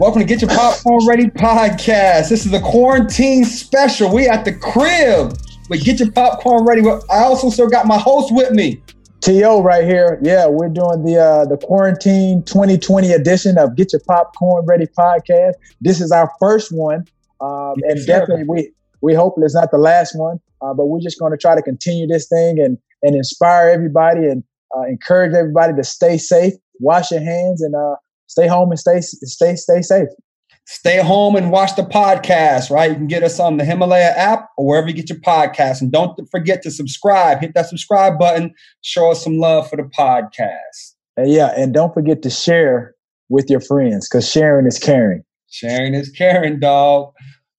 [0.00, 2.30] Welcome to Get Your Popcorn Ready podcast.
[2.30, 4.10] This is a quarantine special.
[4.10, 5.36] We at the crib,
[5.68, 6.80] but Get Your Popcorn Ready.
[6.80, 8.82] I also still got my host with me.
[9.20, 10.18] To right here.
[10.22, 15.52] Yeah, we're doing the uh, the quarantine 2020 edition of Get Your Popcorn Ready podcast.
[15.82, 17.04] This is our first one,
[17.42, 18.06] um, and sure.
[18.06, 20.40] definitely we we hope it's not the last one.
[20.62, 24.24] Uh, but we're just going to try to continue this thing and and inspire everybody
[24.24, 27.96] and uh, encourage everybody to stay safe, wash your hands, and uh,
[28.30, 30.08] stay home and stay stay stay safe.
[30.66, 32.90] Stay home and watch the podcast, right?
[32.90, 35.80] You can get us on the Himalaya app or wherever you get your podcast.
[35.80, 37.40] And don't forget to subscribe.
[37.40, 38.54] Hit that subscribe button.
[38.82, 40.94] Show us some love for the podcast.
[41.16, 42.94] And yeah, and don't forget to share
[43.28, 45.24] with your friends because sharing is caring.
[45.48, 47.12] Sharing is caring, dog.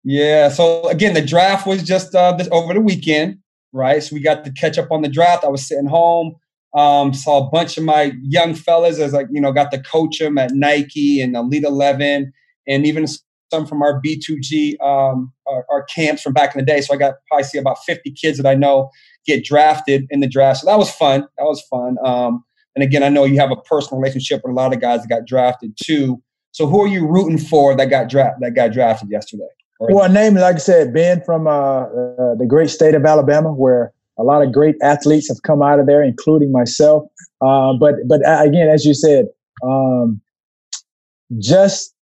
[0.05, 0.47] Yeah.
[0.47, 3.39] So again, the draft was just uh, this, over the weekend,
[3.73, 4.01] right?
[4.01, 5.43] So we got to catch up on the draft.
[5.43, 6.35] I was sitting home
[6.73, 10.19] um, saw a bunch of my young fellas as like, you know, got to coach
[10.19, 12.31] them at Nike and Elite 11
[12.67, 13.05] and even
[13.51, 16.79] some from our B2G, um, our, our, camps from back in the day.
[16.79, 18.89] So I got probably see about 50 kids that I know
[19.25, 20.61] get drafted in the draft.
[20.61, 21.27] So that was fun.
[21.37, 21.97] That was fun.
[22.03, 22.45] Um,
[22.75, 25.09] and again, I know you have a personal relationship with a lot of guys that
[25.09, 26.21] got drafted too.
[26.53, 29.47] So who are you rooting for that got draft that got drafted yesterday?
[29.79, 33.93] Well, name, like I said, Ben from uh, uh, the great state of Alabama, where
[34.17, 37.03] a lot of great athletes have come out of there, including myself.
[37.41, 39.27] Uh, but but uh, again, as you said,
[39.63, 40.22] um,
[41.39, 41.94] just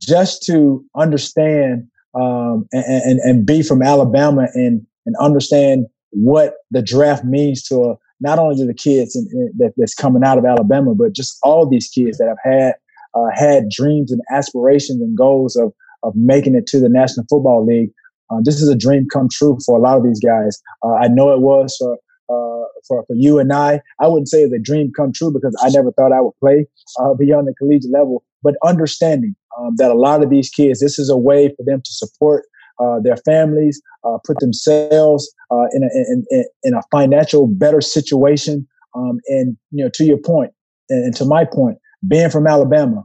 [0.00, 6.82] just to understand um, and, and, and be from Alabama and and understand what the
[6.82, 10.38] draft means to a, not only to the kids in, in, that, that's coming out
[10.38, 12.74] of Alabama, but just all these kids that have had
[13.14, 15.72] uh, had dreams and aspirations and goals of
[16.02, 17.90] of making it to the National Football League.
[18.30, 20.60] Uh, this is a dream come true for a lot of these guys.
[20.82, 21.94] Uh, I know it was for,
[22.28, 23.80] uh, for, for you and I.
[24.00, 26.66] I wouldn't say it's a dream come true because I never thought I would play
[26.98, 30.98] uh, beyond the collegiate level, but understanding um, that a lot of these kids, this
[30.98, 32.44] is a way for them to support
[32.78, 35.32] uh, their families, uh, put themselves
[35.72, 38.66] in a, in, in, a financial better situation.
[38.94, 40.52] Um, and, you know, to your point,
[40.90, 43.04] and, and to my point, being from Alabama,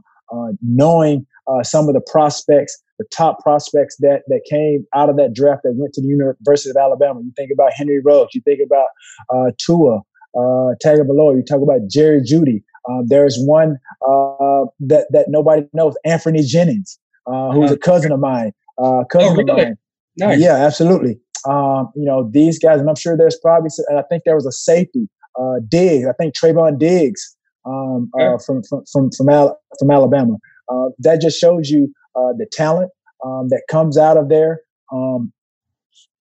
[0.62, 1.26] knowing
[1.62, 5.74] some of the prospects the top prospects that that came out of that draft that
[5.74, 7.20] went to the University of Alabama.
[7.20, 8.86] You think about Henry Ruggs, you think about
[9.30, 10.02] uh, Tua
[10.34, 12.62] uh, Tagovailoa, you talk about Jerry Jeudy.
[12.88, 18.20] Um, there's one uh, that that nobody knows, Anthony Jennings, uh, who's a cousin of
[18.20, 18.52] mine.
[18.78, 19.50] Uh, cousin oh, really?
[19.50, 19.78] of mine.
[20.18, 20.40] Nice.
[20.40, 21.18] Yeah, absolutely.
[21.48, 23.70] Um, you know these guys, and I'm sure there's probably.
[23.88, 25.08] And I think there was a safety,
[25.40, 26.06] uh, Diggs.
[26.06, 30.36] I think Trevon Diggs um, uh, from from from from, Al- from Alabama.
[30.68, 32.90] Uh, that just shows you uh, the talent
[33.24, 34.60] um, that comes out of there.
[34.92, 35.32] Um,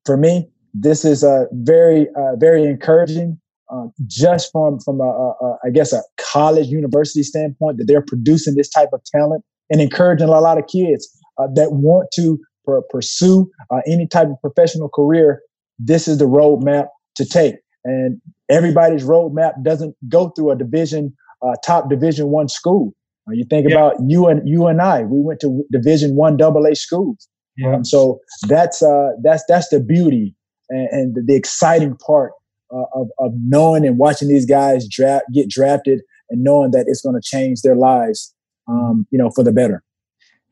[0.05, 3.39] for me, this is a very, uh, very encouraging.
[3.73, 8.01] Uh, just from from a, a, a, I guess a college university standpoint, that they're
[8.01, 12.37] producing this type of talent and encouraging a lot of kids uh, that want to
[12.65, 15.41] pr- pursue uh, any type of professional career.
[15.79, 17.55] This is the roadmap to take,
[17.85, 22.93] and everybody's roadmap doesn't go through a division, uh, top Division one school.
[23.27, 23.75] You think yeah.
[23.75, 25.03] about you and you and I.
[25.03, 27.27] We went to Division One Double A schools.
[27.57, 27.75] Yeah.
[27.75, 30.35] Um, so that's uh, that's that's the beauty
[30.69, 32.31] and, and the exciting part
[32.73, 37.01] uh, of of knowing and watching these guys draft get drafted and knowing that it's
[37.01, 38.33] going to change their lives,
[38.67, 39.83] um, you know, for the better.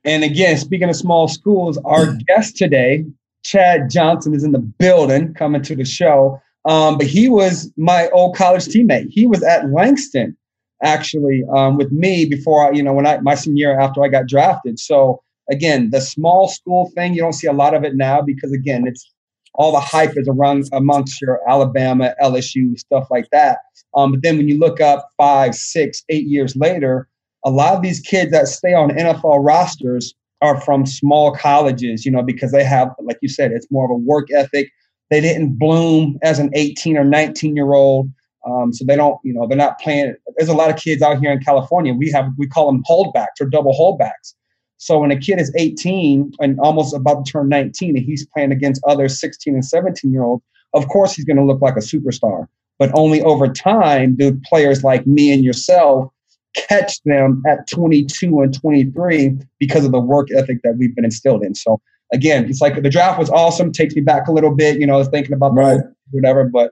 [0.05, 3.05] And again, speaking of small schools, our guest today
[3.43, 6.41] Chad Johnson is in the building coming to the show.
[6.65, 9.07] Um, but he was my old college teammate.
[9.09, 10.35] He was at Langston
[10.83, 14.07] actually um, with me before I, you know, when I my senior year after I
[14.07, 14.79] got drafted.
[14.79, 18.51] So again, the small school thing, you don't see a lot of it now because
[18.53, 19.11] again, it's
[19.55, 23.59] all the hype is around amongst your Alabama, LSU, stuff like that.
[23.95, 27.07] Um, but then when you look up five, six, eight years later,
[27.43, 32.11] a lot of these kids that stay on NFL rosters are from small colleges, you
[32.11, 34.69] know, because they have, like you said, it's more of a work ethic.
[35.09, 38.09] They didn't bloom as an 18 or 19 year old.
[38.49, 40.15] Um, so they don't, you know, they're not playing.
[40.37, 41.93] There's a lot of kids out here in California.
[41.93, 44.33] We have, we call them holdbacks or double holdbacks.
[44.77, 48.51] So when a kid is 18 and almost about to turn 19 and he's playing
[48.51, 50.43] against other 16 and 17 year olds,
[50.73, 52.47] of course he's going to look like a superstar.
[52.77, 56.09] But only over time do players like me and yourself
[56.55, 61.43] catch them at 22 and 23 because of the work ethic that we've been instilled
[61.43, 61.55] in.
[61.55, 61.81] So
[62.13, 63.71] again, it's like the draft was awesome.
[63.71, 65.81] Takes me back a little bit, you know, thinking about right.
[66.11, 66.45] whatever.
[66.45, 66.71] But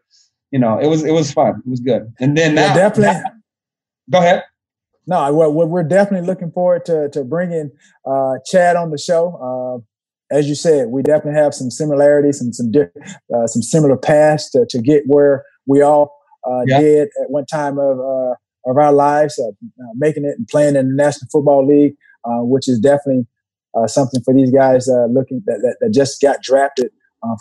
[0.51, 1.61] you know, it was it was fun.
[1.65, 2.13] It was good.
[2.19, 3.21] And then now, definitely.
[3.21, 3.31] Now,
[4.11, 4.43] go ahead.
[5.05, 7.71] No, we're, we're definitely looking forward to to bringing
[8.05, 9.83] uh, Chad on the show.
[10.31, 12.71] Uh, as you said, we definitely have some similarities and some
[13.33, 16.13] uh, some similar paths to, to get where we all
[16.45, 16.79] uh, yeah.
[16.79, 18.33] did at one time of uh,
[18.65, 19.51] of our lives, uh,
[19.95, 21.95] making it and playing in the National Football League,
[22.25, 23.25] which is definitely
[23.85, 26.91] something for these guys looking that, that, that just got drafted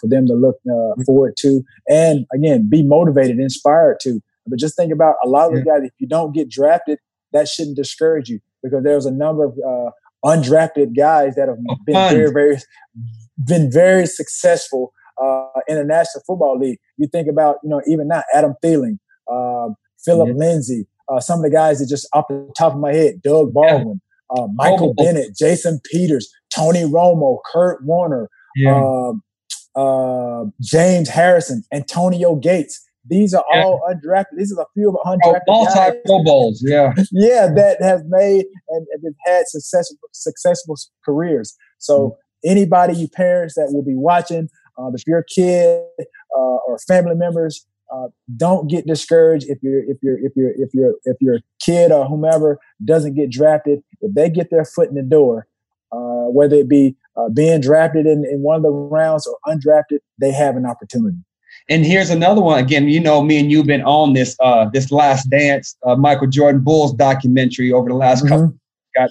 [0.00, 1.02] for them to look mm-hmm.
[1.02, 4.20] forward to, and again be motivated, inspired to.
[4.46, 5.82] But just think about a lot of the guys.
[5.82, 6.98] If you don't get drafted,
[7.32, 9.90] that shouldn't discourage you because there's a number of uh,
[10.24, 12.56] undrafted guys that have been very, very,
[13.44, 14.92] been very successful
[15.22, 16.78] uh, in the National Football League.
[16.96, 18.98] You think about, you know, even now, Adam Thielen,
[19.30, 19.72] uh,
[20.04, 20.36] Philip.
[20.36, 23.52] Lindsay, uh, some of the guys that just off the top of my head, Doug
[23.52, 24.42] Baldwin, yeah.
[24.42, 25.04] Uh, Michael oh.
[25.04, 28.74] Bennett, Jason Peters, Tony Romo, Kurt Warner, yeah.
[28.74, 29.22] Um,
[29.76, 32.82] uh, James Harrison, Antonio Gates.
[33.08, 33.62] These are yeah.
[33.62, 34.36] all undrafted.
[34.36, 38.46] These are a few of undrafted oh, multi Pro Bowls, yeah, yeah, that have made
[38.70, 41.56] and, and had successful successful careers.
[41.78, 42.50] So mm-hmm.
[42.50, 47.64] anybody, you parents that will be watching, uh, if your kid uh, or family members,
[47.94, 51.92] uh, don't get discouraged if your if your if your if your if your kid
[51.92, 53.80] or whomever doesn't get drafted.
[54.00, 55.46] If they get their foot in the door,
[55.92, 59.98] uh, whether it be uh, being drafted in, in one of the rounds or undrafted,
[60.18, 61.18] they have an opportunity.
[61.68, 62.62] And here's another one.
[62.62, 66.28] Again, you know, me and you've been on this uh this last dance, uh, Michael
[66.28, 68.34] Jordan Bulls documentary over the last mm-hmm.
[68.34, 68.58] couple.
[68.96, 69.10] Got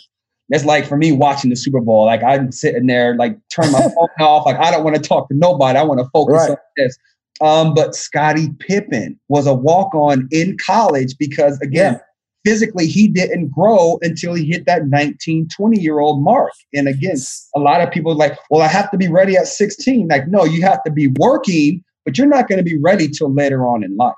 [0.49, 2.05] that's like for me watching the Super Bowl.
[2.05, 4.45] Like I'm sitting there, like turn my phone off.
[4.45, 5.77] Like I don't want to talk to nobody.
[5.77, 6.51] I want to focus right.
[6.51, 6.97] on this.
[7.41, 11.99] Um, but Scottie Pippen was a walk on in college because again, yeah.
[12.45, 16.51] Physically he didn't grow until he hit that 19, 20 year old mark.
[16.73, 17.15] And again,
[17.55, 20.07] a lot of people like, well, I have to be ready at 16.
[20.07, 23.33] Like, no, you have to be working but you're not going to be ready till
[23.33, 24.13] later on in life.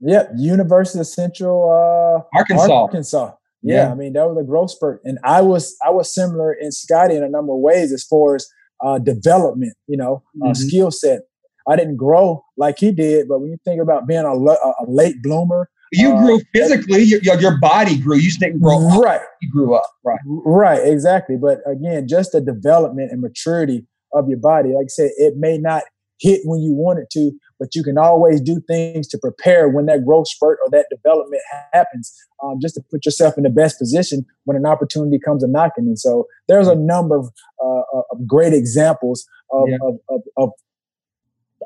[0.00, 2.72] Yep, University of Central uh, Arkansas.
[2.72, 3.32] Arkansas.
[3.62, 6.52] Yeah, yeah, I mean that was a growth spurt, and I was I was similar
[6.52, 8.46] in Scottie in a number of ways as far as
[8.84, 9.74] uh, development.
[9.86, 10.50] You know, uh, mm-hmm.
[10.50, 11.22] uh, skill set.
[11.66, 15.22] I didn't grow like he did, but when you think about being a, a late
[15.22, 17.02] bloomer, you uh, grew physically.
[17.02, 18.16] Your, your body grew.
[18.16, 19.20] You just didn't grow right.
[19.20, 19.28] Up.
[19.40, 19.90] You grew up.
[20.04, 20.20] Right.
[20.26, 20.86] Right.
[20.86, 21.36] Exactly.
[21.36, 24.70] But again, just the development and maturity of your body.
[24.70, 25.82] Like I said, it may not
[26.20, 29.86] hit when you want it to, but you can always do things to prepare when
[29.86, 33.78] that growth spurt or that development happens, um, just to put yourself in the best
[33.78, 35.86] position when an opportunity comes a knocking.
[35.86, 37.30] And so there's a number of,
[37.62, 37.82] uh,
[38.12, 39.76] of great examples of, yeah.
[39.82, 40.50] of, of, of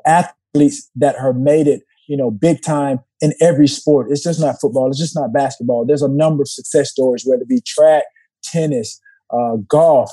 [0.05, 4.07] athletes that have made it, you know, big time in every sport.
[4.09, 4.89] It's just not football.
[4.89, 5.85] It's just not basketball.
[5.85, 8.03] There's a number of success stories, whether it be track,
[8.43, 8.99] tennis,
[9.31, 10.11] uh, golf,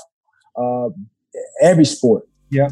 [0.55, 0.89] uh,
[1.61, 2.23] every sport.
[2.51, 2.69] Yeah.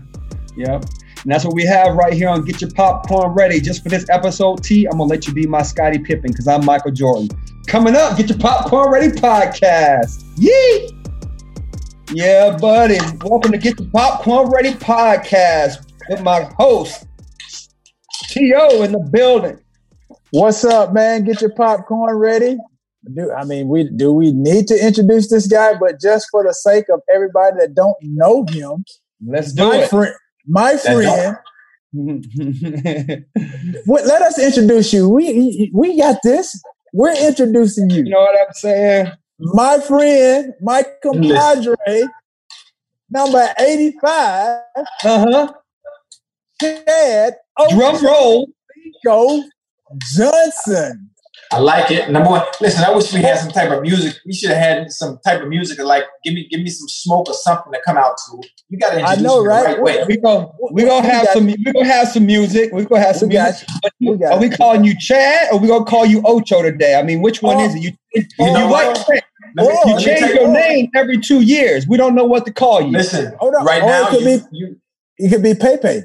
[0.55, 0.75] Yeah.
[0.75, 3.59] And that's what we have right here on Get Your Popcorn Ready.
[3.59, 6.47] Just for this episode, T, I'm going to let you be my Scottie Pippen because
[6.47, 7.29] I'm Michael Jordan.
[7.65, 10.23] Coming up, Get Your Popcorn Ready podcast.
[10.37, 10.91] Yee!
[12.13, 12.99] Yeah, buddy.
[13.23, 17.07] Welcome to Get Your Popcorn Ready podcast with my host,
[18.35, 18.83] T.O.
[18.83, 19.57] in the building.
[20.31, 21.23] What's up, man?
[21.23, 22.57] Get your popcorn ready.
[23.13, 25.75] Do I mean we do we need to introduce this guy?
[25.79, 28.83] But just for the sake of everybody that don't know him,
[29.25, 29.89] let's do it.
[29.89, 30.13] Friend,
[30.47, 31.37] my friend.
[33.85, 35.07] what, let us introduce you.
[35.07, 36.61] We we got this.
[36.91, 38.03] We're introducing you.
[38.03, 39.11] You know what I'm saying?
[39.39, 42.09] My friend, my compadre,
[43.09, 44.59] number 85.
[45.05, 45.53] Uh-huh.
[46.59, 47.35] Chad.
[47.57, 48.49] Oh, Drum roll.
[49.05, 49.43] Go
[50.15, 51.09] Johnson.
[51.51, 52.09] I like it.
[52.09, 52.83] Number one, listen.
[52.83, 54.15] I wish we had some type of music.
[54.25, 57.29] We should have had some type of music, like give me, give me some smoke
[57.29, 58.41] or something to come out to.
[58.69, 59.61] You got to introduce I know, right?
[59.61, 60.03] the right way.
[60.07, 61.45] We gonna we gonna have some.
[61.45, 62.71] we're gonna have some music.
[62.73, 63.67] We're gonna have some music.
[64.01, 66.95] We are we calling you Chad or we gonna call you Ocho today?
[66.95, 67.83] I mean, which one oh, is it?
[67.83, 69.07] You you, oh, you what?
[69.57, 71.87] Oh, you change your name every two years.
[71.87, 72.91] We don't know what to call you.
[72.91, 73.65] Listen, Hold on.
[73.65, 74.81] right oh, now, it could you, be, you,
[75.19, 76.01] you could be Pepe.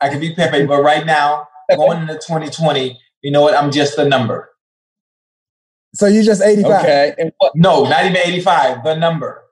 [0.00, 3.54] I could be Pepe, but right now, going into 2020, you know what?
[3.54, 4.50] I'm just a number.
[5.94, 6.84] So you're just 85.
[6.84, 7.14] Okay.
[7.18, 9.42] And what, no, not even 85, the number.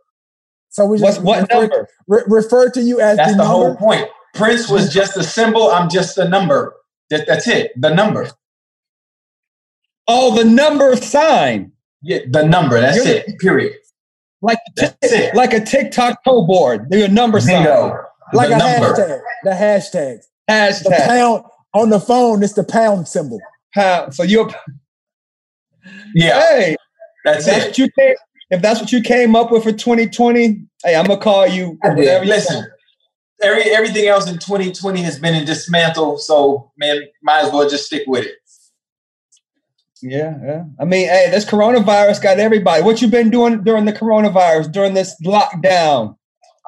[0.68, 1.88] So we just what refer, number?
[2.06, 4.08] Re- refer to you as That's the, the whole point.
[4.34, 5.70] Prince was just a symbol.
[5.70, 6.74] I'm just a number.
[7.10, 7.72] That, that's it.
[7.80, 8.28] The number.
[10.06, 11.72] Oh, the number sign.
[12.02, 12.80] Yeah, the number.
[12.80, 13.26] That's You're it.
[13.26, 13.72] The, period.
[14.42, 15.34] Like that's t- it.
[15.34, 16.90] like a TikTok toe board.
[16.90, 17.88] The number Bingo.
[17.88, 17.92] sign.
[18.32, 18.94] Like the a number.
[18.94, 19.20] hashtag.
[19.44, 20.18] The hashtag.
[20.48, 20.84] Hashtag.
[20.84, 22.42] The pound on the phone.
[22.42, 23.40] It's the pound symbol.
[23.74, 24.14] Pound.
[24.14, 24.50] So you're
[26.14, 26.40] yeah.
[26.40, 26.76] Hey,
[27.24, 27.68] that's, that's it.
[27.68, 28.14] What you came,
[28.50, 31.78] if that's what you came up with for 2020, hey, I'm gonna call you.
[31.84, 32.66] Listen,
[33.42, 36.18] every everything else in 2020 has been in dismantle.
[36.18, 38.36] So man, might as well just stick with it.
[40.02, 40.64] Yeah, yeah.
[40.78, 42.82] I mean, hey, this coronavirus got everybody.
[42.82, 46.16] What you been doing during the coronavirus, during this lockdown?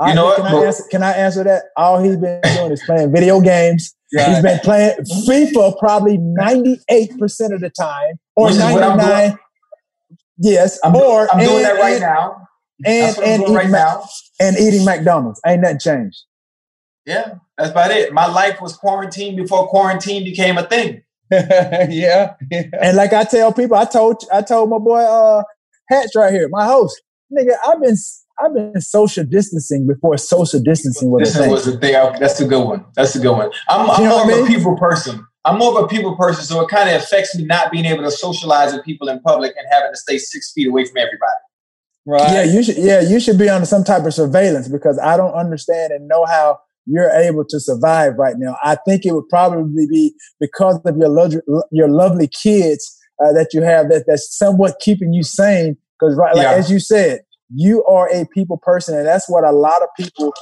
[0.07, 0.64] You know can what?
[0.64, 1.64] I, answer, can I answer that?
[1.76, 3.95] All he's been doing is playing video games.
[4.12, 4.33] Yeah.
[4.33, 6.78] He's been playing FIFA probably 98%
[7.52, 9.38] of the time or 99.
[10.38, 10.78] Yes.
[10.85, 12.49] I'm, or I'm and, doing that right and, now.
[12.87, 14.05] And, and, eating, right now.
[14.40, 15.40] and eating McDonald's.
[15.45, 16.19] Ain't nothing changed.
[17.09, 18.12] Yeah, that's about it.
[18.12, 21.02] My life was quarantined before quarantine became a thing.
[21.31, 25.43] yeah, yeah, And like I tell people, I told I told my boy uh
[25.88, 27.00] Hatch right here, my host,
[27.33, 27.97] nigga, I've been
[28.40, 31.50] I've been social distancing before social distancing was a thing.
[31.50, 31.92] Was a thing.
[32.21, 32.85] That's a good one.
[32.95, 33.50] That's a good one.
[33.68, 34.45] I'm, I'm more of mean?
[34.45, 35.26] a people person.
[35.45, 38.02] I'm more of a people person, so it kind of affects me not being able
[38.02, 41.33] to socialize with people in public and having to stay six feet away from everybody.
[42.07, 42.33] Right.
[42.33, 42.76] Yeah, you should.
[42.76, 46.25] Yeah, you should be under some type of surveillance because I don't understand and know
[46.26, 48.57] how you're able to survive right now.
[48.62, 53.50] I think it would probably be because of your lo- your lovely kids uh, that
[53.52, 55.76] you have that that's somewhat keeping you sane.
[55.99, 57.21] Because right, like, as you said,
[57.55, 60.33] you are a people person, and that's what a lot of people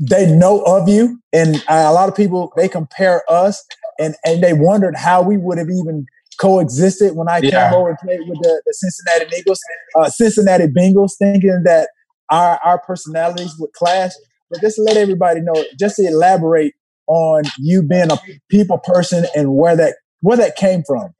[0.00, 3.64] they know of you, and a lot of people they compare us,
[3.98, 6.06] and and they wondered how we would have even
[6.40, 7.70] coexisted when I yeah.
[7.70, 9.60] came over and played with the, the Cincinnati Eagles,
[9.96, 11.90] uh, Cincinnati Bengals, thinking that
[12.30, 14.12] our our personalities would clash.
[14.50, 16.74] But just to let everybody know, just to elaborate
[17.06, 18.18] on you being a
[18.50, 21.14] people person and where that where that came from.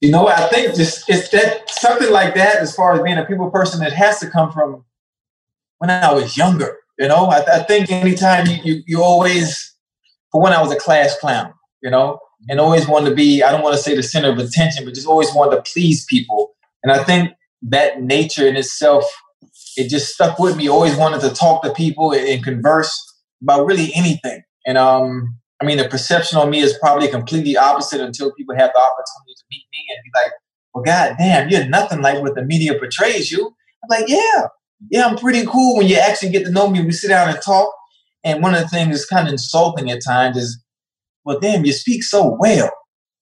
[0.00, 3.24] You know, I think just it's that something like that, as far as being a
[3.24, 4.84] people person, it has to come from
[5.78, 6.76] when I was younger.
[6.98, 9.74] You know, I, I think anytime you, you, you always,
[10.32, 13.50] for when I was a class clown, you know, and always wanted to be, I
[13.50, 16.54] don't want to say the center of attention, but just always wanted to please people.
[16.82, 19.04] And I think that nature in itself,
[19.76, 20.68] it just stuck with me.
[20.68, 22.94] Always wanted to talk to people and, converse
[23.42, 24.42] about really anything.
[24.66, 28.70] And um, I mean, the perception on me is probably completely opposite until people have
[28.74, 30.32] the opportunity to meet me and be like,
[30.74, 33.54] well, God damn, you're nothing like what the media portrays you.
[33.84, 34.46] I'm like, yeah,
[34.90, 36.84] yeah, I'm pretty cool when you actually get to know me.
[36.84, 37.72] We sit down and talk.
[38.24, 40.62] And one of the things that's kind of insulting at times is,
[41.24, 42.70] well, damn, you speak so well.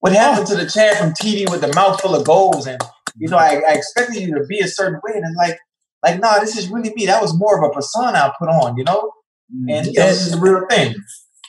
[0.01, 2.67] What happened to the Chad from TV with the mouth full of goals?
[2.67, 2.81] And,
[3.17, 5.13] you know, I, I expected you to be a certain way.
[5.15, 5.59] And it's like,
[6.03, 7.07] like, nah, this is really me.
[7.07, 9.11] That was more of a persona I put on, you know?
[9.69, 10.95] And you know, this is the real thing.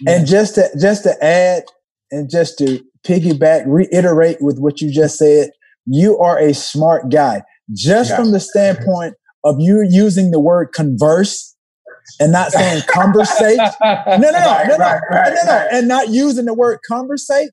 [0.08, 1.64] And just to just to add
[2.12, 5.52] and just to piggyback, reiterate with what you just said,
[5.86, 7.44] you are a smart guy.
[7.74, 11.56] Just from the standpoint of you using the word converse
[12.20, 13.60] and not saying conversate.
[13.82, 16.54] No, no, no, right, no, no, right, right, no, no, no, and not using the
[16.54, 17.50] word conversate.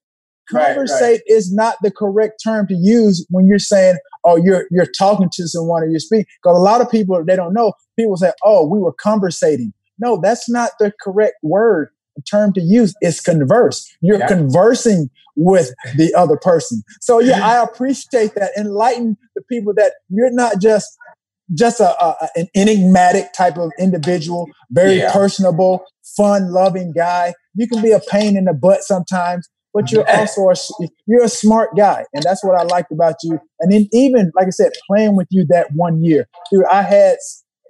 [0.51, 5.29] Conversate is not the correct term to use when you're saying, "Oh, you're you're talking
[5.33, 7.73] to someone or you're speaking." Because a lot of people they don't know.
[7.99, 11.89] People say, "Oh, we were conversating." No, that's not the correct word
[12.29, 13.91] term to use is converse.
[14.01, 14.29] You're yeah.
[14.29, 16.83] conversing with the other person.
[17.01, 18.51] So yeah, I appreciate that.
[18.57, 20.97] Enlighten the people that you're not just
[21.55, 25.13] just a, a an enigmatic type of individual, very yeah.
[25.13, 25.85] personable,
[26.17, 27.35] fun-loving guy.
[27.55, 31.29] You can be a pain in the butt sometimes, but you're also a, you're a
[31.29, 33.39] smart guy, and that's what I liked about you.
[33.61, 37.17] And then even like I said, playing with you that one year, dude, I had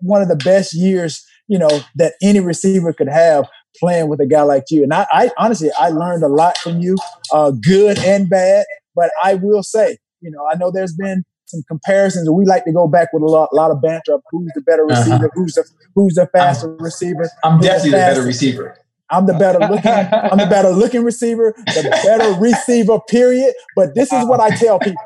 [0.01, 3.47] one of the best years you know that any receiver could have
[3.79, 4.83] playing with a guy like you.
[4.83, 6.97] And I, I honestly, I learned a lot from you,
[7.33, 8.64] uh, good and bad.
[8.95, 12.29] But I will say, you know, I know there's been some comparisons.
[12.31, 14.62] We like to go back with a lot, a lot of banter of who's the
[14.62, 15.00] better uh-huh.
[15.00, 15.29] receiver, uh-huh.
[15.35, 15.64] who's the
[15.95, 17.31] who's the faster I'm, receiver.
[17.45, 18.79] I'm definitely the, the better receiver.
[19.11, 19.91] I'm the better looking.
[19.91, 21.55] I'm the better looking receiver.
[21.57, 22.99] The better receiver.
[23.09, 23.55] Period.
[23.76, 25.02] But this is what I tell people: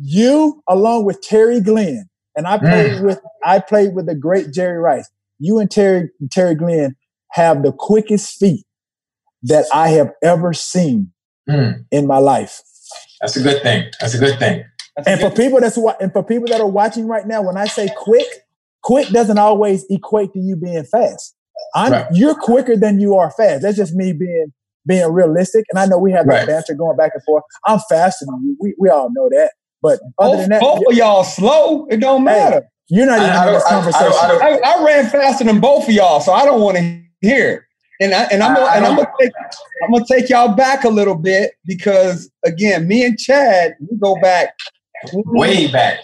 [0.00, 3.04] you, along with Terry Glenn, and I played mm.
[3.04, 5.08] with I played with the great Jerry Rice.
[5.38, 6.94] You and Terry Terry Glenn
[7.32, 8.64] have the quickest feet
[9.42, 11.12] that I have ever seen
[11.48, 11.84] mm.
[11.90, 12.62] in my life.
[13.20, 13.90] That's a good thing.
[14.00, 14.64] That's a good thing.
[14.96, 17.66] That's and for people that's and for people that are watching right now, when I
[17.66, 18.26] say quick,
[18.82, 21.34] quick doesn't always equate to you being fast.
[21.74, 22.06] I'm right.
[22.12, 23.62] you're quicker than you are fast.
[23.62, 24.52] That's just me being
[24.86, 25.64] being realistic.
[25.70, 26.40] And I know we have right.
[26.40, 27.44] that banter going back and forth.
[27.66, 28.56] I'm faster than you.
[28.60, 29.52] We, we all know that.
[29.82, 31.86] But other both, than that, both of y'all slow.
[31.90, 32.60] It don't matter.
[32.60, 34.06] Hey, you're not even I, in this conversation.
[34.06, 37.62] I, I, ran faster than both of y'all, so I don't want to hear it.
[37.98, 39.32] And I, and I'm gonna, and I'm gonna take
[39.82, 44.16] I'm gonna take y'all back a little bit because again, me and Chad we go
[44.20, 44.54] back
[45.14, 46.00] way back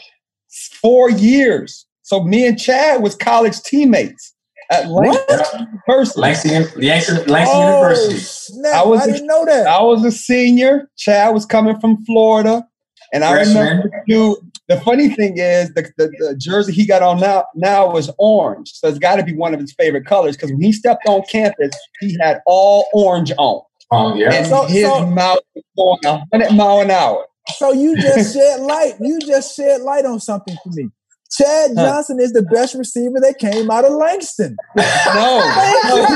[0.81, 1.87] four years.
[2.03, 4.35] So me and Chad was college teammates
[4.71, 6.21] at Langston University.
[6.21, 6.51] Langston,
[6.81, 8.19] Langston, Langston oh, University.
[8.19, 8.75] Snap.
[8.75, 9.67] I was I didn't a, know that.
[9.67, 10.91] I was a senior.
[10.97, 12.67] Chad was coming from Florida,
[13.13, 13.57] and I Freshman.
[13.57, 17.97] remember you the funny thing is the, the, the, jersey he got on now now
[17.97, 18.73] is orange.
[18.73, 21.23] So it's got to be one of his favorite colors because when he stepped on
[21.31, 23.63] campus, he had all orange on.
[23.91, 24.33] Oh yeah.
[24.33, 27.27] And so, his so, mouth was going 100 mile an hour.
[27.57, 28.95] So you just shed light.
[29.01, 30.89] You just shed light on something for me.
[31.37, 34.57] Chad Johnson is the best receiver that came out of Langston.
[34.77, 35.43] No.
[35.55, 36.07] Thank you.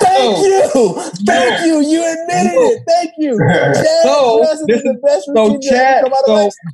[0.00, 1.02] Thank you.
[1.26, 1.80] Thank you.
[1.80, 2.70] You admitted no.
[2.70, 2.82] it.
[2.86, 3.38] Thank you.
[3.48, 6.72] Chad so, Johnson is the best receiver so Chad, that came out of so, Langston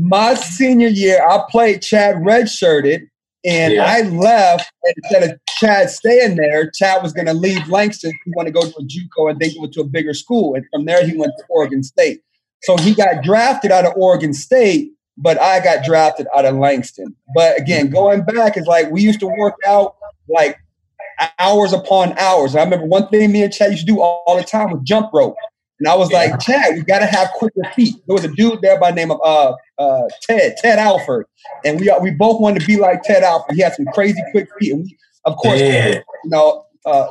[0.00, 3.08] my senior year, I played Chad redshirted,
[3.44, 3.84] and yeah.
[3.84, 4.72] I left.
[4.96, 8.12] instead of Chad staying there, Chad was going to leave Langston.
[8.24, 10.54] He wanted to go to a JUCO and then go to a bigger school.
[10.54, 12.22] And from there, he went to Oregon State.
[12.62, 17.14] So he got drafted out of Oregon State, but I got drafted out of Langston.
[17.34, 19.96] But again, going back is like we used to work out
[20.28, 20.58] like
[21.38, 22.54] hours upon hours.
[22.54, 24.80] I remember one thing me and Chad used to do all, all the time was
[24.82, 25.36] jump rope.
[25.80, 26.18] And I was yeah.
[26.18, 27.96] like, Chad, we got to have quicker feet.
[28.06, 31.26] There was a dude there by the name of uh, uh, Ted, Ted Alford.
[31.64, 33.56] And we uh, we both wanted to be like Ted Alford.
[33.56, 34.72] He had some crazy quick feet.
[34.72, 35.94] And we, of course, yeah.
[35.94, 37.08] you know, uh,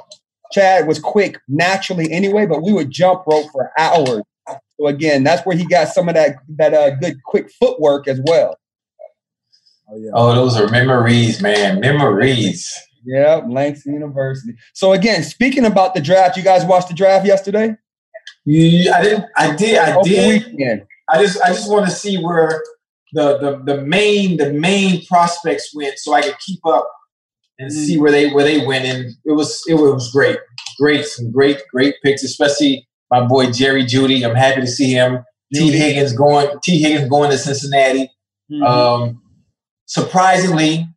[0.52, 4.22] Chad was quick naturally anyway, but we would jump rope for hours.
[4.80, 8.22] So again, that's where he got some of that that uh, good quick footwork as
[8.26, 8.56] well.
[9.92, 10.12] Oh, yeah.
[10.14, 11.80] oh, those are memories, man.
[11.80, 12.72] Memories.
[13.04, 14.54] Yeah, Langston University.
[14.74, 17.76] So again, speaking about the draft, you guys watched the draft yesterday?
[18.52, 19.26] Yeah, I didn't.
[19.38, 19.78] I did.
[19.78, 20.88] I did.
[21.08, 22.64] I just I just want to see where
[23.14, 26.90] the, the the main the main prospects went, so I could keep up
[27.60, 28.02] and see mm.
[28.02, 28.86] where they where they went.
[28.86, 30.40] And it was it was great,
[30.80, 34.26] great, some great great picks, especially my boy Jerry Judy.
[34.26, 35.24] I'm happy to see him.
[35.54, 36.50] T Higgins going.
[36.64, 38.10] T Higgins going to Cincinnati.
[38.52, 38.64] Mm-hmm.
[38.64, 39.22] Um,
[39.86, 40.88] surprisingly,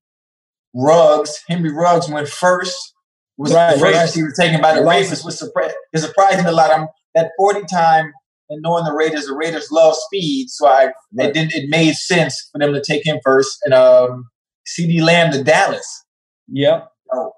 [0.74, 2.94] Ruggs Henry Ruggs went first.
[3.36, 4.10] Was right, the right.
[4.10, 5.76] he was taken by the Ravens was surprising.
[5.92, 6.70] It's surprising a lot.
[6.70, 8.12] I'm that 40 time
[8.48, 11.28] and knowing the Raiders, the Raiders love speed, so I right.
[11.28, 14.26] it didn't it made sense for them to take him first and um
[14.66, 16.04] CeeDee Lamb to Dallas.
[16.48, 16.88] Yep.
[17.12, 17.32] Oh,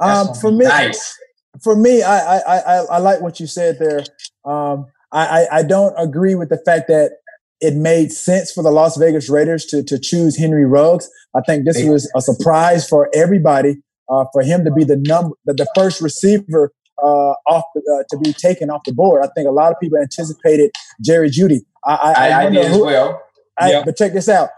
[0.00, 1.16] um, for me, nice.
[1.62, 4.04] For me, I, I I I like what you said there.
[4.44, 7.12] Um, I, I don't agree with the fact that
[7.60, 11.08] it made sense for the Las Vegas Raiders to to choose Henry Ruggs.
[11.36, 13.76] I think this was a surprise for everybody
[14.08, 16.72] uh, for him to be the number the, the first receiver
[17.04, 19.24] uh, off the, uh, to be taken off the board.
[19.24, 20.70] I think a lot of people anticipated
[21.04, 21.60] Jerry Jeudy.
[21.84, 23.22] I, I, I, I did who, as well.
[23.58, 24.48] I, But check this out.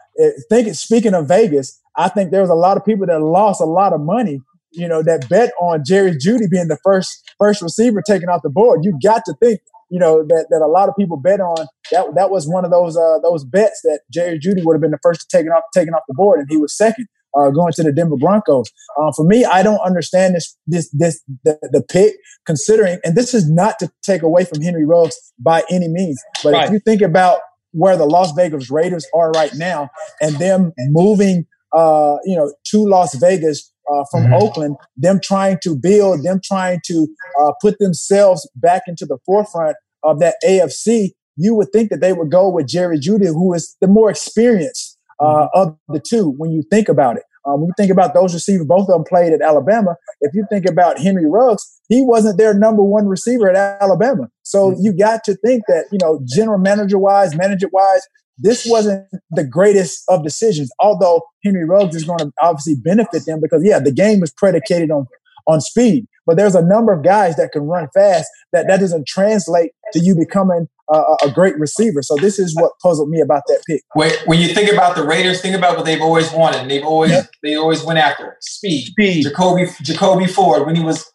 [0.48, 3.66] Think speaking of Vegas, I think there was a lot of people that lost a
[3.66, 4.40] lot of money.
[4.72, 8.50] You know that bet on Jerry Jeudy being the first first receiver taken off the
[8.50, 8.84] board.
[8.84, 12.14] You got to think you know that that a lot of people bet on that
[12.14, 14.98] that was one of those uh, those bets that Jerry Jeudy would have been the
[15.02, 17.06] first to take off taken off the board, and he was second
[17.38, 18.70] uh, going to the Denver Broncos.
[19.00, 22.14] Uh, for me, I don't understand this this this the, the, pick
[22.46, 26.52] considering, and this is not to take away from Henry Ruggs by any means, but
[26.52, 26.66] right.
[26.66, 27.40] if you think about
[27.72, 32.88] where the Las Vegas Raiders are right now and them moving, uh, you know, to
[32.88, 34.34] Las Vegas uh, from mm-hmm.
[34.34, 37.06] Oakland, them trying to build, them trying to
[37.42, 42.12] uh, put themselves back into the forefront of that AFC, you would think that they
[42.12, 46.50] would go with Jerry Jeudy, who is the more experienced uh, of the two when
[46.50, 47.24] you think about it.
[47.46, 49.94] Um, when you think about those receivers, both of them played at Alabama.
[50.20, 54.28] If you think about Henry Ruggs, he wasn't their number one receiver at Alabama.
[54.42, 54.80] So mm-hmm.
[54.82, 58.02] you got to think that, you know, general manager wise, manager wise,
[58.38, 60.70] this wasn't the greatest of decisions.
[60.80, 64.90] Although Henry Ruggs is going to obviously benefit them because, yeah, the game is predicated
[64.90, 65.06] on
[65.46, 66.06] on speed.
[66.26, 70.00] But there's a number of guys that can run fast that that doesn't translate to
[70.00, 72.02] you becoming a, a great receiver.
[72.02, 73.82] So this is what puzzled me about that pick.
[73.94, 76.68] When, when you think about the Raiders, think about what they've always wanted.
[76.68, 77.12] They've always
[77.42, 78.88] they always went after speed.
[78.88, 79.24] Speed.
[79.24, 81.10] Jacoby Jacoby Ford when he was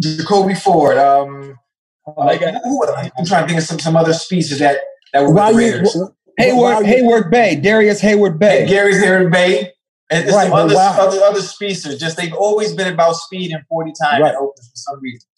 [0.00, 0.98] Jacoby Ford.
[0.98, 1.58] Um,
[2.04, 4.80] uh, who, I'm trying to think of some, some other species that
[5.12, 5.94] that were the Raiders.
[5.94, 8.66] You, Heyward, Heyward Bey, Darius Heyward-Bey.
[8.66, 9.70] Gary's Heyward Bey.
[10.12, 10.96] And right, some other, wow.
[10.98, 11.98] other, other speedsters.
[11.98, 14.34] Just they've always been about speed and 40 times right.
[14.34, 15.28] opens for some reason.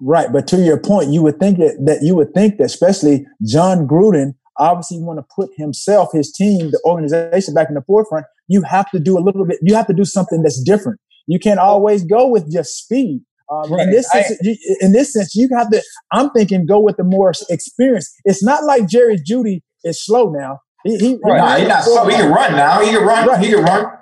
[0.00, 3.26] Right, but to your point, you would think that, that you would think that especially
[3.44, 8.26] Jon Gruden obviously want to put himself, his team, the organization back in the forefront.
[8.48, 9.58] You have to do a little bit.
[9.62, 11.00] You have to do something that's different.
[11.26, 13.22] You can't always go with just speed.
[13.50, 13.86] Um, right.
[13.86, 15.82] in, this sense, I, in this sense, you have to.
[16.12, 18.12] I'm thinking go with the more experience.
[18.24, 20.60] It's not like Jerry Jeudy is slow now.
[20.84, 21.38] He, he, right.
[21.38, 22.06] nah, he's not slow.
[22.08, 22.80] He can run now.
[22.80, 23.26] He can run.
[23.26, 23.44] Right.
[23.44, 23.98] He can run.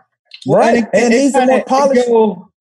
[0.49, 2.09] Right, and, and he's a more polished.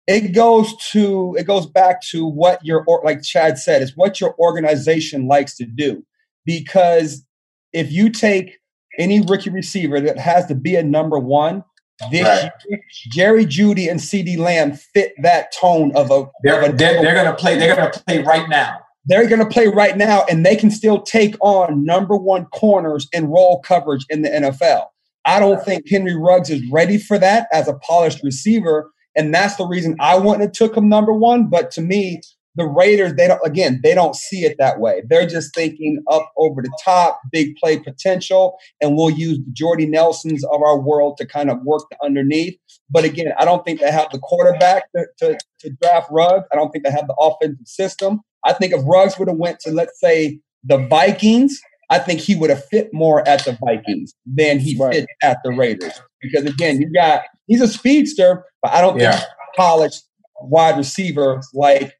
[0.07, 4.35] It goes to it goes back to what your like Chad said is what your
[4.39, 6.03] organization likes to do
[6.45, 7.25] because
[7.73, 8.59] if you take
[8.97, 11.63] any rookie receiver that has to be a number one,
[12.09, 12.51] this right.
[12.67, 12.79] year,
[13.11, 16.25] Jerry Jeudy and CeeDee Lamb fit that tone of a.
[16.43, 17.57] They're, of a, they're, they're going to play.
[17.57, 18.79] They're going to play right now.
[19.05, 23.07] They're going to play right now, and they can still take on number one corners
[23.13, 24.85] and roll coverage in the NFL.
[25.25, 29.55] I don't think Henry Ruggs is ready for that as a polished receiver, and that's
[29.55, 31.49] the reason I wouldn't have took him number one.
[31.49, 32.21] But to me,
[32.55, 35.03] the Raiders, they don't again, they don't see it that way.
[35.07, 39.85] They're just thinking up over the top, big play potential, and we'll use the Jordy
[39.85, 42.57] Nelsons of our world to kind of work underneath.
[42.89, 46.45] But again, I don't think they have the quarterback to, to, to draft Ruggs.
[46.51, 48.21] I don't think they have the offensive system.
[48.43, 51.59] I think if Ruggs would have went to let's say the Vikings,
[51.91, 54.93] I think he would have fit more at the Vikings than he right.
[54.93, 55.91] fit at the Raiders.
[56.21, 59.11] Because again, you got he's a speedster, but I don't yeah.
[59.11, 59.25] think
[59.57, 60.01] college
[60.41, 61.93] wide receiver like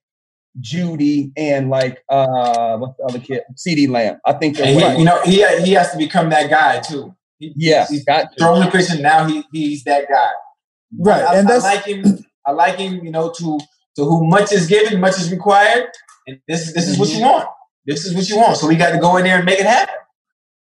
[0.62, 3.41] Jeudy and like uh what's the other kid?
[3.56, 4.17] CeeDee Lamb.
[4.25, 7.13] I think he, you know he he has to become that guy too.
[7.39, 9.27] He, yeah, he's got throwing the Christian now.
[9.27, 10.30] He he's that guy.
[10.97, 12.25] Right, I, and that's I like him.
[12.45, 13.04] I like him.
[13.04, 13.60] You know, to
[13.97, 15.89] to whom much is given, much is required,
[16.27, 17.25] and this this is what you mm-hmm.
[17.25, 17.49] want.
[17.86, 18.58] This is what you want.
[18.58, 19.96] So we got to go in there and make it happen.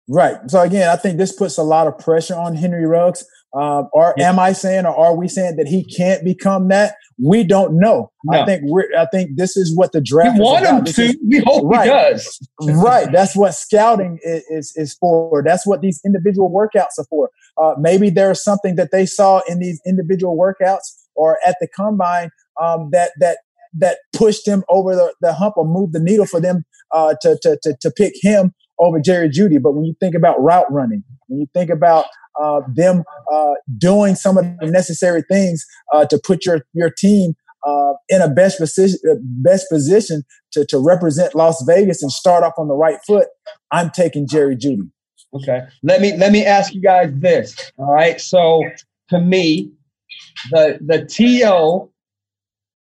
[0.08, 0.38] Right.
[0.48, 3.26] So again, I think this puts a lot of pressure on Henry Ruggs.
[3.56, 4.30] Um, or yeah.
[4.30, 6.96] am I saying, or are we saying that he can't become that?
[7.24, 8.12] We don't know.
[8.24, 8.42] No.
[8.42, 8.88] I think we're.
[8.98, 10.40] I think this is what the draft.
[10.40, 11.02] We want him to.
[11.04, 12.50] Is, we hope right, he does.
[12.84, 13.12] right.
[13.12, 15.44] That's what scouting is, is, is for.
[15.46, 17.30] That's what these individual workouts are for.
[17.62, 22.32] Uh, maybe there's something that they saw in these individual workouts or at the combine
[22.60, 23.38] um, that that
[23.76, 27.38] that pushed him over the, the hump or moved the needle for them uh, to,
[27.42, 29.62] to, to to pick him over Jerry Jeudy.
[29.62, 32.06] But when you think about route running, when you think about
[32.42, 37.34] uh, them uh, doing some of the necessary things uh, to put your your team
[37.66, 39.00] uh, in a best position,
[39.42, 43.28] best position to, to represent Las Vegas and start off on the right foot,
[43.72, 44.90] I'm taking Jerry Jeudy.
[45.34, 47.72] Okay, let me let me ask you guys this.
[47.78, 48.64] All right, so
[49.10, 49.72] to me,
[50.52, 51.90] the the TO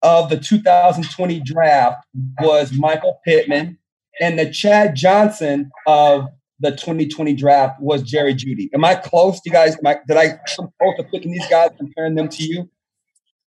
[0.02, 2.04] of the 2020 draft
[2.40, 3.78] was Michael Pittman,
[4.20, 6.28] and the Chad Johnson of
[6.60, 8.68] the 2020 draft was Jerry Jeudy.
[8.72, 9.40] Am I close?
[9.40, 9.76] Do you guys?
[9.84, 12.70] I, did I come close to picking these guys, comparing them to you?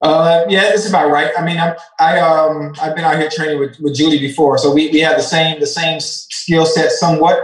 [0.02, 1.32] Uh, yeah, this is about right.
[1.38, 4.74] I mean, I, I um, I've been out here training with, with Jeudy before, so
[4.74, 7.40] we, we have the same the same skill set somewhat.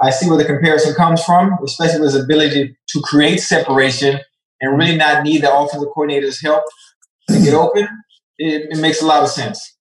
[0.00, 4.20] I see where the comparison comes from, especially with his ability to create separation
[4.60, 6.64] and really not need the offensive coordinator's help
[7.30, 7.88] to get open.
[8.38, 9.73] It, it makes a lot of sense.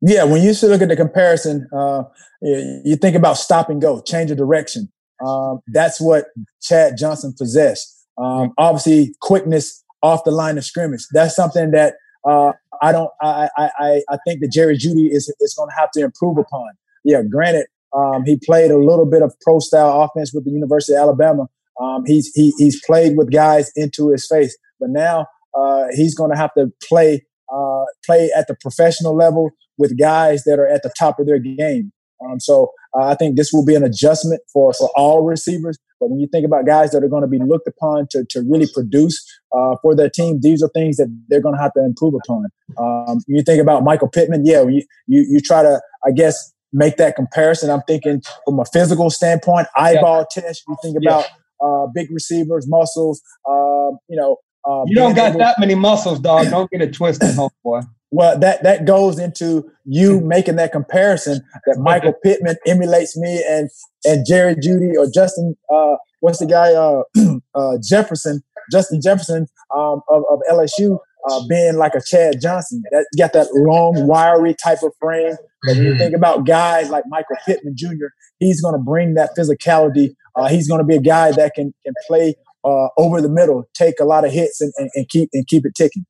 [0.00, 2.04] Yeah, when you look at the comparison, uh,
[2.40, 4.90] you think about stop and go, change of direction.
[5.24, 6.26] Um, that's what
[6.62, 8.06] Chad Johnson possessed.
[8.16, 11.04] Um, obviously, quickness off the line of scrimmage.
[11.12, 11.94] That's something that
[12.28, 13.10] uh, I don't.
[13.20, 16.68] I, I I think that Jerry Jeudy is is going to have to improve upon.
[17.04, 20.94] Yeah, granted, um, he played a little bit of pro style offense with the University
[20.94, 21.48] of Alabama.
[21.80, 26.30] Um, he's he, he's played with guys into his face, but now uh, he's going
[26.30, 30.82] to have to play uh, play at the professional level with guys that are at
[30.82, 31.92] the top of their game.
[32.24, 35.78] Um, so uh, I think this will be an adjustment for, for all receivers.
[36.00, 38.42] But when you think about guys that are going to be looked upon to, to
[38.48, 39.24] really produce
[39.56, 42.46] uh, for their team, these are things that they're going to have to improve upon.
[42.78, 46.96] Um, you think about Michael Pittman, yeah, you, you, you try to, I guess, make
[46.98, 47.70] that comparison.
[47.70, 50.42] I'm thinking from a physical standpoint, eyeball yeah.
[50.42, 50.62] test.
[50.68, 51.66] You think about yeah.
[51.66, 54.36] uh, big receivers, muscles, uh, you know.
[54.68, 56.50] Uh, you don't got able- that many muscles, dog.
[56.50, 57.88] Don't get it twisted, homeboy.
[58.10, 63.70] Well, that that goes into you making that comparison that Michael Pittman emulates me and
[64.04, 67.02] and Jerry Jeudy or Justin uh, what's the guy uh,
[67.54, 73.06] uh, Jefferson Justin Jefferson um, of, of LSU uh, being like a Chad Johnson that
[73.16, 75.36] got that long wiry type of frame.
[75.66, 75.98] But when you mm-hmm.
[75.98, 78.06] think about guys like Michael Pittman Jr.,
[78.38, 80.14] he's going to bring that physicality.
[80.36, 82.34] Uh, he's going to be a guy that can can play
[82.68, 85.64] uh, over the middle, take a lot of hits, and, and, and keep and keep
[85.64, 86.04] it ticking.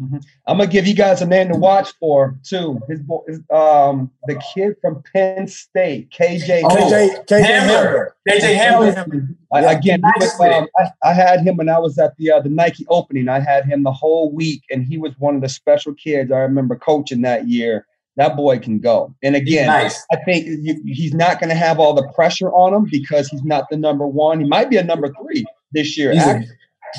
[0.00, 0.18] Mm-hmm.
[0.46, 2.80] I'm gonna give you guys a name to watch for too.
[2.88, 6.62] His, his um the kid from Penn State, KJ.
[6.64, 8.06] Oh, KJ KJ Hamler.
[8.28, 9.28] KJ Hamler.
[9.52, 12.48] Yeah, again, was, um, I, I, had him when I was at the uh, the
[12.48, 13.28] Nike opening.
[13.28, 16.38] I had him the whole week, and he was one of the special kids I
[16.38, 17.86] remember coaching that year.
[18.16, 19.14] That boy can go.
[19.22, 20.04] And again, nice.
[20.12, 23.44] I think you, he's not going to have all the pressure on him because he's
[23.44, 24.40] not the number one.
[24.40, 26.48] He might be a number three this year, actually,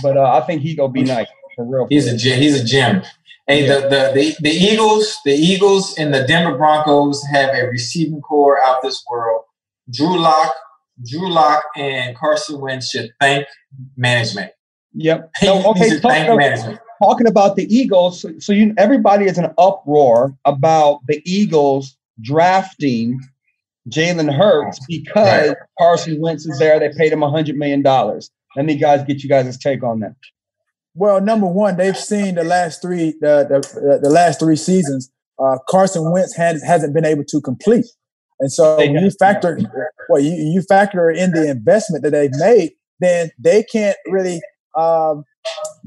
[0.01, 1.88] but uh, I think he gonna be nice for real.
[1.89, 2.39] He's a gem.
[2.39, 3.03] He's a gem.
[3.47, 3.75] Hey, yeah.
[3.75, 8.62] the, the, the the Eagles, the Eagles and the Denver Broncos have a receiving core
[8.62, 9.43] out this world.
[9.91, 10.53] Drew Lock,
[11.10, 13.45] Drew Lock, and Carson Wentz should thank
[13.97, 14.51] management.
[14.93, 15.31] Yep.
[15.41, 15.99] So, okay.
[15.99, 16.79] Talk, thank management.
[17.03, 21.97] Talking about the Eagles, so, so you everybody is in an uproar about the Eagles
[22.21, 23.19] drafting
[23.89, 25.57] Jalen Hurts because right.
[25.79, 26.79] Carson Wentz is there.
[26.79, 28.29] They paid him a hundred million dollars.
[28.55, 30.15] Let me guys get you guys' take on that.
[30.93, 35.11] Well, number one, they've seen the last three the the, the last three seasons.
[35.39, 37.85] Uh, Carson Wentz has, hasn't been able to complete,
[38.39, 39.59] and so when you factor
[40.09, 44.41] well, you, you factor in the investment that they've made, then they can't really
[44.77, 45.23] um,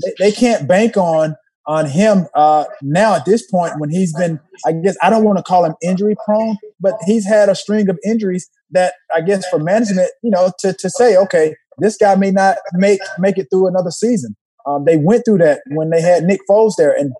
[0.02, 4.38] they, they can't bank on on him uh, now at this point when he's been
[4.66, 7.88] i guess i don't want to call him injury prone but he's had a string
[7.88, 12.14] of injuries that i guess for management you know to, to say okay this guy
[12.14, 16.00] may not make make it through another season um, they went through that when they
[16.00, 17.12] had Nick Foles there, and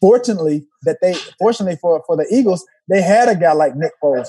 [0.00, 4.28] fortunately that they fortunately for for the Eagles they had a guy like Nick Foles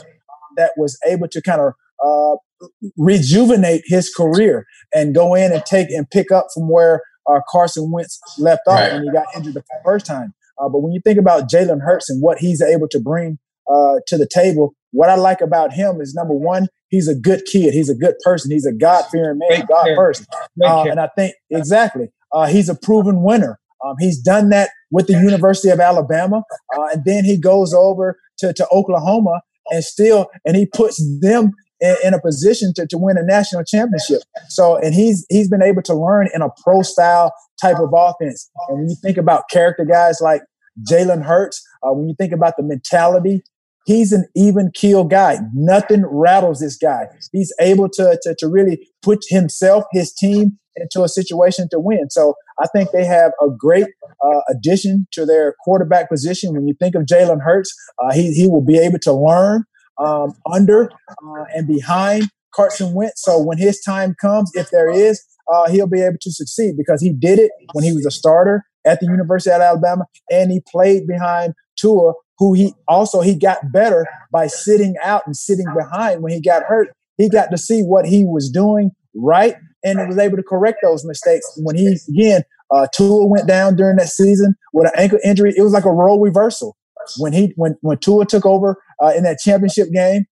[0.58, 1.74] that was able to kind of
[2.06, 7.40] uh, rejuvenate his career and go in and take and pick up from where uh,
[7.50, 8.94] Carson Wentz left off right.
[8.94, 10.34] when he got injured the first time.
[10.58, 13.38] Uh, but when you think about Jalen Hurts and what he's able to bring
[13.70, 17.44] uh, to the table, what I like about him is number one, he's a good
[17.46, 17.74] kid.
[17.74, 18.52] He's a good person.
[18.52, 20.26] He's a God fearing man, God person.
[20.64, 22.10] Uh, and I think exactly.
[22.32, 23.60] Uh, he's a proven winner.
[23.84, 26.44] Um, he's done that with the University of Alabama,
[26.76, 31.52] uh, and then he goes over to, to Oklahoma and still, and he puts them
[31.80, 34.22] in, in, a position to, to win a national championship.
[34.48, 38.50] So, and he's he's been able to learn in a pro style type of offense.
[38.70, 40.42] And when you think about character guys like
[40.90, 43.44] Jalen Hurts, uh, when you think about the mentality
[43.86, 45.38] he's an even keel guy.
[45.54, 47.08] Nothing rattles this guy.
[47.32, 52.10] He's able to, to, to really put himself, his team into a situation to win.
[52.10, 53.88] So I think they have a great
[54.24, 56.54] uh, addition to their quarterback position.
[56.54, 59.64] When you think of Jalen Hurts, uh, he, he will be able to learn
[59.98, 63.22] um, under uh, and behind Carson Wentz.
[63.24, 67.02] So when his time comes, if there is, uh, he'll be able to succeed because
[67.02, 70.62] he did it when he was a starter at the University of Alabama and he
[70.70, 76.22] played behind Tua who he also he got better by sitting out and sitting behind
[76.22, 76.90] when he got hurt.
[77.18, 81.06] He got to see what he was doing right and was able to correct those
[81.06, 81.46] mistakes.
[81.58, 85.54] When he again, uh, Tua went down during that season with an ankle injury.
[85.56, 86.76] It was like a role reversal.
[87.18, 90.26] When he when when Tua took over uh, in that championship game,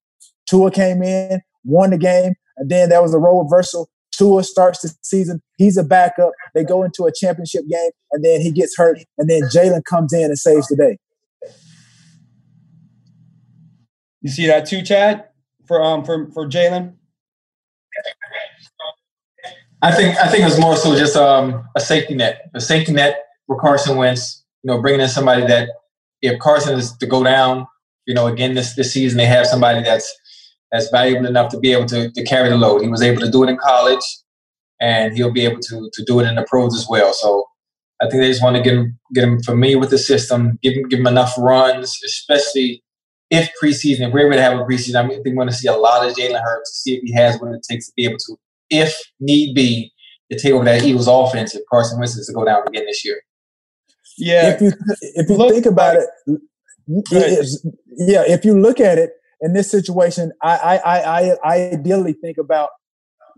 [0.50, 3.90] Tua came in, won the game, and then there was a role reversal.
[4.12, 5.42] Tua starts the season.
[5.58, 6.32] He's a backup.
[6.54, 10.14] They go into a championship game, and then he gets hurt, and then Jalen comes
[10.14, 10.98] in and saves the day.
[14.24, 15.26] You see that too, Chad?
[15.68, 16.96] For um for for Jalen.
[19.82, 22.94] I think I think it was more so just um a safety net, a safety
[22.94, 24.44] net for Carson Wentz.
[24.64, 25.70] You know, bringing in somebody that
[26.22, 27.68] if Carson is to go down,
[28.08, 30.12] you know, again this this season they have somebody that's
[30.72, 32.82] that's valuable enough to be able to, to carry the load.
[32.82, 34.04] He was able to do it in college,
[34.80, 37.14] and he'll be able to to do it in the pros as well.
[37.14, 37.46] So
[38.02, 40.74] I think they just want to get him get him familiar with the system, give
[40.74, 42.83] him give him enough runs, especially
[43.34, 45.68] if preseason, if we're able to have a preseason, I think we're going to see
[45.68, 48.06] a lot of Jalen Hurts to see if he has what it takes to be
[48.06, 48.38] able to,
[48.70, 49.92] if need be,
[50.32, 53.04] to take over that Eagles offense if Carson Wentz is to go down again this
[53.04, 53.22] year.
[54.20, 54.54] Yeah.
[54.54, 56.08] If you if you look, think about it,
[56.88, 62.38] yeah, if you look at it in this situation, I I I, I ideally think
[62.38, 62.70] about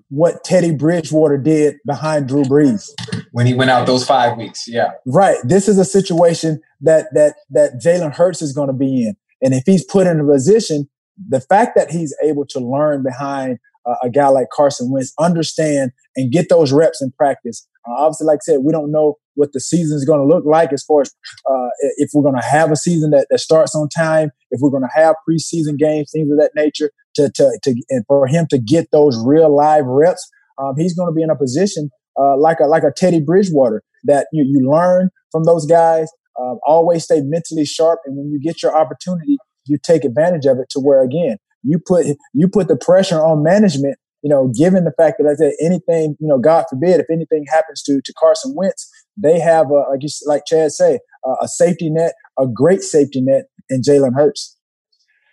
[0.09, 2.89] what Teddy Bridgewater did behind Drew Brees
[3.31, 4.67] when he went out those five weeks.
[4.67, 5.37] Yeah, right.
[5.43, 9.15] This is a situation that that that Jalen Hurts is going to be in.
[9.41, 10.89] And if he's put in a position,
[11.29, 15.91] the fact that he's able to learn behind uh, a guy like Carson Wentz, understand
[16.15, 17.67] and get those reps in practice.
[17.87, 20.43] Uh, obviously, like I said, we don't know what the season is going to look
[20.45, 21.13] like as far as
[21.49, 24.71] uh, if we're going to have a season that, that starts on time, if we're
[24.71, 26.91] going to have preseason games, things of that nature.
[27.15, 31.07] To, to, to and for him to get those real live reps, um, he's going
[31.07, 34.69] to be in a position uh, like a like a Teddy Bridgewater that you you
[34.69, 36.09] learn from those guys.
[36.39, 40.57] Um, always stay mentally sharp, and when you get your opportunity, you take advantage of
[40.59, 40.69] it.
[40.71, 43.97] To where again, you put you put the pressure on management.
[44.21, 47.45] You know, given the fact that I said anything, you know, God forbid, if anything
[47.47, 50.99] happens to to Carson Wentz, they have a, like you, like Chad say
[51.41, 54.57] a safety net, a great safety net in Jalen Hurts.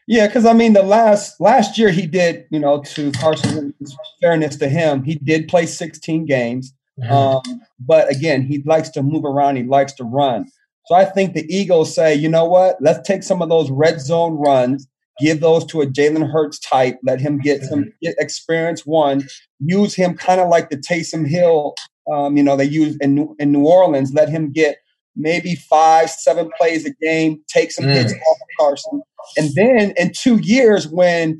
[0.08, 4.56] Yeah, because I mean, the last last year he did, you know, to Carson's fairness
[4.56, 6.72] to him, he did play 16 games.
[7.00, 7.12] Mm-hmm.
[7.12, 9.56] Um, but again, he likes to move around.
[9.56, 10.46] He likes to run.
[10.86, 12.76] So I think the Eagles say, you know what?
[12.80, 14.88] Let's take some of those red zone runs,
[15.20, 17.90] give those to a Jalen Hurts type, let him get some mm-hmm.
[18.02, 18.84] get experience.
[18.84, 19.24] One,
[19.60, 21.74] use him kind of like the Taysom Hill.
[22.12, 24.12] Um, you know, they use in in New Orleans.
[24.12, 24.78] Let him get
[25.14, 27.94] maybe five, seven plays a game, take some mm.
[27.94, 29.02] hits off of Carson,
[29.36, 31.38] and then in two years, when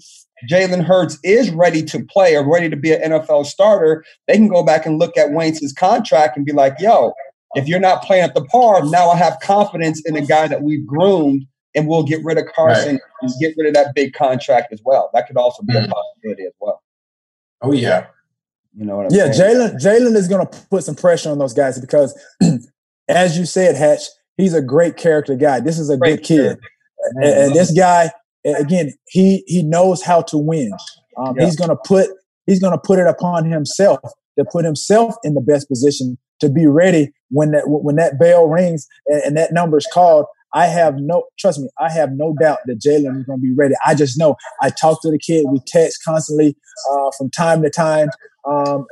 [0.51, 4.49] Jalen Hurts is ready to play or ready to be an NFL starter, they can
[4.49, 7.13] go back and look at Wentz's contract and be like, yo,
[7.55, 10.62] if you're not playing at the par, now I have confidence in the guy that
[10.62, 13.01] we've groomed and we'll get rid of Carson right.
[13.23, 15.11] and get rid of that big contract as well.
[15.15, 15.85] That could also be mm.
[15.85, 16.83] a possibility as well.
[17.62, 18.07] Oh yeah.
[18.75, 21.79] You know what I'm yeah, Jalen Jalen is gonna put some pressure on those guys
[21.79, 22.19] because
[23.09, 24.03] as you said, Hatch,
[24.37, 25.61] he's a great character guy.
[25.61, 26.59] This is a great good kid.
[27.17, 28.11] And, and, this guy,
[28.45, 30.73] again, he he knows how to win.
[31.19, 31.45] Um, yeah.
[31.45, 32.09] He's gonna put
[32.47, 34.01] he's gonna put it upon himself
[34.38, 38.47] to put himself in the best position to be ready when that when that bell
[38.47, 40.27] rings and, and that number is called.
[40.55, 41.71] I have no trust me.
[41.81, 43.75] I have no doubt that Jalen is going to be ready.
[43.87, 44.37] I just know.
[44.61, 45.47] I talk to the kid.
[45.49, 46.55] We text constantly
[46.93, 48.09] uh, from time to time.
[48.47, 48.85] Um,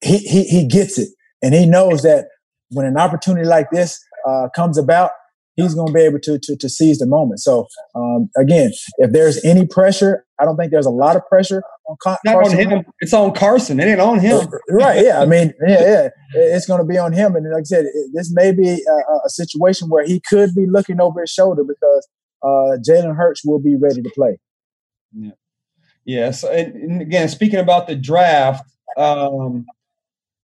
[0.00, 1.10] he, he he gets it,
[1.42, 2.28] and he knows that
[2.70, 5.10] when an opportunity like this uh, comes about,
[5.56, 7.40] he's going to be able to, to, to seize the moment.
[7.40, 11.62] So um, again, if there's any pressure, I don't think there's a lot of pressure
[11.88, 12.58] on Car- Not Carson.
[12.58, 12.84] on him.
[13.00, 13.80] It's on Carson.
[13.80, 14.46] It ain't on him.
[14.70, 15.04] right.
[15.04, 15.20] Yeah.
[15.20, 16.08] I mean, yeah, yeah.
[16.34, 17.36] It's going to be on him.
[17.36, 20.66] And like I said, it, this may be a, a, situation where he could be
[20.66, 22.08] looking over his shoulder because
[22.42, 24.38] uh, Jalen Hurts will be ready to play.
[25.12, 25.30] Yeah.
[26.04, 26.30] Yeah.
[26.32, 28.64] So, and, and again, speaking about the draft,
[28.96, 29.64] um,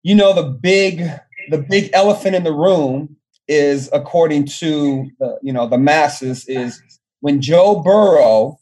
[0.04, 1.08] you know, the big,
[1.50, 3.18] the big elephant in the room
[3.52, 6.82] is according to the, you know the masses is
[7.20, 8.58] when Joe Burrow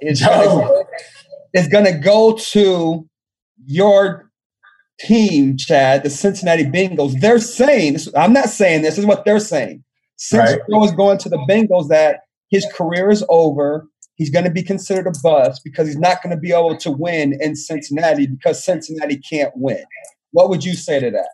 [0.00, 0.84] is gonna,
[1.54, 3.08] is going to go to
[3.66, 4.30] your
[5.00, 7.20] team, Chad, the Cincinnati Bengals.
[7.20, 9.82] They're saying this, I'm not saying this, this is what they're saying.
[10.16, 10.60] Since right.
[10.70, 13.86] Joe is going to the Bengals, that his career is over.
[14.16, 16.90] He's going to be considered a bust because he's not going to be able to
[16.90, 19.82] win in Cincinnati because Cincinnati can't win.
[20.32, 21.30] What would you say to that?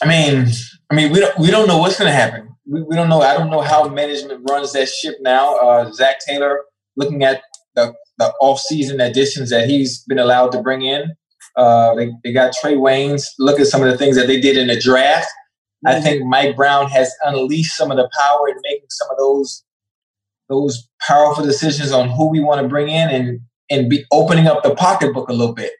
[0.00, 0.46] I mean,
[0.90, 2.54] I mean, we don't we don't know what's going to happen.
[2.66, 3.20] We, we don't know.
[3.20, 5.56] I don't know how management runs that ship now.
[5.56, 6.60] Uh, Zac Taylor,
[6.96, 7.42] looking at
[7.74, 11.14] the the off season additions that he's been allowed to bring in.
[11.56, 13.24] Uh, they, they got Trae Waynes.
[13.38, 15.28] Look at some of the things that they did in the draft.
[15.86, 15.96] Mm-hmm.
[15.96, 19.64] I think Mike Brown has unleashed some of the power in making some of those
[20.48, 24.62] those powerful decisions on who we want to bring in and and be opening up
[24.62, 25.72] the pocketbook a little bit.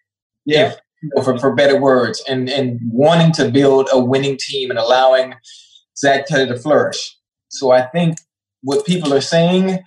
[0.44, 0.72] Yeah.
[0.72, 5.35] If, for, for better words, and, and wanting to build a winning team and allowing
[5.96, 7.16] Zac Taylor to flourish.
[7.51, 8.18] So I think
[8.62, 9.79] what people are saying,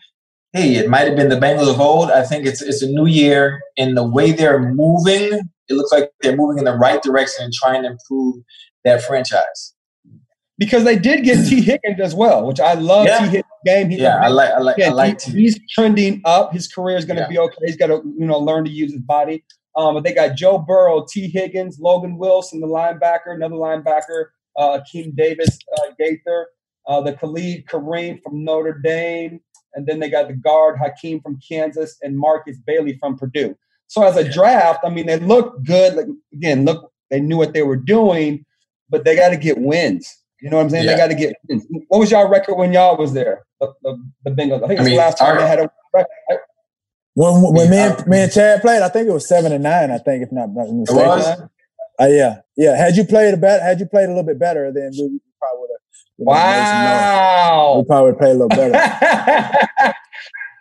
[0.54, 2.12] hey, it might have been the Bengals of old.
[2.12, 6.12] I think it's it's a new year, and the way they're moving, it looks like
[6.22, 8.44] they're moving in the right direction and trying to improve
[8.84, 9.74] that franchise.
[10.58, 13.08] Because they did get Tee Higgins as well, which I love.
[13.08, 13.20] Yeah.
[13.20, 13.90] Tee Higgins game.
[13.90, 14.52] He's yeah, I like.
[14.52, 14.80] I like.
[14.82, 15.22] I like.
[15.22, 16.54] He, he's trending up.
[16.54, 17.30] His career is going to yeah.
[17.30, 17.58] be okay.
[17.66, 19.44] He's got to you know learn to use his body.
[19.76, 24.26] Um, but they got Joe Burrow, Tee Higgins, Logan Wilson, the linebacker, another linebacker,
[24.58, 26.48] uh, Akeem Davis uh, Gaither,
[26.88, 29.40] uh, the Khalid Kareem from Notre Dame,
[29.74, 33.56] and then they got the guard Hakeem from Kansas and Markus Bailey from Purdue.
[33.88, 35.96] So as a draft, I mean, they look good.
[35.96, 38.46] Like, again, look, they knew what they were doing,
[38.90, 40.18] but they got to get wins.
[40.42, 40.86] You know what I'm saying?
[40.86, 40.92] Yeah.
[40.92, 41.66] They got to get wins.
[41.90, 43.44] What was y'all record when y'all was there?
[43.60, 44.64] The, the, the Bengals.
[44.64, 46.40] I think it's I mean, the last time our, they had a record.
[47.14, 49.92] When when me and, me and Chad played, I think it was seven and nine.
[49.92, 51.04] I think if not mistaken.
[51.04, 51.42] It was.
[52.00, 52.76] Uh, yeah, yeah.
[52.78, 55.12] Had you played a bet, had you played a little bit better, then we, probably
[55.12, 55.31] would have.
[56.26, 57.78] Wow.
[57.78, 58.74] We probably would play a little better.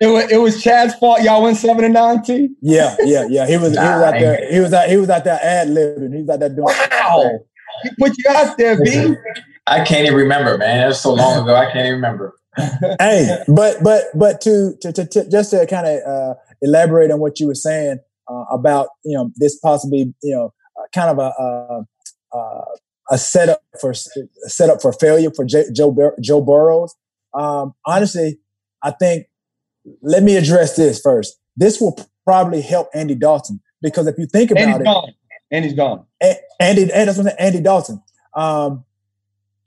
[0.01, 1.23] it was it was Chad's fault.
[1.23, 2.23] Y'all went seven and nine.
[2.23, 2.51] T.
[2.61, 3.47] Yeah, yeah, yeah.
[3.47, 4.53] He was he was out there.
[4.53, 4.89] He was out.
[4.89, 6.15] He was out there ad libbing.
[6.15, 6.65] He was out there doing.
[6.65, 7.41] Wow.
[7.83, 9.15] He put you out there, B.
[9.67, 10.85] I can't even remember, man.
[10.85, 11.55] It was so long ago.
[11.55, 12.35] I can't even remember
[12.99, 17.21] hey, but but but to to, to, to just to kind of uh, elaborate on
[17.21, 21.19] what you were saying uh, about you know this possibly you know uh, kind of
[21.19, 21.87] a
[23.11, 23.95] a, a setup for a
[24.49, 26.95] setup for failure for J- Joe Bur- Joe Burrows.
[27.35, 28.39] Um, honestly,
[28.83, 29.27] I think
[30.03, 31.39] let me address this first.
[31.57, 35.15] This will probably help Andy Dalton because if you think about Andy's it, gone.
[35.51, 36.07] Andy's gone.
[36.61, 38.03] Andy, and that's what Andy Dalton.
[38.35, 38.85] Um,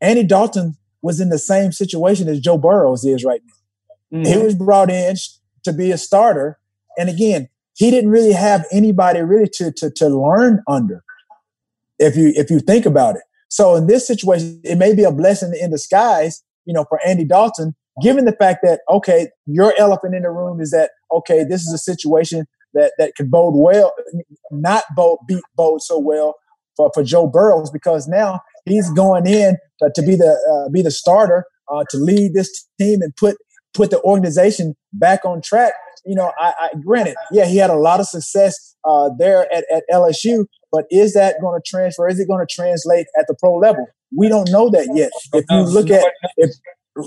[0.02, 4.20] Andy Dalton was in the same situation as Joe Burrows is right now.
[4.20, 4.32] Mm-hmm.
[4.32, 5.16] He was brought in
[5.64, 6.60] to be a starter,
[6.98, 11.04] and again, he didn't really have anybody really to to to learn under.
[12.00, 13.24] If you if you think about it,
[13.54, 17.24] So in this situation, it may be a blessing in disguise, you know, for Andy
[17.24, 21.62] Dalton, given the fact that okay, your elephant in the room is that okay, this
[21.62, 23.94] is a situation that that could bode well,
[24.50, 26.34] not bode be, bode so well
[26.76, 30.82] for, for Joe Burrows because now he's going in to, to be the uh, be
[30.82, 33.38] the starter uh, to lead this team and put
[33.76, 35.74] put the organization back on track.
[36.08, 39.64] You know, I, I granted, yeah, he had a lot of success uh, there at,
[39.72, 42.10] at LSU, but is that going to transfer?
[42.10, 43.86] Is it going to translate at the pro level?
[44.14, 45.12] We don't know that yet.
[45.32, 46.04] If you look at
[46.36, 46.50] if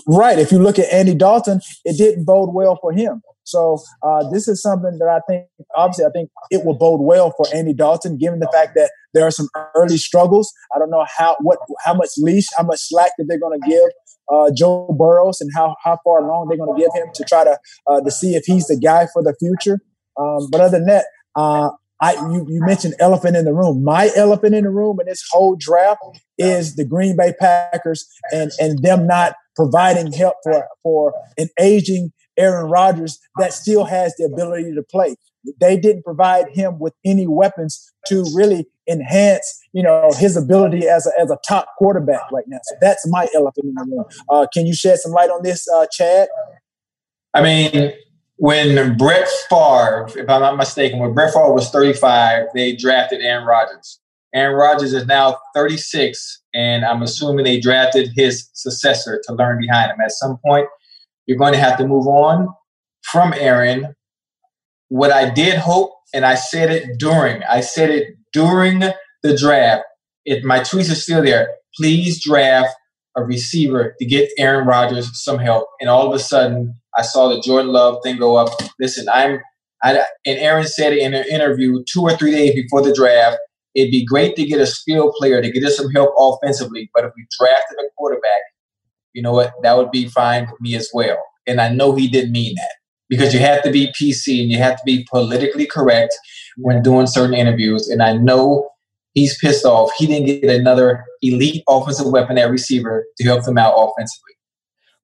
[0.07, 3.23] right, if you look at Andy Dalton, it didn't bode well for him.
[3.43, 5.47] So uh, this is something that I think,
[5.77, 9.25] obviously, I think it will bode well for Andy Dalton, given the fact that there
[9.25, 10.53] are some early struggles.
[10.75, 13.69] I don't know how what how much leash, how much slack that they're going to
[13.69, 13.91] give
[14.33, 17.43] uh, Joe Burrows, and how how far along they're going to give him to try
[17.43, 17.59] to
[17.89, 19.81] uh, to see if he's the guy for the future.
[20.17, 21.71] Um, but other than that, uh,
[22.01, 23.83] I you, you mentioned elephant in the room.
[23.83, 26.01] My elephant in the room in this whole draft
[26.39, 32.13] is the Green Bay Packers and and them not providing help for for an aging
[32.37, 35.17] Aaron Rodgers that still has the ability to play.
[35.61, 41.07] They didn't provide him with any weapons to really enhance, you know, his ability as
[41.07, 42.59] a, as a top quarterback right now.
[42.65, 44.05] So that's my elephant in the room.
[44.29, 46.29] Uh, can you shed some light on this, uh, Chad?
[47.33, 47.93] I mean,
[48.37, 53.47] when Brett Favre, if I'm not mistaken, when Brett Favre was 35, they drafted Aaron
[53.47, 54.01] Rodgers.
[54.34, 59.91] Aaron Rodgers is now 36, and I'm assuming they drafted his successor to learn behind
[59.91, 60.01] him.
[60.01, 60.66] At some point,
[61.24, 62.49] you're going to have to move on
[63.11, 63.95] from Aaron.
[64.89, 68.80] What I did hope, and I said it during, I said it during
[69.22, 69.84] the draft.
[70.26, 71.49] It my tweets are still there.
[71.76, 72.74] Please draft
[73.16, 75.68] a receiver to get Aaron Rodgers some help.
[75.80, 78.49] And all of a sudden, I saw the Jordan Love thing go up.
[78.81, 79.41] Listen, I'm,
[79.83, 79.93] I,
[80.25, 83.39] and Aaron said in an interview two or three days before the draft.
[83.75, 87.05] It'd be great to get a skilled player to get us some help offensively, but
[87.05, 88.41] if we drafted a quarterback,
[89.13, 91.19] you know what, that would be fine with me as well.
[91.47, 92.73] And I know he didn't mean that
[93.09, 96.15] because you have to be PC and you have to be politically correct
[96.57, 97.89] when doing certain interviews.
[97.89, 98.69] And I know
[99.13, 99.91] he's pissed off.
[99.97, 104.36] He didn't get another elite offensive weapon at receiver to help them out offensively.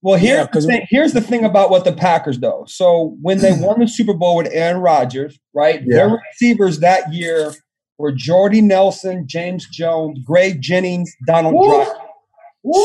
[0.02, 2.64] Well, here's, yeah, the thing, here's the thing about what the Packers, though.
[2.66, 5.96] So when they won the Super Bowl with Aaron Rodgers, right, yeah.
[5.96, 7.54] their receivers that year
[7.98, 11.98] were Jordy Nelson, James Jones, Greg Jennings, Donald Driver.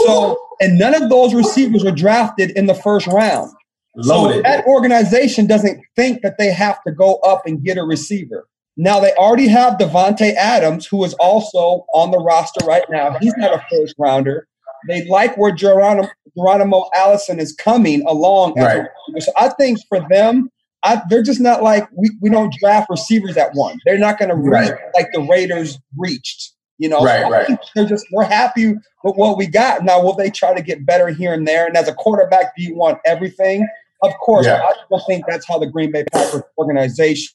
[0.06, 3.52] So, and none of those receivers were drafted in the first round.
[3.96, 4.36] Loaded.
[4.36, 8.48] So that organization doesn't think that they have to go up and get a receiver.
[8.76, 13.18] Now they already have Davante Adams, who is also on the roster right now.
[13.20, 14.48] He's not a first rounder.
[14.88, 18.60] They like where Geronimo, Geronimo Allison is coming along.
[18.60, 18.88] Right.
[19.20, 20.50] So I think for them,
[20.84, 23.80] I, they're just not like we, we don't draft receivers at one.
[23.86, 24.80] They're not going to reach right.
[24.94, 26.54] like the Raiders reached.
[26.80, 27.60] You know, right, so right.
[27.74, 29.84] they're just we're happy with what we got.
[29.84, 31.66] Now, will they try to get better here and there?
[31.66, 33.68] And as a quarterback, do you want everything?
[34.04, 34.62] Of course, yeah.
[34.62, 37.34] I still think that's how the Green Bay Packers organization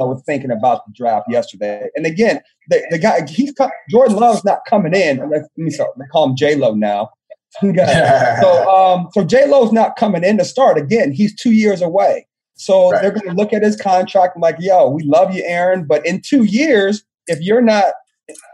[0.00, 1.88] I was thinking about the draft yesterday.
[1.94, 3.52] And again, the, the guy he's
[3.90, 5.18] Jordan Love's not coming in.
[5.30, 5.90] Let me start.
[5.98, 7.10] They call him J Lo now.
[7.60, 11.12] so um, so J Lo's not coming in to start again.
[11.12, 12.26] He's two years away.
[12.54, 13.02] So right.
[13.02, 16.06] they're going to look at his contract and like, yo, we love you, Aaron, but
[16.06, 17.92] in two years, if you're not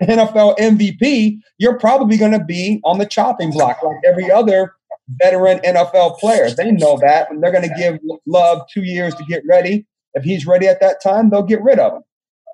[0.03, 4.75] NFL MVP, you're probably going to be on the chopping block like every other
[5.23, 6.51] veteran NFL player.
[6.51, 9.87] They know that, and they're going to give Love two years to get ready.
[10.15, 12.03] If he's ready at that time, they'll get rid of him.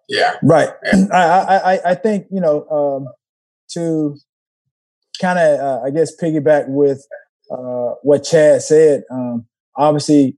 [0.09, 0.71] Yeah, right.
[1.13, 3.09] I I I think you know um,
[3.71, 4.17] to
[5.21, 7.05] kind of uh, I guess piggyback with
[7.51, 9.03] uh, what Chad said.
[9.11, 9.47] Um,
[9.77, 10.37] obviously,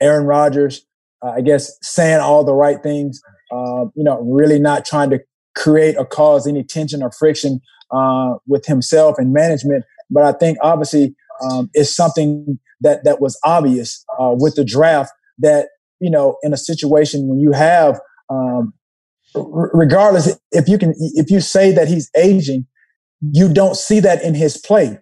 [0.00, 0.86] Aaron Rodgers,
[1.22, 3.20] uh, I guess, saying all the right things.
[3.52, 5.20] Uh, you know, really not trying to
[5.56, 7.60] create or cause any tension or friction
[7.90, 9.84] uh, with himself and management.
[10.10, 15.10] But I think obviously um, it's something that that was obvious uh, with the draft
[15.38, 15.68] that
[16.00, 18.72] you know in a situation when you have um,
[19.34, 22.66] r- regardless if you can if you say that he's aging
[23.20, 24.98] you don't see that in his play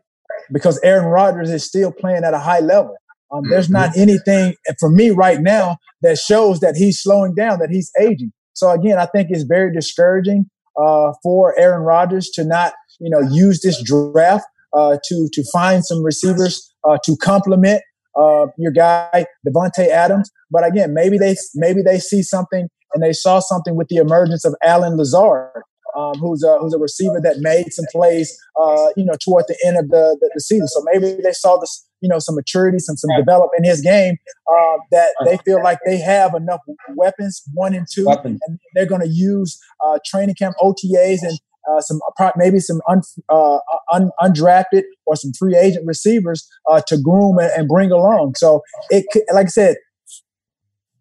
[0.53, 2.97] because Aaron Rodgers is still playing at a high level.
[3.31, 3.75] Um, there's mm-hmm.
[3.75, 8.33] not anything for me right now that shows that he's slowing down, that he's aging.
[8.55, 10.47] So again, I think it's very discouraging
[10.81, 15.85] uh, for Aaron Rodgers to not, you know, use this draft uh, to to find
[15.85, 17.83] some receivers uh, to complement
[18.19, 20.31] uh, your guy Davante Adams.
[20.51, 24.45] But again, maybe they maybe they see something and they saw something with the emergence
[24.45, 25.63] of Allen Lazard,
[25.97, 29.57] um, who's a who's a receiver that made some plays, uh, you know, toward the
[29.67, 30.69] end of the, the, the season.
[30.69, 34.17] So maybe they saw this, you know, some maturity, some some development in his game
[34.51, 36.61] uh, that they feel like they have enough
[36.97, 38.41] weapons, one and two, weapons.
[38.47, 41.39] and they're going to use uh, training camp OTAs and
[41.71, 42.01] uh, some
[42.37, 43.59] maybe some un, uh,
[43.93, 48.35] un, undrafted or some free agent receivers uh, to groom and, and, bring along.
[48.37, 49.77] So it, like I said,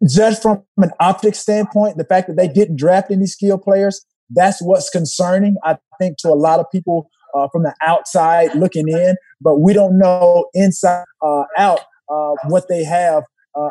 [0.08, 4.60] just from an optics standpoint, the fact that they didn't draft any skill players, that's
[4.60, 5.56] what's concerning.
[5.64, 9.72] I think to a lot of people uh, from the outside looking in, but we
[9.72, 13.24] don't know inside uh, out uh, what they have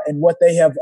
[0.05, 0.73] and what they have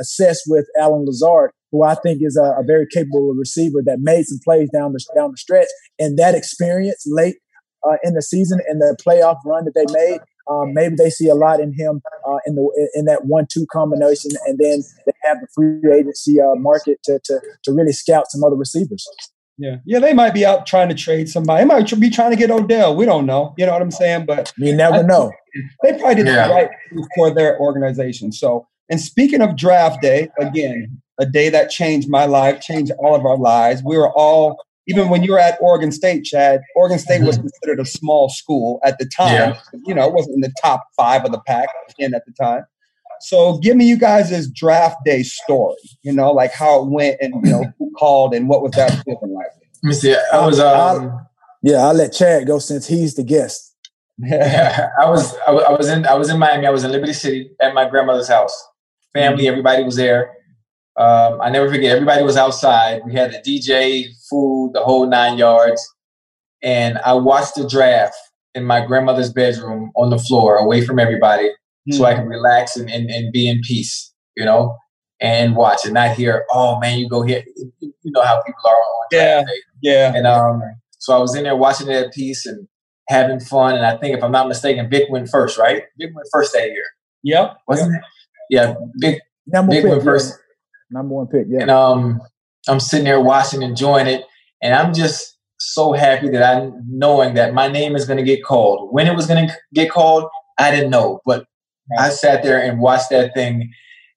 [0.00, 4.26] assessed with Allen Lazard who I think is a, a, very capable receiver that made
[4.26, 5.66] some plays down the down the stretch.
[5.98, 7.34] And that experience late
[7.84, 11.28] uh, in the season and the playoff run that they made, um, maybe they see
[11.28, 15.38] a lot in him uh, in the in that one-two combination, and then they have
[15.40, 19.04] the free agency uh, market to, to to really scout some other receivers.
[19.58, 21.62] Yeah, yeah, they might be out trying to trade somebody.
[21.62, 22.94] They might be trying to get Odell.
[22.94, 23.52] We don't know.
[23.58, 24.26] You know what I'm saying?
[24.26, 25.32] But you never know.
[25.82, 26.48] They probably did yeah.
[26.48, 26.70] the right
[27.16, 28.32] for their organization.
[28.32, 33.14] So, and speaking of draft day, again, a day that changed my life, changed all
[33.14, 33.82] of our lives.
[33.84, 37.26] We were all, even when you were at Oregon State, Chad, Oregon State mm-hmm.
[37.26, 39.32] was considered a small school at the time.
[39.32, 39.60] Yeah.
[39.86, 41.68] You know, it wasn't in the top five of the pack
[41.98, 42.64] in at the time.
[43.20, 47.16] So give me you guys' this draft day story, you know, like how it went
[47.20, 49.46] and, you know, who called and what was that feeling like?
[49.82, 50.16] Let me see.
[50.32, 51.26] I was, um,
[51.62, 53.74] yeah, I'll let Chad go since he's the guest.
[54.18, 56.66] Yeah, I was, I was in, I was in Miami.
[56.66, 58.54] I was in Liberty City at my grandmother's house.
[59.14, 60.34] Family, everybody was there
[60.96, 63.02] um, I never forget, everybody was outside.
[63.04, 65.84] We had the DJ, food, the whole nine yards.
[66.62, 68.16] And I watched the draft
[68.54, 71.96] in my grandmother's bedroom on the floor, away from everybody, mm-hmm.
[71.96, 72.20] so I hmm.
[72.20, 74.76] can relax and, and, and be in peace, you know,
[75.20, 77.42] and watch and not hear, oh man, you go here.
[77.80, 79.52] You know how people are on yeah, day.
[79.82, 80.12] Yeah.
[80.14, 80.62] And um,
[80.98, 82.68] so I was in there watching that piece and
[83.08, 83.74] having fun.
[83.74, 85.82] And I think, if I'm not mistaken, Vic went first, right?
[85.98, 86.84] Vic went first that year.
[87.24, 87.56] Yep.
[87.66, 88.00] Wasn't yep.
[88.00, 88.06] it?
[88.54, 90.38] Yeah, Vic, Number Vic went first.
[90.90, 91.62] Number one pick, yeah.
[91.62, 92.20] And um,
[92.68, 94.24] I'm sitting there watching, enjoying it,
[94.62, 98.44] and I'm just so happy that I knowing that my name is going to get
[98.44, 98.92] called.
[98.92, 100.24] When it was going to get called,
[100.58, 101.46] I didn't know, but
[101.98, 103.72] I sat there and watched that thing.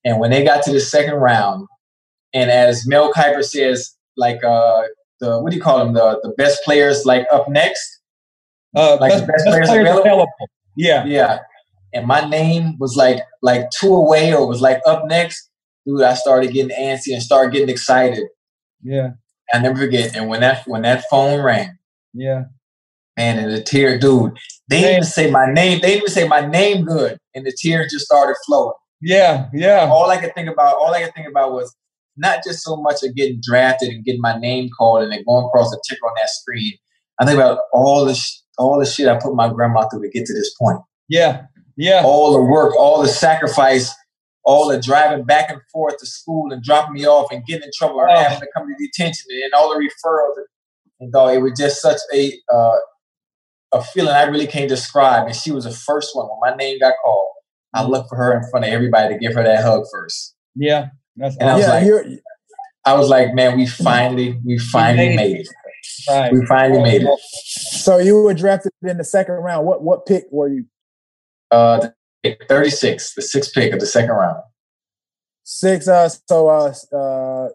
[0.05, 1.67] And when they got to the second round,
[2.33, 4.83] and as Mel Kiper says, like uh,
[5.19, 5.93] the what do you call them?
[5.93, 7.99] The the best players like up next.
[8.75, 10.01] Uh, like best, best, players, players available.
[10.01, 10.27] available.
[10.75, 11.39] Yeah, yeah.
[11.93, 15.49] And my name was like like two away or was like up next
[15.85, 18.27] dude, I started getting antsy and started getting excited.
[18.83, 19.11] Yeah.
[19.53, 20.15] I never forget.
[20.15, 21.77] And when that when that phone rang,
[22.13, 22.45] yeah,
[23.15, 24.37] man, and the tear, dude,
[24.69, 25.79] they didn't even say my name.
[25.81, 28.73] They didn't even say my name good, and the tears just started flowing.
[29.01, 29.87] Yeah, yeah.
[29.89, 31.73] All I could think about, all I could think about was
[32.17, 35.45] not just so much of getting drafted and getting my name called and then going
[35.45, 36.73] across the ticker on that screen.
[37.19, 40.09] I think about all the sh- all the shit I put my grandma through to
[40.09, 40.79] get to this point.
[41.07, 41.43] Yeah,
[41.77, 42.01] yeah.
[42.03, 43.93] All the work, all the sacrifice
[44.47, 47.69] all the driving back and forth to school and dropping me off and getting in
[47.77, 48.15] trouble or oh.
[48.15, 50.41] having to come to detention and all the referrals.
[51.01, 52.77] And though it was just such a uh,
[53.73, 55.27] a feeling I really can't describe.
[55.27, 57.27] And she was the first one when my name got called.
[57.73, 57.89] I mm.
[57.89, 60.33] looked for her in front of everybody to give her that hug first.
[60.55, 62.19] Yeah, that's and I was yeah, like,
[62.85, 65.49] I was like, man, we finally, we finally made, made it.
[66.09, 66.31] Right.
[66.31, 67.19] We finally made it.
[67.19, 69.67] So you were drafted in the second round.
[69.67, 70.65] What what pick were you?
[71.51, 71.89] Uh,
[72.49, 74.41] 36, the sixth pick of the second round.
[75.43, 77.49] Six, uh, so uh, uh,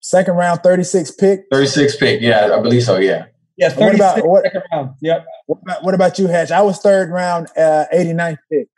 [0.00, 1.44] second round, 36 pick.
[1.52, 3.26] 36 pick, yeah, I believe so, yeah.
[3.56, 4.94] Yeah, 36 what about, what, second round.
[5.00, 5.26] Yep.
[5.46, 6.50] What about, what about you, Hatch?
[6.50, 8.68] I was third round, uh, 89th pick.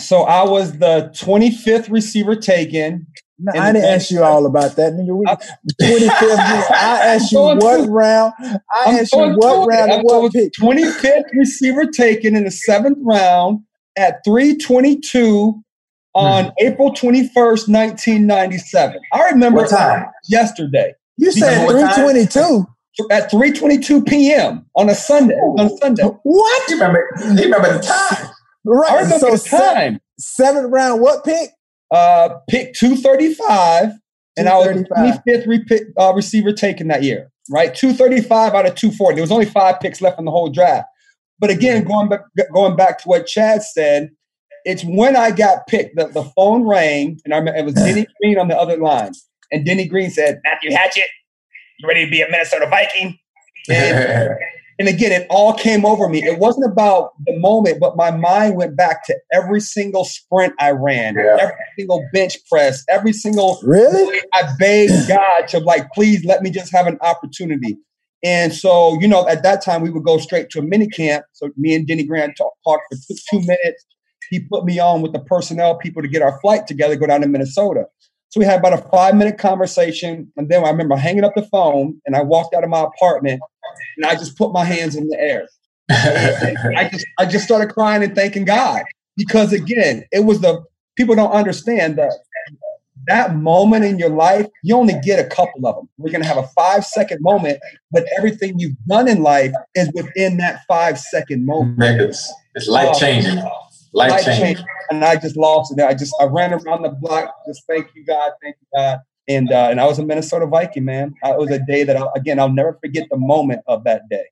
[0.00, 3.06] So I was the 25th receiver taken.
[3.44, 5.16] No, I didn't ask you all about that, nigga.
[5.16, 6.70] We, 25th.
[6.70, 8.34] I asked you what round.
[8.40, 10.52] I I'm asked you what round and what pick.
[10.52, 13.64] 25th receiver taken in the seventh round
[13.96, 15.60] at 322
[16.14, 16.50] on hmm.
[16.60, 19.00] April 21st, 1997.
[19.12, 20.06] I remember what time?
[20.28, 20.94] yesterday.
[21.16, 22.66] You said 322
[23.10, 24.66] at 3:22 p.m.
[24.76, 25.34] on a Sunday.
[25.34, 26.04] On a Sunday.
[26.04, 26.70] What?
[26.70, 27.08] You remember?
[27.20, 28.30] You remember the time?
[28.64, 28.90] Right.
[28.90, 30.00] I remember so the time.
[30.18, 31.00] Seventh round.
[31.00, 31.50] What pick?
[31.92, 33.90] Uh, pick 235,
[34.38, 37.30] and I was 25th re- uh, receiver taken that year.
[37.50, 39.16] Right, 235 out of 240.
[39.16, 40.88] There was only five picks left in the whole draft.
[41.38, 42.20] But again, going back,
[42.54, 44.10] going back to what Chad said,
[44.64, 48.06] it's when I got picked that the phone rang, and I remember it was Denny
[48.22, 49.12] Green on the other line,
[49.50, 51.08] and Denny Green said, "Matthew Hatchette,
[51.78, 53.18] you ready to be a Minnesota Viking?"
[53.68, 54.36] And,
[54.82, 56.24] and again, it all came over me.
[56.24, 60.72] It wasn't about the moment, but my mind went back to every single sprint I
[60.72, 61.36] ran, yeah.
[61.38, 63.60] every single bench press, every single.
[63.62, 64.20] Really?
[64.34, 67.78] I begged God to like, please let me just have an opportunity.
[68.24, 71.26] And so, you know, at that time we would go straight to a mini camp.
[71.32, 73.86] So me and Denny Grant talk, talked for two, two minutes.
[74.30, 77.20] He put me on with the personnel people to get our flight together, go down
[77.20, 77.84] to Minnesota.
[78.30, 80.32] So we had about a five minute conversation.
[80.36, 83.40] And then I remember hanging up the phone and I walked out of my apartment
[83.96, 85.48] and I just put my hands in the air.
[85.90, 88.82] I just I just started crying and thanking God
[89.16, 90.62] because again, it was the
[90.96, 92.12] people don't understand that
[93.08, 95.88] that moment in your life, you only get a couple of them.
[95.98, 97.58] We're going to have a five second moment,
[97.90, 102.00] but everything you've done in life is within that five second moment.
[102.00, 103.38] It's, it's life changing.
[103.38, 103.50] Uh,
[103.92, 104.64] life changing.
[104.90, 105.82] And I just lost it.
[105.82, 107.34] I just, I ran around the block.
[107.46, 108.32] Just thank you, God.
[108.40, 109.00] Thank you, God.
[109.34, 111.14] And, uh, and I was a Minnesota Viking, man.
[111.22, 114.24] it was a day that, I, again, I'll never forget the moment of that day.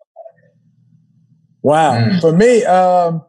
[1.62, 1.92] Wow.
[1.94, 2.20] Mm.
[2.20, 3.22] For me, um,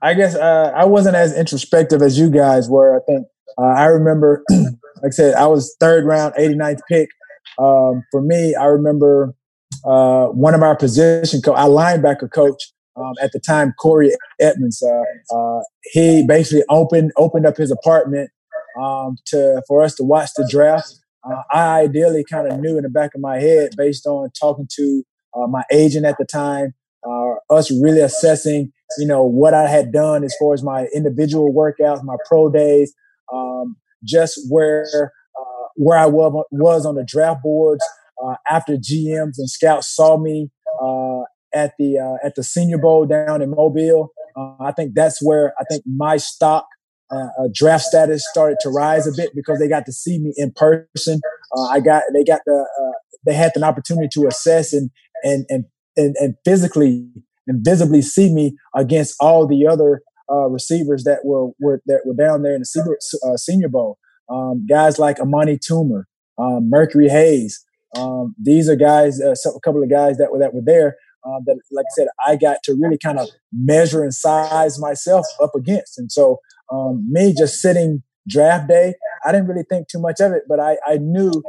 [0.00, 2.96] I guess uh, I wasn't as introspective as you guys were.
[2.96, 3.26] I think
[3.58, 7.08] uh, I remember, like I said, I was third round, 89th pick.
[7.58, 9.34] Um, for me, I remember
[9.84, 14.82] uh, one of our position coach, our linebacker coach um, at the time, Corey Edmonds.
[14.82, 15.62] Uh, uh,
[15.92, 18.30] he basically opened opened up his apartment
[18.80, 20.98] um, to for us to watch the draft.
[21.24, 24.68] Uh, I ideally kind of knew in the back of my head, based on talking
[24.76, 25.04] to
[25.48, 26.74] my agent at the time,
[27.06, 31.52] uh, us really assessing you know what I had done as far as my individual
[31.52, 32.94] workouts, my pro days,
[33.32, 37.84] um, just where uh, where I was, was on the draft boards
[38.22, 40.50] uh, after GMs and scouts saw me
[40.82, 41.22] uh,
[41.54, 44.10] at the uh, at the Senior Bowl down in Mobile.
[44.36, 46.66] Uh, I think that's where I think my stock
[47.12, 50.52] uh, draft status started to rise a bit because they got to see me in
[50.52, 51.20] person.
[51.70, 52.66] I got they got the
[53.26, 54.90] they had an opportunity to assess and
[55.22, 55.64] and and
[55.96, 57.08] and, and physically
[57.46, 62.14] and visibly see me against all the other uh, receivers that were, were that were
[62.14, 62.96] down there in the Senior,
[63.26, 63.98] uh, senior Bowl.
[64.28, 66.04] Um, guys like Amani Toomer,
[66.38, 67.62] um, Mercury Hayes.
[67.98, 70.96] Um, these are guys, uh, a couple of guys that were that were there.
[71.24, 75.24] Uh, that, like I said, I got to really kind of measure and size myself
[75.40, 75.96] up against.
[75.96, 76.38] And so,
[76.72, 78.94] um, me just sitting draft day,
[79.24, 81.42] I didn't really think too much of it, but I, I knew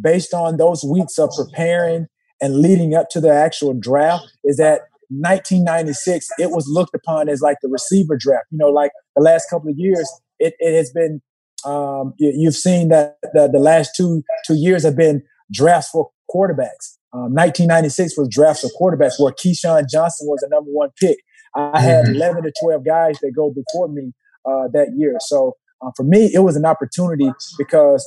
[0.00, 2.06] based on those weeks of preparing
[2.40, 7.40] and leading up to the actual draft is that 1996, it was looked upon as
[7.40, 8.46] like the receiver draft.
[8.50, 11.20] You know, like the last couple of years, it, it has been.
[11.64, 16.08] Um, you, have seen that the, the last two two years have been drafts for
[16.32, 16.96] quarterbacks.
[17.12, 21.18] Um, 1996 was drafts for quarterbacks, where Keyshawn Johnson was the number one pick.
[21.56, 22.14] I had mm-hmm.
[22.14, 24.12] 11 to 12 guys that go before me
[24.48, 25.16] uh, that year.
[25.20, 28.06] So uh, for me, it was an opportunity because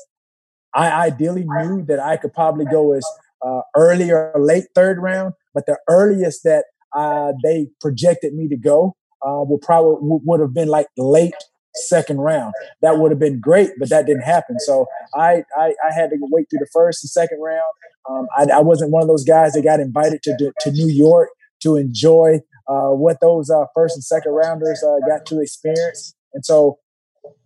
[0.73, 3.05] I ideally knew that I could probably go as
[3.45, 6.65] uh, early or late third round, but the earliest that
[6.95, 11.33] uh, they projected me to go uh, would probably would have been like late
[11.75, 12.53] second round.
[12.81, 14.59] That would have been great, but that didn't happen.
[14.59, 17.71] So I I, I had to wait through the first and second round.
[18.09, 21.29] Um, I, I, wasn't one of those guys that got invited to to New York
[21.61, 26.15] to enjoy uh, what those uh, first and second rounders uh, got to experience.
[26.33, 26.79] And so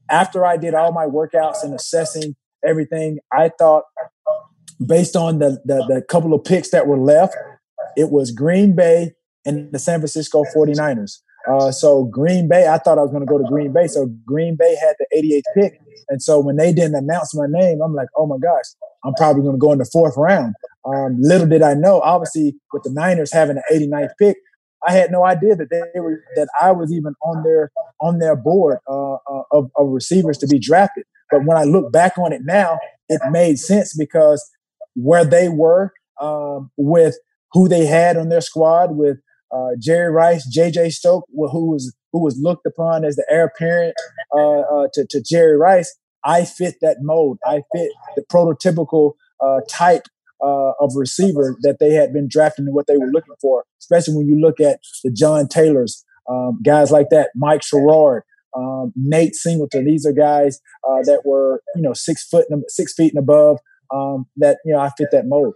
[0.10, 3.84] after I did all my workouts and assessing everything, I thought
[4.86, 7.36] based on the, the, the couple of picks that were left,
[7.96, 9.12] it was Green Bay
[9.46, 11.20] and the San Francisco 49ers.
[11.50, 13.88] Uh, so Green Bay, I thought I was going to go to Green Bay.
[13.88, 15.80] So Green Bay had the 88th pick.
[16.10, 18.66] And so when they didn't announce my name, I'm like, oh my gosh,
[19.04, 20.56] I'm probably going to go in the fourth round.
[20.86, 24.38] Um, little did I know, obviously, with the Niners having the 89th pick,
[24.86, 27.72] I had no idea that they were that I was even on their
[28.02, 31.06] on their board uh, uh, of, of receivers to be drafted.
[31.32, 32.80] But when I look back on it now,
[33.10, 34.48] it made sense because
[34.96, 37.18] where they were um, with
[37.52, 39.18] who they had on their squad, with
[39.52, 40.90] uh, Jerry Rice, J.J.
[40.92, 43.96] Stokes, who was who was looked upon as the heir apparent
[44.34, 45.96] uh, uh, to, to Jerry Rice.
[46.24, 47.38] I fit that mold.
[47.46, 50.04] I fit the prototypical uh, type
[50.46, 53.64] uh, of receiver that they had been drafting and what they were looking for.
[53.80, 58.24] Especially when you look at the John Taylors, um, guys like that, Mike Sherrard,
[58.56, 59.86] um, Nate Singleton.
[59.86, 63.60] These are guys uh, that were you know six foot, six feet and above.
[63.93, 65.54] Um, that you know I fit that mold.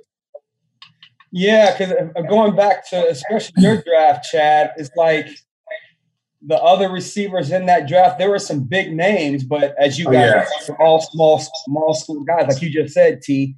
[1.31, 1.93] Yeah, because
[2.27, 5.27] going back to especially your draft, Chad, it's like
[6.41, 8.17] the other receivers in that draft.
[8.17, 10.75] There were some big names, but as you guys, oh, yeah.
[10.79, 13.55] all small, small school guys, like you just said, T.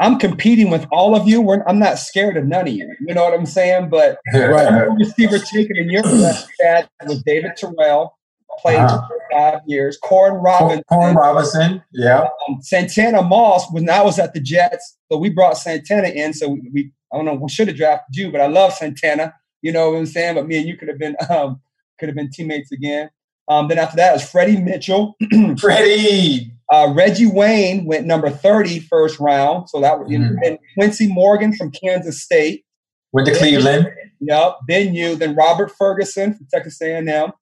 [0.00, 1.42] I'm competing with all of you.
[1.42, 2.92] We're, I'm not scared of none of you.
[3.06, 3.90] You know what I'm saying?
[3.90, 4.88] But right.
[4.98, 6.02] receiver taken in your
[6.58, 8.18] draft, was David Terrell
[8.58, 9.06] played uh-huh.
[9.06, 9.98] for five years.
[10.02, 10.82] Koren Robinson.
[10.88, 12.28] Koren Robinson, yeah.
[12.48, 16.32] Um, Santana Moss, when I was at the Jets, but we brought Santana in.
[16.32, 19.34] So we, we I don't know, we should have drafted you, but I love Santana.
[19.62, 20.34] You know what I'm saying?
[20.34, 21.60] But me and you could have been um,
[21.98, 23.10] could have been teammates again.
[23.48, 25.16] Um, then after that was Freddie Mitchell.
[25.60, 26.52] Freddie.
[26.72, 29.68] Uh, Reggie Wayne went number 30 first round.
[29.68, 30.36] So that was mm-hmm.
[30.44, 32.64] and Quincy Morgan from Kansas State.
[33.12, 33.88] Went to Cleveland.
[34.20, 34.56] Yep.
[34.68, 37.32] Then you, then Robert Ferguson from Texas A&M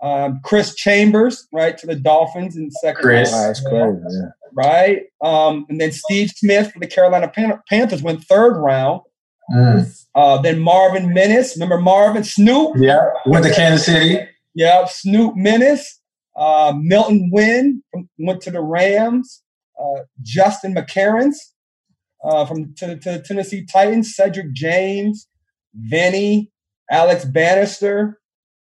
[0.00, 3.32] Um, Chris Chambers, right, to the Dolphins in second Chris.
[3.32, 3.48] round.
[3.48, 4.00] That's crazy.
[4.10, 4.28] Yeah.
[4.54, 5.02] Right.
[5.24, 9.00] Um, and then Steve Smith for the Carolina Pan- Panthers went third round.
[9.52, 10.06] Mm.
[10.14, 11.54] Uh, then Marvin Minnis.
[11.54, 12.22] Remember Marvin?
[12.22, 12.76] Snoop?
[12.76, 13.10] Yeah.
[13.26, 14.20] Went to Kansas City.
[14.54, 15.80] Yeah, Snoop Minnis.
[16.38, 19.42] Uh, Milton Wynn from, went to the Rams.
[19.78, 21.36] Uh, Justin McCarons
[22.24, 24.14] uh, from to, to the Tennessee Titans.
[24.14, 25.28] Cedric James,
[25.74, 26.50] Vinny,
[26.90, 28.20] Alex Bannister.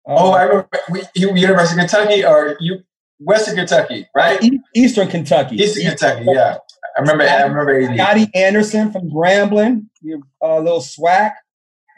[0.08, 2.80] Uh, Oh, I remember we, University of Kentucky or you
[3.20, 4.40] Western Kentucky, right?
[4.74, 5.58] Eastern Kentucky.
[5.58, 6.58] Eastern Kentucky, yeah.
[6.98, 7.24] I remember.
[7.24, 7.96] I remember.
[7.96, 11.32] Scotty Anderson from Grambling, your uh, little swag.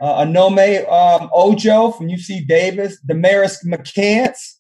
[0.02, 3.00] Uh, Onome um, Ojo from UC Davis.
[3.02, 4.59] Damaris McCants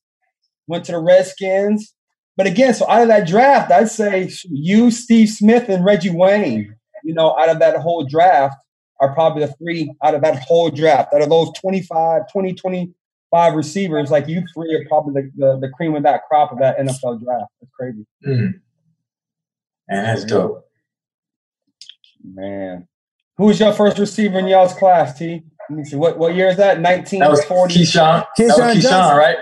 [0.69, 1.93] went to the Redskins.
[2.37, 6.73] But again, so out of that draft, I'd say you, Steve Smith, and Reggie Wayne,
[7.03, 8.55] you know, out of that whole draft
[9.01, 11.13] are probably the three out of that whole draft.
[11.13, 15.69] Out of those 25, 20, 25 receivers, like you three are probably the, the, the
[15.69, 17.51] cream of that crop of that NFL draft.
[17.59, 18.05] That's crazy.
[18.25, 18.53] Mm.
[19.89, 20.65] Man, that's dope.
[22.23, 22.87] Man.
[23.37, 25.43] Who was your first receiver in y'all's class, T?
[25.69, 25.95] Let me see.
[25.95, 26.81] What what year is that?
[26.81, 27.73] That was 1940.
[27.73, 28.25] Keyshawn.
[28.37, 29.37] That was Keyshawn Keyshawn, right?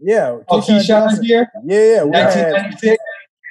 [0.00, 0.38] Yeah.
[0.48, 1.50] Oh, Keyshawn year?
[1.64, 1.94] Yeah, yeah.
[1.96, 3.02] Had, 1996.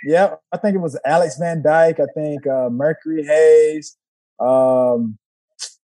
[0.05, 1.99] yeah, I think it was Alex Van Dyke.
[1.99, 3.97] I think uh, Mercury Hayes.
[4.39, 5.17] Um,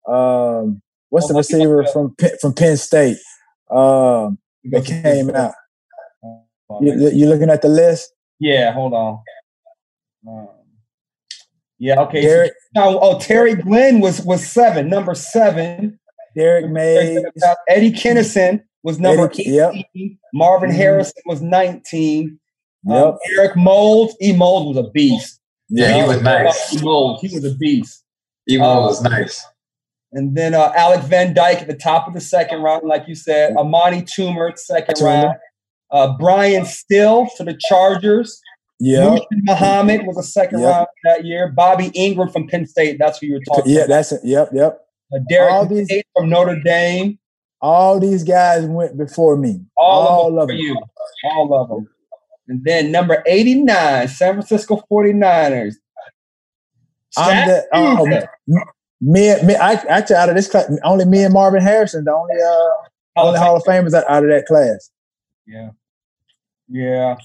[0.07, 3.17] um, what's the Oh, receiver from Penn- from Penn State?
[3.69, 5.53] Um, that came out.
[6.81, 8.11] You, you- you looking at the list?
[8.39, 9.19] Yeah, hold on.
[10.27, 10.47] Um,
[11.77, 12.21] yeah, okay.
[12.21, 15.99] Derek oh, oh, Terry Glenn was was seven, number seven.
[16.35, 17.23] Derrick Mayes.
[17.67, 19.53] Eddie Kennison was number Eddie- 18.
[19.53, 19.73] yep.
[20.33, 20.75] Marvin Mhm.
[20.75, 22.39] Harrison was 19.
[22.89, 23.15] Um, Yep.
[23.37, 25.39] Eric Mold, E Mold was a beast.
[25.69, 26.75] Yeah, he was nice.
[26.75, 28.03] E Mold, he was a beast.
[28.45, 29.45] He Uh, was nice.
[30.13, 33.13] And then uh, Alec Van Dyke at the top of the second round, like you
[33.15, 33.55] said.
[33.57, 35.03] Amani Toomer, second Toomer.
[35.23, 35.37] round.
[35.91, 38.39] Uh, Bryan Still to the Chargers.
[38.79, 40.69] Yeah, Muhsin Muhammad was a second Yep.
[40.73, 41.51] round that year.
[41.51, 42.97] Bobby Engram from Penn State.
[42.97, 43.87] That's who you were talking yeah, about.
[43.89, 44.21] that's it.
[44.23, 44.79] Yep, yep.
[45.13, 47.19] Uh, Derek all these- Tate from Notre Dame.
[47.61, 49.61] All these guys went before me.
[49.77, 50.77] All, All of them of them.
[51.25, 51.89] All of them.
[52.47, 55.75] And then number 89, San Francisco 49ers.
[57.17, 58.63] I'm the, um,
[59.01, 62.35] me, me, I actually out of this class, only me and Marvin Harrison, the only
[62.35, 64.89] uh, only Hall of Famers out, out of that class.
[65.47, 65.71] Yeah.
[66.67, 67.15] Yeah.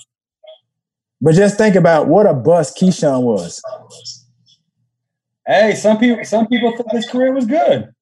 [1.20, 3.62] But just think about what a bust Keyshawn was.
[5.46, 7.92] Hey, some people some people think his career was good.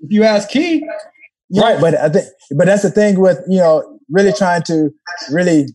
[0.00, 0.86] If you ask Key,
[1.54, 2.26] Right, but I think,
[2.56, 4.90] but that's the thing with you know really trying to
[5.30, 5.66] really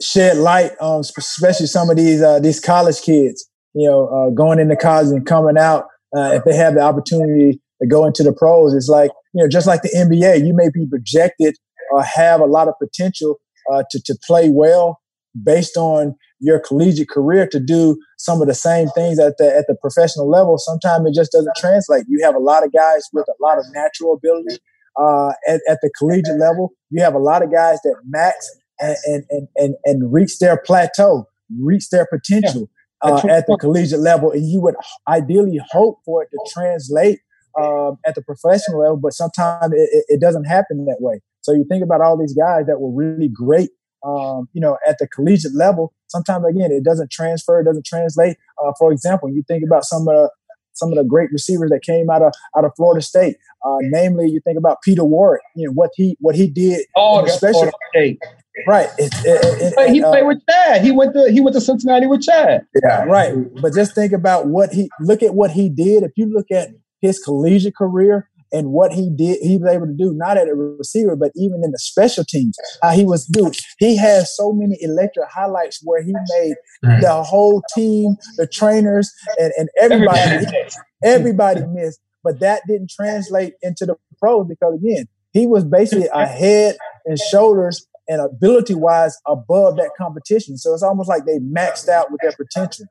[0.00, 3.48] shed light on especially some of these uh, these college kids.
[3.74, 5.86] You know, uh, going into college and coming out
[6.16, 8.74] uh, if they have the opportunity to go into the pros.
[8.74, 11.56] It's like you know, just like the NBA, you may be projected
[11.90, 13.40] or have a lot of potential
[13.72, 15.00] uh, to to play well
[15.42, 19.64] based on your collegiate career to do some of the same things at the at
[19.68, 20.58] the professional level.
[20.58, 22.04] Sometimes it just doesn't translate.
[22.08, 24.58] You have a lot of guys with a lot of natural ability
[25.00, 26.72] uh, at, at the collegiate level.
[26.90, 30.56] You have a lot of guys that max and and and and, and reach their
[30.58, 31.26] plateau,
[31.60, 32.68] reach their potential
[33.02, 34.74] uh, at the collegiate level, and you would
[35.08, 37.20] ideally hope for it to translate
[37.60, 41.20] um, at the professional level, but sometimes it, it- it doesn't happen that way.
[41.42, 43.70] So you think about all these guys that were really great,
[44.04, 45.92] um, you know, at the collegiate level.
[46.08, 48.36] Sometimes again, it doesn't transfer, it doesn't translate.
[48.62, 50.30] Uh, for example, you think about some of the
[50.74, 53.36] some of the great receivers that came out of out of Florida State.
[53.64, 55.42] Uh, namely, you think about Peter Warrick.
[55.54, 56.86] You know what he what he did.
[56.96, 58.18] oh, in the special- Florida State.
[58.66, 58.88] right.
[58.98, 60.82] It, it, it, But he uh, played with Chad.
[60.82, 62.66] He went to he went to Cincinnati with Chad.
[62.82, 63.04] Yeah.
[63.04, 63.34] Right.
[63.60, 66.02] But just think about what he look at what he did.
[66.02, 69.92] If you look at his collegiate career and what he did, he was able to
[69.92, 72.56] do not at a receiver, but even in the special teams.
[72.82, 73.56] How he was dude.
[73.78, 79.52] He has so many electric highlights where he made the whole team, the trainers, and,
[79.56, 80.68] and everybody Everybody.
[81.02, 82.00] everybody missed.
[82.24, 87.18] But that didn't translate into the pros because again, he was basically a head and
[87.18, 90.56] shoulders and ability wise above that competition.
[90.58, 92.86] So it's almost like they maxed out with their potential.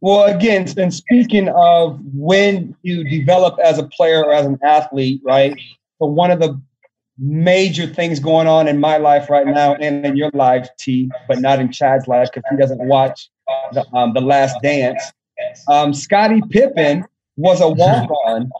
[0.00, 5.20] Well, again, and speaking of when you develop as a player or as an athlete,
[5.24, 5.56] right?
[5.98, 6.60] So one of the
[7.18, 11.40] major things going on in my life right now and in your life, T, but
[11.40, 13.28] not in Chad's life because he doesn't watch
[13.72, 15.12] the, um, the Last Dance.
[15.66, 17.04] Um, Scottie Pippen
[17.36, 18.52] was a walk-on.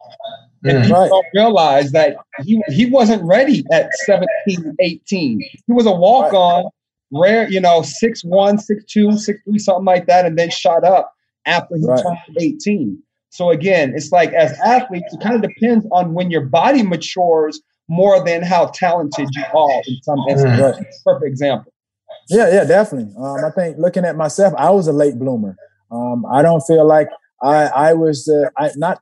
[0.65, 0.83] And Mm.
[0.83, 1.09] people Right.
[1.09, 5.39] don't realize that he, he wasn't ready at 17, 18.
[5.39, 6.65] He was a walk-on,
[7.13, 11.15] rare, you know, 6'1, 6'2, 6'3, something like that, and then shot up
[11.47, 12.03] after he Right.
[12.03, 13.03] turned 18.
[13.31, 17.61] So again, it's like as athletes, it kind of depends on when your body matures,
[17.89, 20.61] more than how talented you are in some instances.
[20.61, 20.87] Right.
[21.05, 21.73] Perfect example.
[22.29, 23.15] Yeah, yeah, definitely.
[23.17, 25.57] Um, I think looking at myself, I was a late bloomer.
[25.91, 27.09] Um, I don't feel like
[27.43, 29.01] I, I was uh, I not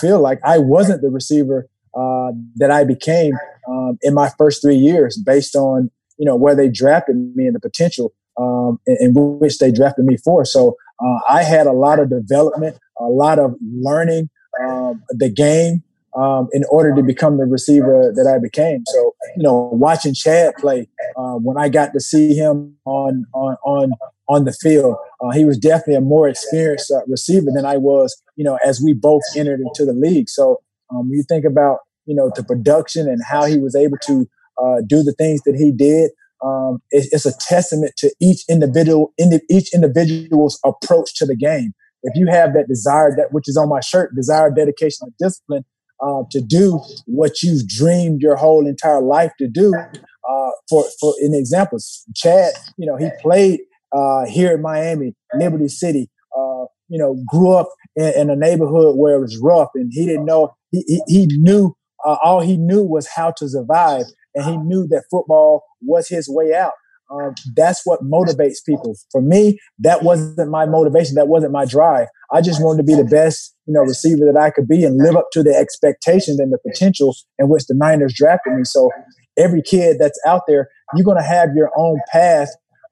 [0.00, 3.34] feel like I wasn't the receiver uh, that I became
[3.68, 7.54] um, in my first three years, based on you know where they drafted me and
[7.54, 10.44] the potential um, in, in, which they drafted me for.
[10.44, 14.30] So uh, I had a lot of development, a lot of learning
[14.62, 15.82] um, the game
[16.16, 18.84] um, in order to become the receiver that I became.
[18.86, 23.56] So you know, watching Chad play uh, when I got to see him on on
[23.64, 23.92] on
[24.28, 28.20] on the field, uh, he was definitely a more experienced uh, receiver than I was.
[28.36, 30.28] You know, as we both entered into the league.
[30.28, 34.28] So um, you think about you know the production and how he was able to
[34.62, 36.10] uh, do the things that he did.
[36.44, 41.72] Um, it, it's a testament to each individual, indi- each individual's approach to the game.
[42.02, 45.64] If you have that desire, that which is on my shirt, desire, dedication, and discipline,
[46.00, 49.74] uh, to do what you've dreamed your whole entire life to do.
[49.74, 51.78] Uh, for for an example,
[52.14, 53.60] Chad, you know, he played
[53.92, 56.10] uh, here in Miami, Liberty City.
[56.36, 60.04] Uh, you know, grew up in, in, a neighborhood where it was rough, and he
[60.04, 60.54] didn't know.
[60.70, 61.74] He he, he knew
[62.04, 64.04] uh, all he knew was how to survive,
[64.34, 66.72] and he knew that football was his way out.
[67.10, 68.96] Um, that's what motivates people.
[69.12, 71.14] For me, that wasn't my motivation.
[71.16, 72.08] That wasn't my drive.
[72.32, 74.96] I just wanted to be the best, you know, receiver that I could be and
[74.96, 78.64] live up to the expectations and the potential in which the Niners drafted me.
[78.64, 78.90] So
[79.38, 82.48] every kid that's out there, you're going to have your own path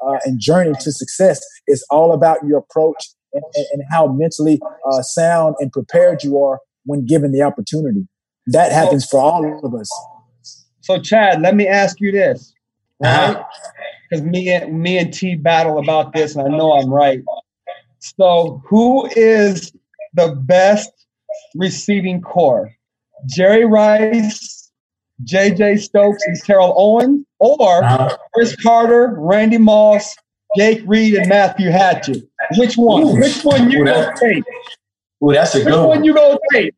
[0.06, 1.40] uh, and journey to success.
[1.66, 6.60] It's all about your approach and, and how mentally uh, sound and prepared you are
[6.84, 8.06] when given the opportunity.
[8.46, 9.90] That happens for all of us.
[10.82, 12.54] So, Chad, let me ask you this,
[13.00, 13.42] right?
[14.10, 17.22] Because me and me and T battle about this, and I know I'm right.
[18.00, 19.72] So, who is
[20.12, 20.90] the best
[21.54, 22.72] receiving core?
[23.26, 24.72] Jerry Rice,
[25.22, 25.76] J.J.
[25.76, 28.16] Stokes, and Terrell Owens, or uh-huh.
[28.34, 30.16] Cris Carter, Randy Moss,
[30.56, 32.24] Jake Reed, and Matthew Hatchette?
[32.58, 33.02] Which one?
[33.04, 33.20] Ooh.
[33.20, 34.42] Which one you gonna take?
[35.24, 35.88] Ooh, that's a Which good one.
[35.88, 36.74] one you gonna take?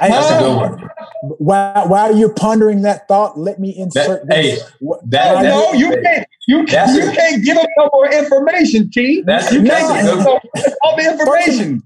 [0.00, 0.90] That's a good one.
[1.38, 4.62] While, while you're pondering that thought, let me insert that, this.
[4.62, 6.26] Hey, that, no, you can't.
[6.48, 9.22] You, can't, you can't give him no more information, T.
[9.26, 10.26] That's, you that's can't
[10.82, 11.82] all the information.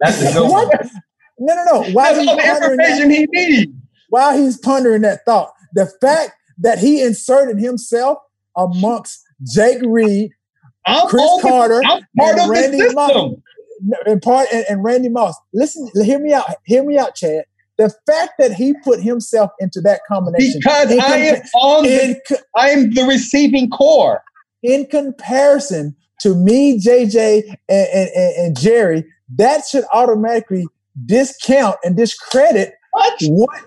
[0.00, 0.68] That's a good what?
[0.68, 0.90] one.
[1.38, 1.90] No, no, no.
[1.92, 3.72] While that's all the information that, he needs.
[4.08, 8.18] While he's pondering that thought, the fact that he inserted himself
[8.56, 9.22] amongst
[9.54, 10.32] Jake Reed,
[10.86, 12.96] I'm Cris Carter, I'm part and of Randy the system.
[12.96, 13.34] Moss,
[14.06, 15.36] and part and, and Randy Moss.
[15.52, 16.46] Listen, hear me out.
[16.64, 17.44] Hear me out, Chad.
[17.80, 22.68] The fact that he put himself into that combination because I am on the, I
[22.68, 24.22] am the receiving core.
[24.62, 29.02] in comparison to me, JJ, and, and, and Jerry.
[29.34, 30.66] That should automatically
[31.06, 33.62] discount and discredit what, what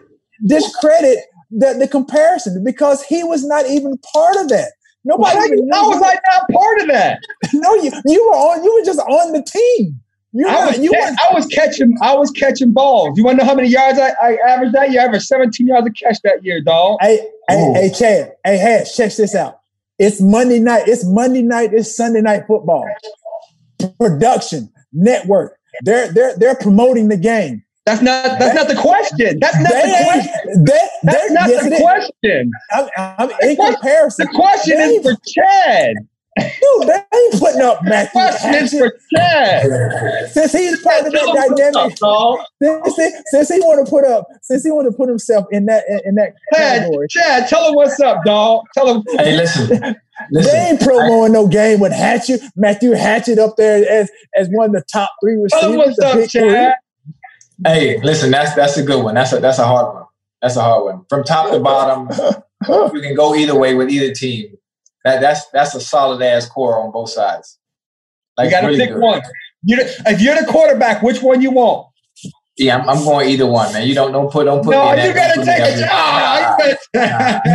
[0.46, 1.18] discredit
[1.50, 4.74] the, the comparison because he was not even part of that.
[5.06, 5.40] Nobody.
[5.72, 7.20] How was I not part of that?
[7.54, 8.64] no, you you were on.
[8.64, 10.00] You were just on the team.
[10.36, 13.18] You I, was, you ca- I was catching I was catching balls.
[13.18, 15.02] You want to know how many yards I, I averaged that year?
[15.02, 16.98] I averaged 17 yards a catch that year, dog.
[17.02, 18.36] Hey, hey, hey, Chad.
[18.44, 19.60] Hey, Hash, check this out.
[20.00, 20.88] It's Monday night.
[20.88, 21.72] It's Monday night.
[21.72, 22.90] It's Sunday night football.
[24.00, 25.60] Production, network.
[25.82, 27.64] They're they're they're promoting the game.
[27.86, 29.40] That's not that's not the question.
[29.40, 30.64] That's not they, the question.
[30.66, 32.52] They, that's not yes, the question.
[32.72, 34.28] I'm, I'm in comparison.
[34.32, 35.96] The question they, is for Chad.
[36.38, 38.22] Dude, they ain't putting up Matthew.
[38.22, 40.32] Question for Chad.
[40.32, 41.98] Since he's part of that dynamic,
[42.62, 45.66] since, he, since he want to put up, since he want to put himself in
[45.66, 47.08] that in, in that Chad, category.
[47.08, 48.64] Chad, tell him what's up, dog.
[48.74, 49.04] Tell him.
[49.18, 49.96] Hey, listen.
[50.32, 54.68] Listen, they ain't promoting no game with Hatchette, Matthew Hatchette up there as as one
[54.68, 55.62] of the top three receivers.
[55.62, 56.76] Tell him what's up, Chad.
[57.66, 59.16] Hey, listen, that's that's a good one.
[59.16, 60.06] That's a that's a hard one.
[60.42, 61.06] That's a hard one.
[61.10, 62.10] From top to bottom,
[62.94, 64.58] you can go either way with either team.
[65.04, 67.60] That that's that's a solid ass core on both sides.
[68.38, 69.02] Like, you got to really pick good.
[69.02, 69.22] one.
[69.64, 71.88] You if you're the quarterback, which one you want?
[72.58, 73.88] Yeah, I'm, I'm, going either one, man.
[73.88, 74.72] You don't don't put don't put.
[74.72, 76.60] No, you gotta take a job.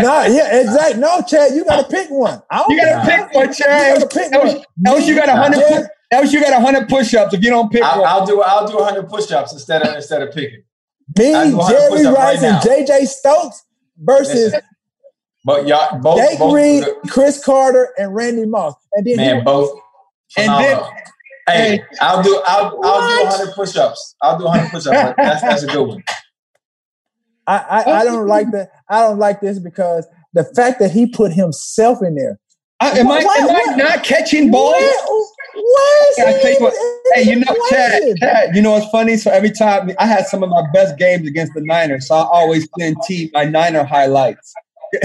[0.03, 1.01] no, yeah, exactly.
[1.01, 2.43] No, Chad, you gotta pick one.
[2.69, 4.01] you gotta pick one, Chad.
[4.01, 4.65] You gotta pick else, one.
[4.87, 5.89] else you got a hundred.
[6.11, 8.09] Else you got a hundred push-ups if you don't pick I'll, one.
[8.09, 10.63] I'll do I'll do hundred push-ups instead of instead of picking.
[11.17, 13.65] Me, Jerry Rice, right and JJ Stokes
[13.99, 14.61] versus Listen,
[15.49, 18.75] but y'all both, Jake both Reed, Cris Carter, and Randy Moss.
[18.93, 19.81] And then man, both.
[20.33, 20.91] Phenomenal.
[21.47, 24.15] And then, hey, I'll do I'll I'll do 100 push-ups.
[24.21, 25.15] I'll do 100 push-ups.
[25.17, 26.05] that's that's a good one.
[27.47, 28.73] I, I, I don't like that.
[28.91, 32.39] I don't like this because the fact that he put himself in there.
[32.81, 34.75] I, am, I, am I not catching balls?
[34.75, 35.19] Where,
[35.55, 36.75] where is Hey, what,
[37.15, 39.17] hey, you know, Chad, Chad, you know what's funny?
[39.17, 42.29] So every time I had some of my best games against the Niners, so I
[42.31, 44.55] always send T my Niner highlights.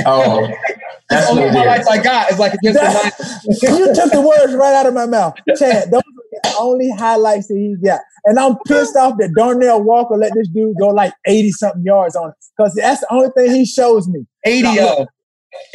[0.05, 0.47] Oh,
[1.09, 3.63] that's the only highlights I got is like against the Niners.
[3.63, 5.91] you took the words right out of my mouth, Chad.
[5.91, 10.15] Those are the only highlights that he got, and I'm pissed off that Darnell Walker
[10.15, 13.51] let this dude go like eighty something yards on it because that's the only thing
[13.51, 14.25] he shows me.
[14.45, 15.07] Eighty of.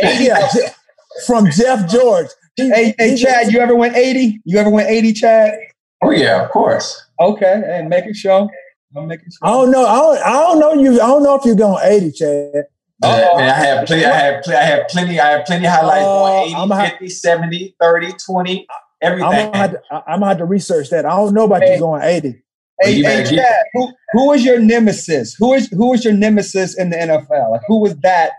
[0.00, 0.48] Yeah,
[1.26, 2.28] from Jeff George.
[2.56, 4.40] He, hey, hey, Chad, you ever went 80?
[4.44, 5.54] You ever went 80, Chad?
[6.02, 7.00] Oh yeah, of course.
[7.20, 8.48] Okay, and making sure.
[8.96, 9.48] I'm making sure.
[9.48, 9.86] I don't know.
[9.86, 10.94] I don't, I don't know you.
[10.94, 12.64] I don't know if you're going 80, Chad.
[13.02, 14.04] Yeah, man, I have plenty.
[14.04, 15.20] I have, pl- I have plenty.
[15.20, 18.66] I have plenty of highlights uh, going 80, 50, have, 70, 30, 20,
[19.02, 19.24] everything.
[19.24, 21.06] I'm gonna, have to, I'm gonna have to research that.
[21.06, 22.42] I don't know about hey, you going 80.
[22.80, 25.34] Hey, hey Chad, who, who is your nemesis?
[25.38, 27.52] Who is who is your nemesis in the NFL?
[27.52, 28.32] Like, who was that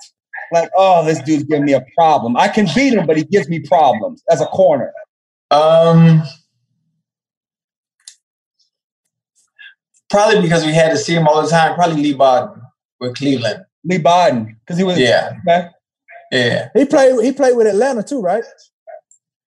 [0.52, 2.36] like, oh, this dude's giving me a problem.
[2.36, 4.92] I can beat him, but he gives me problems as a corner.
[5.52, 6.24] Um,
[10.10, 11.76] probably because we had to see him all the time.
[11.76, 12.62] Probably Leigh Bodden
[13.00, 13.64] with Cleveland.
[13.84, 15.68] Leigh Bodden because he was yeah, okay.
[16.32, 16.70] yeah.
[16.74, 17.24] He played.
[17.24, 18.44] He played with Atlanta too, right?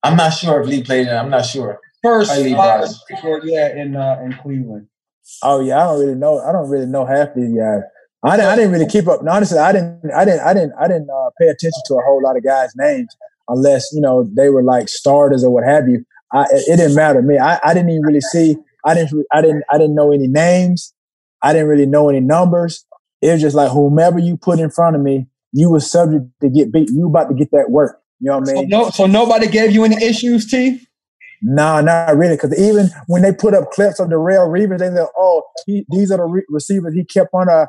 [0.03, 1.09] I'm not sure if Leigh played.
[1.09, 1.78] I'm not sure.
[2.03, 2.35] First, uh,
[3.45, 4.89] yeah, in uh, in Cleveland.
[5.43, 6.41] Oh yeah, I don't really know.
[6.41, 7.83] I don't really know half these guys.
[8.24, 9.20] I didn't, I didn't really keep up.
[9.28, 12.22] honestly, I didn't, I didn't, I didn't, I didn't uh, pay attention to a whole
[12.22, 13.16] lot of guys' names
[13.49, 16.05] unless you know they were like starters or what have you.
[16.33, 17.39] I, it, didn't matter to me.
[17.39, 18.57] I, I didn't even really see.
[18.85, 20.95] I didn't, I didn't, I didn't know any names.
[21.43, 22.85] I didn't really know any numbers.
[23.23, 26.51] It was just like whomever you put in front of me, you were subject to
[26.51, 26.91] get beat.
[26.91, 28.01] You about to get that work.
[28.20, 28.70] You know what I mean?
[28.70, 30.81] So, no, so nobody gave you any issues, T.
[31.43, 32.37] No, nah, not really.
[32.37, 36.11] Because even when they put up clips of Darrelle Revis, they said, "Oh, he, these
[36.12, 37.66] are the re- receivers he kept on a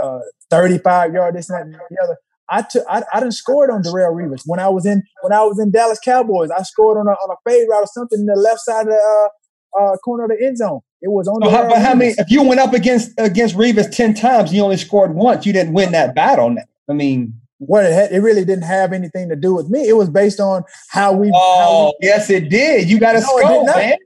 [0.00, 2.16] uh, 35 yard, this and that and the other.
[2.48, 4.42] I took I, I didn't score it on Darrelle Revis.
[4.46, 7.30] When I was in when I was in Dallas Cowboys, I scored on a on
[7.30, 9.30] a fade route or something in the left side of the
[9.76, 10.80] uh, uh, corner of the end zone.
[11.06, 11.40] It was on.
[11.40, 12.14] So how, but how many?
[12.18, 15.46] If you went up against against Revis ten times, you only scored once.
[15.46, 16.56] You didn't win that battle.
[16.88, 19.88] I mean, what it had, it really didn't have anything to do with me.
[19.88, 21.30] It was based on how we.
[21.32, 22.90] Oh, how we, oh, yes, it did.
[22.90, 23.96] You got to no, score, man.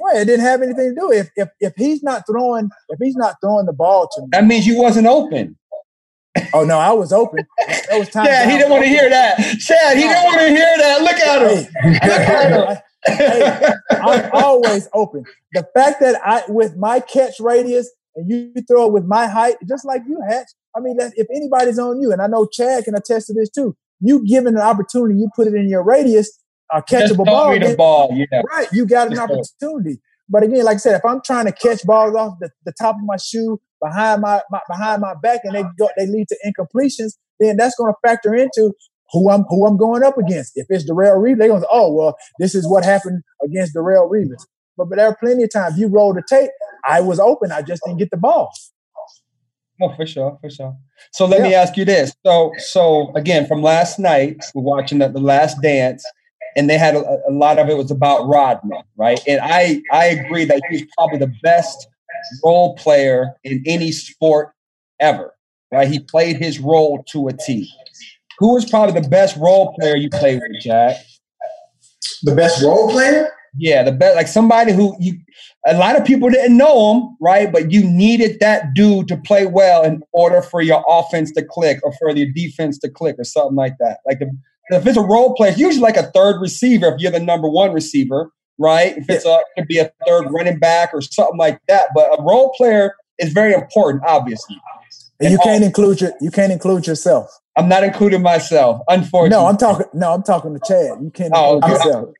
[0.00, 1.12] Well, it didn't have anything to do.
[1.12, 4.44] If if if he's not throwing, if he's not throwing the ball to me, that
[4.44, 5.56] means you wasn't open.
[6.52, 7.46] Oh no, I was open.
[7.68, 8.26] That was time.
[8.26, 9.36] Yeah, he didn't want to hear that.
[9.60, 11.00] Chad, he didn't want to hear that.
[11.00, 11.92] Look at him.
[11.92, 12.82] Look at him.
[13.06, 15.24] Hey, I'm always open.
[15.52, 19.56] The fact that I, with my catch radius, and you throw it with my height,
[19.68, 20.48] just like you, Hatch.
[20.76, 23.76] I mean, if anybody's on you, and I know Chad can attest to this too.
[24.00, 26.38] You given an opportunity, you put it in your radius,
[26.72, 27.58] a catchable ball.
[27.58, 28.42] The ball, yeah.
[28.50, 30.00] Right, you got an opportunity.
[30.28, 32.96] But again, like I said, if I'm trying to catch balls off the, the top
[32.96, 36.38] of my shoe behind my, my, behind my back and they go they lead to
[36.46, 38.72] incompletions, then that's going to factor into
[39.14, 40.52] who I'm who I'm going up against.
[40.56, 43.74] If it's Darrelle Revis, they're going to say, oh well, this is what happened against
[43.74, 44.44] Darrelle Revis.
[44.76, 46.50] But, but there are plenty of times you roll the tape.
[46.84, 48.52] I was open, I just didn't get the ball.
[49.80, 50.76] Oh, for sure, for sure.
[51.12, 51.48] So let yeah.
[51.48, 52.12] me ask you this.
[52.26, 56.04] So so again, from last night, we're watching the, the last dance
[56.56, 59.20] and they had a, a, lot of it was about Rodman, right?
[59.26, 61.88] And I I agree that he's probably the best
[62.44, 64.52] role player in any sport
[65.00, 65.34] ever,
[65.72, 65.88] right?
[65.88, 67.72] He played his role to a T.
[68.38, 70.96] Who is probably the best role player you played with, Jack?
[72.22, 73.30] The best role player?
[73.56, 75.18] Yeah, the best, like somebody who you,
[75.66, 77.52] a lot of people didn't know him, right?
[77.52, 81.78] But you needed that dude to play well in order for your offense to click
[81.84, 83.98] or for your defense to click or something like that.
[84.06, 84.30] Like the
[84.70, 87.72] if it's a role player, usually like a third receiver if you're the number one
[87.72, 88.96] receiver, right?
[88.96, 91.90] If it's a it could be a third running back or something like that.
[91.94, 94.60] But a role player is very important, obviously.
[95.24, 97.30] And you can't include your you can't include yourself.
[97.56, 99.30] I'm not including myself, unfortunately.
[99.30, 99.86] No, I'm talking.
[99.94, 100.98] No, I'm talking to Chad.
[101.00, 101.84] You can't oh, include okay.
[101.84, 102.14] yourself.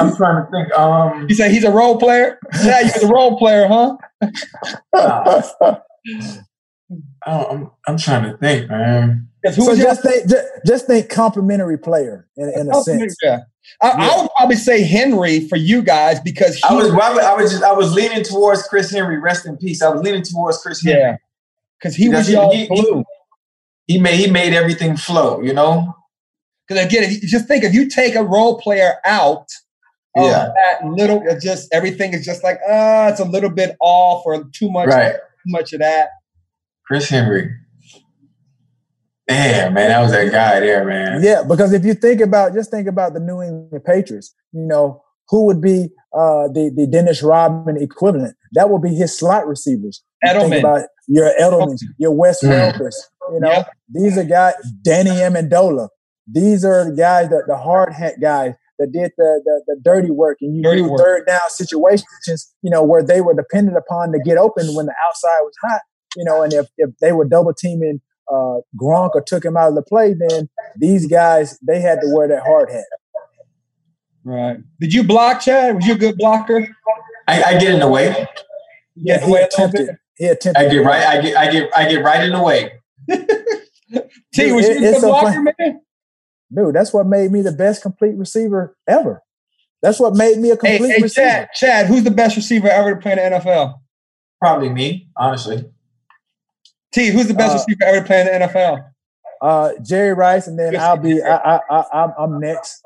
[0.00, 0.72] I'm trying to think.
[0.78, 2.38] Um, you say he's a role player.
[2.64, 3.96] Yeah, you're a role player, huh?
[4.94, 5.42] uh,
[7.26, 9.28] I'm, I'm trying to think, man.
[9.52, 13.16] So just think, just, just, think complimentary player in, in a sense.
[13.22, 13.40] Yeah.
[13.80, 14.10] I, yeah.
[14.10, 17.62] I, would probably say Henry for you guys because he, I was I was just
[17.62, 19.18] I was leaning towards Chris Henry.
[19.18, 19.80] Rest in peace.
[19.80, 21.00] I was leaning towards Chris Henry.
[21.00, 21.16] Yeah,
[21.80, 23.04] because he was y'all he, he,
[23.86, 25.40] he, made he made everything flow.
[25.40, 25.94] You know.
[26.66, 29.46] Because again, if you just think if you take a role player out,
[30.16, 34.44] yeah, that little just everything is just like uh it's a little bit off or
[34.52, 35.14] too much, right.
[35.14, 36.10] too much of that.
[36.86, 37.56] Chris Henry.
[39.28, 41.22] Damn, man, that was that guy there, man.
[41.22, 44.34] Yeah, because if you think about, just think about the New England Patriots.
[44.52, 48.36] You know, who would be uh, the the Dennis Rodman equivalent?
[48.52, 50.02] That would be his slot receivers.
[50.24, 50.50] Edelman.
[50.50, 52.48] Think about your Edelman, your Wes mm.
[52.50, 52.94] Welkers.
[53.32, 53.70] You know, yep.
[53.88, 54.54] these are guys.
[54.82, 55.88] Danny Amendola.
[56.26, 60.10] These are the guys that the hard hat guys that did the the, the dirty
[60.10, 61.00] work, and you Dirty do work.
[61.00, 64.94] third down situations, you know, where they were dependent upon to get open when the
[65.06, 65.80] outside was hot,
[66.16, 68.00] you know, and if if they were double teaming
[68.32, 72.08] uh, Gronk or took him out of the play, then these guys they had to
[72.12, 72.84] wear that hard hat.
[74.24, 74.58] Right.
[74.80, 75.76] Did you block, Chad?
[75.76, 76.68] Was you a good blocker?
[77.26, 78.26] I, I get in the way.
[78.96, 79.80] Yeah, Get he away a little bit?
[79.80, 79.96] attempted.
[80.20, 80.66] He attempted.
[80.66, 81.02] I get right.
[81.06, 81.36] I get.
[81.38, 81.70] I get.
[81.74, 82.72] I get right in the way.
[84.34, 85.52] T, was It- you a it's so blocker, funny.
[85.58, 85.80] man?
[86.54, 89.22] Dude, that's what made me the best complete receiver ever.
[89.80, 91.26] That's what made me a complete hey, receiver.
[91.26, 93.76] Chad, Chad, who's the best receiver ever to play in the NFL?
[94.42, 95.64] Probably me, honestly.
[96.92, 98.90] T, who's the best Uh, receiver ever to play in the NFL?
[99.40, 101.22] Uh, Jerry Rice, and then Yes, I'll be.
[101.22, 102.82] I, I, I, I'm, I'm next.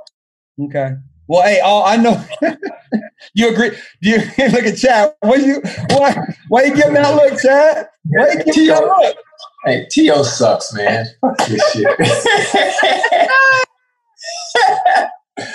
[0.63, 0.95] Okay.
[1.29, 2.23] Well, hey, all I know
[3.35, 3.71] you agree.
[4.03, 5.15] Do you look at Chad?
[5.21, 6.17] What you why
[6.49, 7.89] why you giving that look, Chad?
[8.05, 9.17] Why you giving that look?
[9.65, 10.23] Hey, T.O.
[10.25, 11.07] sucks, man.
[11.23, 11.89] Fuck this shit.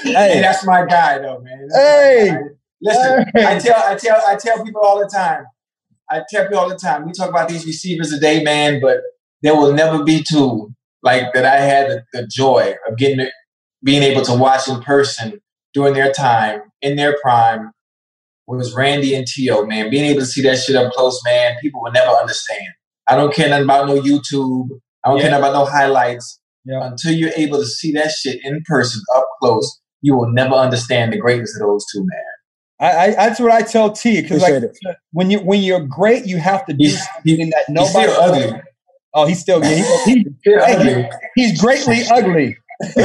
[0.04, 1.68] hey, that's my guy, though, man.
[1.70, 2.38] That's Hey.
[2.82, 3.46] listen, Hey.
[3.46, 5.46] I tell, I tell, I tell people all the time.
[6.10, 7.06] I tell people all the time.
[7.06, 9.00] We talk about these receivers today, man, but
[9.44, 11.46] there will never be two like that.
[11.46, 13.34] I had the, the joy of getting, it,
[13.84, 15.42] being able to watch in person
[15.74, 17.72] during their time in their prime.
[18.48, 19.66] Was Randy and T.O.
[19.68, 21.56] man being able to see that shit up close, man?
[21.62, 22.66] People will never understand.
[23.08, 24.70] I don't care nothing about no YouTube.
[25.06, 25.24] I don't Yeah.
[25.24, 26.40] care nothing about no highlights.
[26.66, 26.80] Yeah.
[26.88, 31.14] Until you're able to see that shit in person, up close, you will never understand
[31.14, 32.24] the greatness of those two, man.
[32.82, 36.26] I, I that's what I tell T because like Appreciate when you when you're great,
[36.26, 38.10] you have to do He's, he, something that he's nobody.
[38.12, 38.62] still ugly.
[39.14, 41.10] Oh, he's still he, he, Still ugly.
[41.36, 42.58] he's greatly ugly.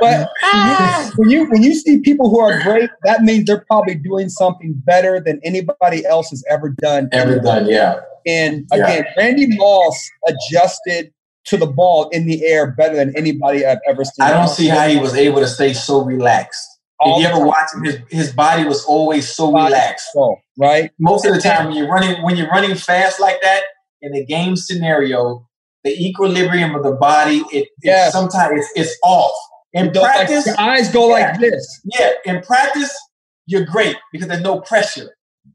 [0.00, 1.10] But ah!
[1.16, 4.74] when you when you see people who are great, that means they're probably doing something
[4.86, 7.08] better than anybody else has ever done.
[7.12, 8.00] Ever done, yeah.
[8.26, 8.84] And Yeah.
[8.86, 11.12] again, Randy Moss adjusted
[11.46, 14.26] to the ball in the air better than anybody I've ever seen.
[14.26, 16.66] I don't see how he was able to stay so relaxed.
[16.98, 17.46] All If you ever time.
[17.46, 20.08] watch him, his, his body was always so Body relaxed.
[20.12, 20.90] control, right?
[20.98, 23.62] Most of the time, when you're running, when you're running fast like that
[24.02, 25.46] in a game scenario,
[25.86, 28.12] the equilibrium of the body, it, it Yes.
[28.12, 29.34] sometimes it's, it's off.
[29.72, 31.64] In like- practice, your eyes go like this.
[31.84, 32.92] yeah, in practice,
[33.46, 35.08] you're great because there's no pressure.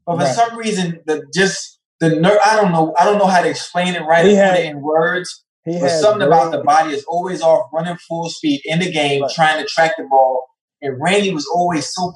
[0.06, 0.34] But for Right.
[0.34, 3.94] some reason, the just the ner- I don't know, I don't know how to explain
[3.94, 5.44] it right He had- it in words.
[5.66, 9.22] he But something about the body is always off, running full speed in the game,
[9.22, 9.30] Right.
[9.34, 10.44] trying to track the ball.
[10.80, 12.12] And Randy was always so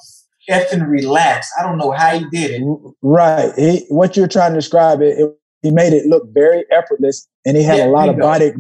[0.51, 1.51] effing relaxed.
[1.59, 2.63] I don't know how he did it.
[3.03, 3.53] Right.
[3.57, 5.31] He, what you're trying to describe it, it,
[5.63, 8.53] he made it look very effortless, and he had Yeah, a lot of body,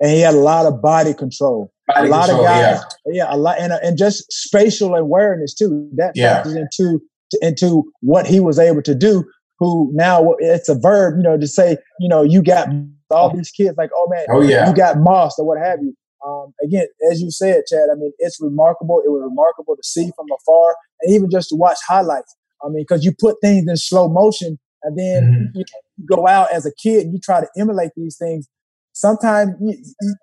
[0.00, 1.72] and he had a lot of body control.
[1.88, 3.26] Body a lot control, of guys, yeah.
[3.28, 5.88] a lot, and, and just spatial awareness too.
[5.96, 6.36] That Yeah.
[6.36, 7.00] factors into
[7.42, 9.24] into what he was able to do.
[9.60, 12.68] Who now it's a verb, you know, to say, you know, you got
[13.10, 14.68] all these kids like, oh man, Oh yeah.
[14.68, 15.94] you got moss or what have you.
[16.26, 19.00] Um, again, as you said, Chad, I mean, it's remarkable.
[19.04, 22.34] It was remarkable to see from afar and even just to watch highlights.
[22.64, 25.58] I mean, because you put things in slow motion and then Mhm.
[25.58, 25.64] you,
[26.08, 28.48] go out as a kid and you try to emulate these things.
[28.92, 29.76] Sometimes you,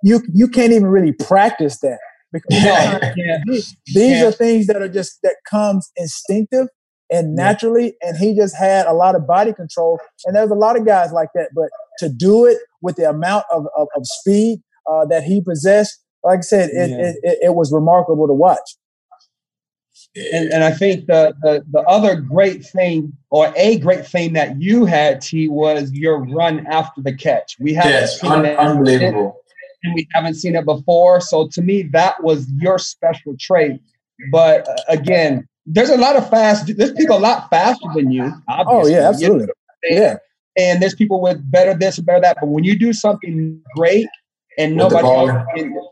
[0.04, 2.00] you, you can't even really practice that
[2.32, 3.00] because Yeah.
[3.18, 3.38] Yeah.
[3.48, 3.76] these
[4.22, 4.28] Yeah.
[4.28, 6.68] are things that are just that comes instinctive
[7.10, 10.78] and naturally and he just had a lot of body control and there's a lot
[10.78, 14.62] of guys like that but to do it with the amount of, of, of speed
[14.90, 18.78] uh, that he possessed like i said it, it, it, it was remarkable to watch
[20.16, 24.62] And, and I think the, the the other great thing, or a great thing that
[24.62, 27.56] you had, T, was your run after the catch.
[27.60, 29.42] We haven't Yes, seen un- it, unbelievable.
[29.84, 31.22] and we haven't seen it before.
[31.22, 33.80] So to me, that was your special trait.
[34.34, 36.76] But uh, again, there's a lot of fast.
[36.76, 38.24] There's people a lot faster than you.
[38.24, 40.04] oh obviously, yeah you know absolutely what I'm saying?
[40.04, 40.18] yeah
[40.58, 42.38] And there's people with better this and better that.
[42.42, 44.08] But when you do something great
[44.58, 45.48] and With nobody, else,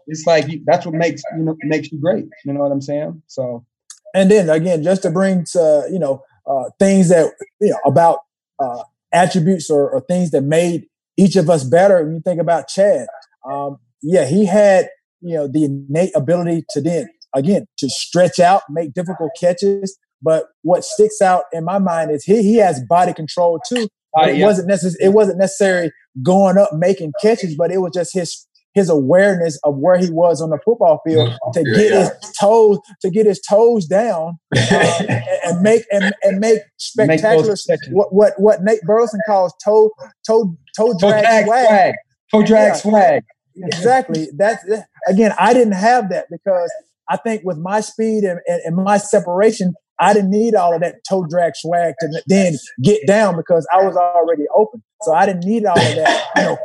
[0.08, 2.26] it's like that's what makes you know makes you great.
[2.44, 3.22] You know what I'm saying?
[3.28, 3.66] So
[4.14, 8.20] and then again just to bring to you know uh, things that you know about
[8.60, 8.84] uh,
[9.14, 10.86] attributes or, or things that made
[11.18, 13.08] each of us better when you think about chad
[13.50, 14.88] um, yeah he had
[15.22, 20.46] you know the innate ability to then again to stretch out make difficult catches but
[20.64, 23.88] what sticks out in my mind is he, he has body control too
[24.18, 24.46] uh, it yeah.
[24.46, 25.92] wasn't necessary it wasn't necessarily
[26.24, 30.42] going up making catches but it was just his his awareness of where he was
[30.42, 32.00] on the football field to Yeah, get yeah.
[32.00, 34.38] his toes to get his toes down um,
[34.72, 37.90] and, and make and, and make Make spectacular catches.
[37.92, 39.90] what what what Nate Burleson calls toe
[40.26, 41.66] toe toe toe drag drag swag.
[41.68, 41.94] swag,
[42.32, 42.74] toe drag Yeah.
[42.76, 43.24] swag.
[43.62, 44.28] Exactly.
[44.38, 44.64] That's
[45.08, 45.34] again.
[45.40, 46.72] I didn't have that because
[47.10, 50.82] I think with my speed and, and, and my separation, I didn't need all of
[50.82, 54.82] that toe drag swag to then get down because I was already open.
[55.02, 56.28] So I didn't need all of that.
[56.38, 56.58] You know,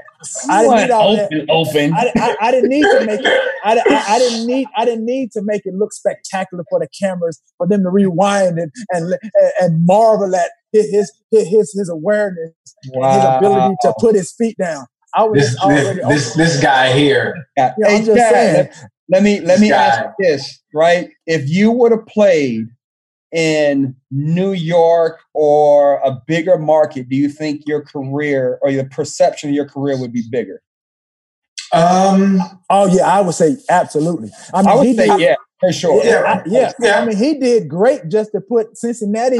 [0.48, 1.50] I didn't need all open, that.
[1.50, 1.92] open.
[1.92, 3.40] I, I, I didn't need to make it.
[3.64, 4.66] I, I, I didn't need.
[4.76, 8.58] I didn't need to make it look spectacular for the cameras for them to rewind
[8.58, 9.14] and and
[9.60, 12.52] and marvel at his his his, his awareness,
[12.88, 13.12] wow.
[13.14, 14.86] his ability to put his feet down.
[15.14, 17.46] I was this this, this, this guy here.
[17.56, 17.74] Yeah.
[17.82, 18.88] hey, I'm just Dad, saying.
[19.08, 19.76] Let me let me guy.
[19.76, 21.10] ask this right.
[21.26, 22.68] If you would have played
[23.34, 29.50] in New York or a bigger market, do you think your career or the perception
[29.50, 30.62] of your career would be bigger?
[31.72, 32.38] Um.
[32.70, 34.30] Oh yeah, I would say absolutely.
[34.54, 36.04] I, mean, I would say did, yeah, for sure.
[36.04, 37.00] Yeah, I, yeah, yeah.
[37.00, 39.38] I mean, he did great just to put Cincinnati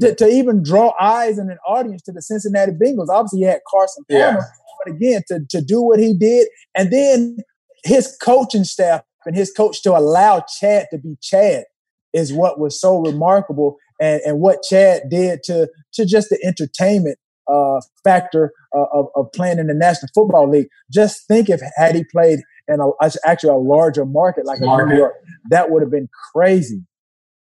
[0.00, 3.08] to, to, even draw eyes and an audience to the Cincinnati Bengals.
[3.08, 4.44] Obviously, he had Carson Palmer, yeah.
[4.84, 7.38] but again, to to do what he did, and then
[7.84, 11.64] his coaching staff and his coach to allow Chad to be Chad
[12.12, 17.18] is what was so remarkable and, and what Chad did to to just the entertainment
[17.50, 20.68] uh, factor uh, of, of playing in the National Football League.
[20.92, 22.90] Just think if had he played in a,
[23.26, 24.92] actually a larger market like market.
[24.92, 25.14] New York,
[25.50, 26.84] that would have been crazy.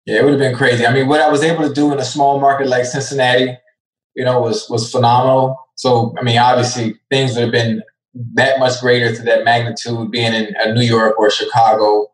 [0.06, 0.86] Yeah, it would have been crazy.
[0.86, 3.58] I mean, what I was able to do in a small market like Cincinnati,
[4.16, 5.58] you know, was was phenomenal.
[5.76, 7.84] So, I mean, obviously, things would have been
[8.34, 12.08] that much greater to that magnitude being in uh, New York or Chicago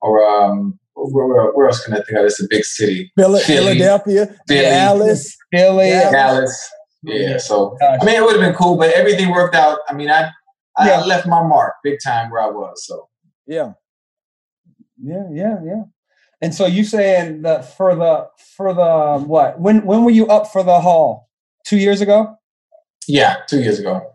[0.00, 0.78] or um,
[1.10, 2.26] where, where, where, else can I think of?
[2.26, 3.10] It's a big city.
[3.16, 6.70] Philly, Philadelphia, Philly, Dallas, Philly, Dallas.
[7.02, 9.80] Yeah, so I mean, it would have been cool, but everything worked out.
[9.88, 10.30] I mean, I
[10.76, 11.00] I yeah.
[11.00, 12.86] left my mark big time where I was.
[12.86, 13.08] So
[13.46, 13.72] yeah,
[15.02, 15.82] yeah, yeah, yeah.
[16.40, 19.60] And so you saying that for the for the um, what?
[19.60, 21.28] When when were you up for the hall?
[21.64, 22.36] Two years ago.
[23.06, 24.12] Yeah, two years ago.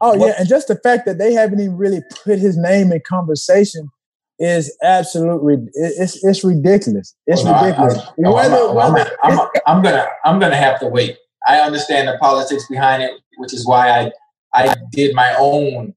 [0.00, 0.26] Oh what?
[0.26, 3.88] yeah, and just the fact that they haven't even really put his name in conversation
[4.38, 7.14] is absolutely it's it's ridiculous.
[7.26, 7.98] It's well, ridiculous.
[7.98, 11.16] I, I, whether, I'm, whether, I'm, I'm, I'm, gonna I'm gonna have to wait.
[11.48, 14.12] I understand the politics behind it, which is why I
[14.52, 15.94] I did my own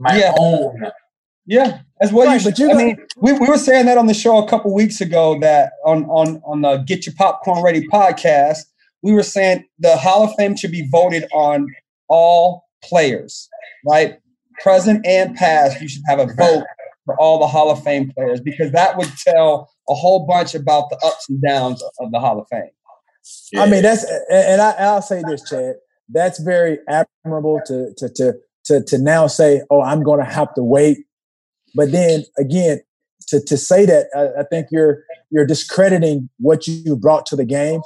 [0.00, 0.34] my yeah.
[0.36, 0.82] own.
[1.46, 2.26] Yeah, as well.
[2.26, 4.48] Right, you, but you I mean, we, we were saying that on the show a
[4.48, 8.58] couple weeks ago that on on on the Get Your Popcorn Ready podcast,
[9.02, 11.66] we were saying the Hall of Fame should be voted on
[12.08, 13.48] all players,
[13.86, 14.18] right?
[14.62, 16.64] Present and past, you should have a vote
[17.04, 20.90] for all the Hall of Fame players because that would tell a whole bunch about
[20.90, 22.70] the ups and downs of the Hall of Fame.
[23.52, 23.62] Yeah.
[23.62, 25.74] I mean, that's and I, I'll say this, Chad.
[26.08, 28.34] That's very admirable to to to
[28.66, 30.98] to to now say, oh, I'm going to have to wait.
[31.74, 32.80] But then again,
[33.28, 37.44] to to say that, I, I think you're you're discrediting what you brought to the
[37.44, 37.80] game,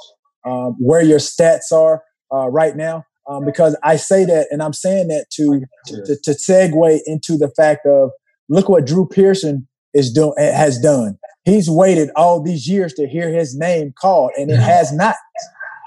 [0.45, 3.03] um, where your stats are uh, right now.
[3.27, 7.49] Um, because I say that, and I'm saying that to, to to segue into the
[7.49, 8.11] fact of
[8.49, 11.17] look what Drew Pearson is doing has done.
[11.45, 15.15] He's waited all these years to hear his name called, and it has not.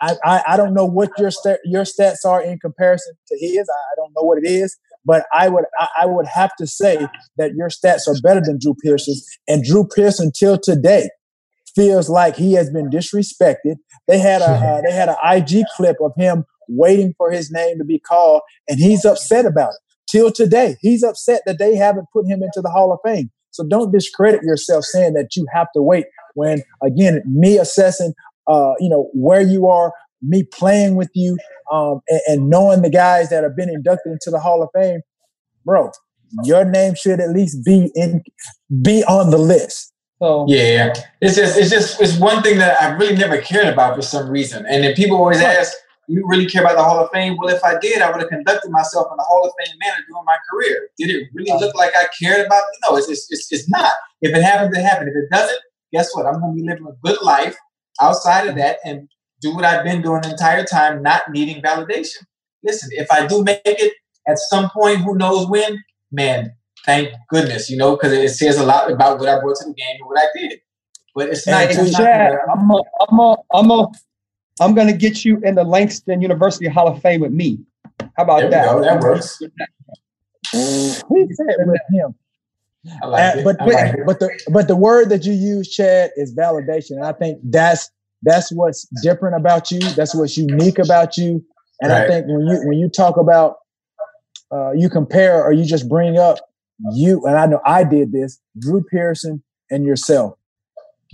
[0.00, 3.68] I, I, I don't know what your st- your stats are in comparison to his.
[3.68, 7.06] I don't know what it is, but I would I, I would have to say
[7.36, 9.26] that your stats are better than Drew Pearson's.
[9.48, 11.10] And Drew Pearson till today
[11.74, 13.76] feels like he has been disrespected.
[14.06, 14.44] They had a
[14.78, 18.42] uh, they had an IG clip of him waiting for his name to be called,
[18.68, 20.76] and he's upset about it till today.
[20.80, 23.30] He's upset that they haven't put him into the Hall of Fame.
[23.50, 28.14] So don't discredit yourself saying that you have to wait when, again, me assessing,
[28.46, 31.36] uh, you know, where you are, me playing with you,
[31.72, 35.00] um, and, and knowing the guys that have been inducted into the Hall of Fame,
[35.64, 35.90] bro,
[36.44, 38.22] your name should at least be in,
[38.82, 39.92] be on the list.
[40.20, 43.94] So yeah, it's just it's just it's one thing that I really never cared about
[43.94, 45.72] for some reason, and then people always ask,
[46.08, 47.36] you really care about the Hall of Fame?
[47.36, 50.02] Well, if I did, I would have conducted myself in the Hall of Fame manner
[50.08, 50.88] during my career.
[50.96, 52.78] Did it really look like I cared about it?
[52.88, 53.92] No, it's, it's, it's, not.
[54.22, 55.10] If it happens, it happens.
[55.10, 55.60] If it doesn't,
[55.92, 56.26] guess what?
[56.26, 57.56] I'm going to be living a good life
[58.00, 59.08] outside of that and
[59.40, 62.24] do what I've been doing the entire time, not needing validation.
[62.64, 63.92] Listen, if I do make it
[64.26, 65.78] at some point, who knows when,
[66.10, 66.52] man,
[66.86, 69.74] thank goodness, you know, because it says a lot about what I brought to the
[69.74, 70.58] game and what I did.
[71.14, 71.68] But it's not.
[71.68, 73.88] Hey, Chad, I'm a, I'm a, I'm a
[74.60, 77.58] I'm going to get you in the Langston University Hall of Fame with me.
[78.16, 78.64] How about that?
[78.66, 78.82] Go.
[78.82, 79.38] That works.
[80.52, 82.14] He said with him.
[83.02, 86.92] Like uh, but like but the but the word that you use, Chad, is validation.
[86.92, 87.90] And I think that's
[88.22, 89.80] that's what's different about you.
[89.80, 91.44] That's what's unique about you.
[91.80, 92.02] And right.
[92.02, 93.56] I think when you when you talk about
[94.52, 96.38] uh, you compare or you just bring up
[96.92, 100.37] you, and I know I did this, Drew Pearson and yourself.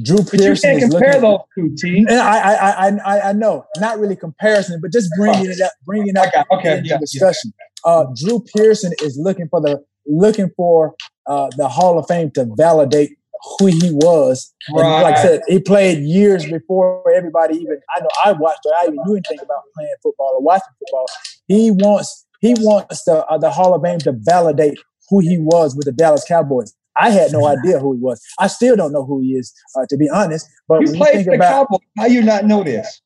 [0.02, 0.74] Drew but Pearson.
[0.74, 2.10] You can't compare those two, teams.
[2.10, 6.32] I, I, I, I, know, not really comparison, but just bringing it up, bringing up
[6.50, 7.52] okay, into yeah, discussion.
[7.84, 10.94] Uh, Drew Pearson is looking for the looking for
[11.26, 13.10] uh, the Hall of Fame to validate
[13.58, 14.52] who he was.
[14.74, 15.02] Right.
[15.02, 17.78] like I said, he played years before everybody even.
[17.96, 21.06] I know I watched or I even knew anything about playing football or watching football.
[21.46, 25.76] He wants he wants the uh, the Hall of Fame to validate who he was
[25.76, 26.74] with the Dallas Cowboys.
[26.96, 28.20] I had no idea who he was.
[28.38, 30.48] I still don't know who he is, uh, to be honest.
[30.68, 31.80] But You played you the about, Cowboys.
[31.98, 33.00] How you not know this?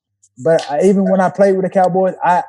[0.44, 2.42] but I, even when I played with the Cowboys, I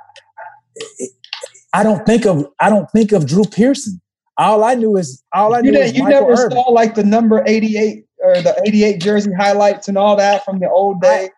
[1.73, 4.01] I don't think of I don't think of Drew Pearson.
[4.37, 6.51] All I knew is all I You, knew is didn't, you never Irvin.
[6.51, 10.69] saw like the number 88 or the 88 jersey highlights and all that from the
[10.69, 11.29] old days.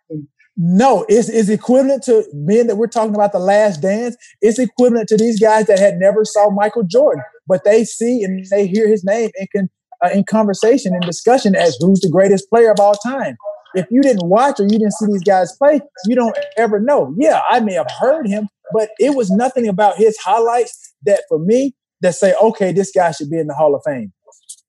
[0.57, 4.15] No, it's, it's equivalent to men that we're talking about the last dance.
[4.41, 8.45] It's equivalent to these guys that had never saw Michael Jordan, but they see and
[8.51, 9.69] they hear his name and can
[10.03, 13.35] uh, in conversation and discussion as who's the greatest player of all time.
[13.73, 17.13] If you didn't watch or you didn't see these guys play, you don't ever know.
[17.17, 21.39] Yeah, I may have heard him, but it was nothing about his highlights that for
[21.39, 24.11] me that say, okay, this guy should be in the Hall of Fame.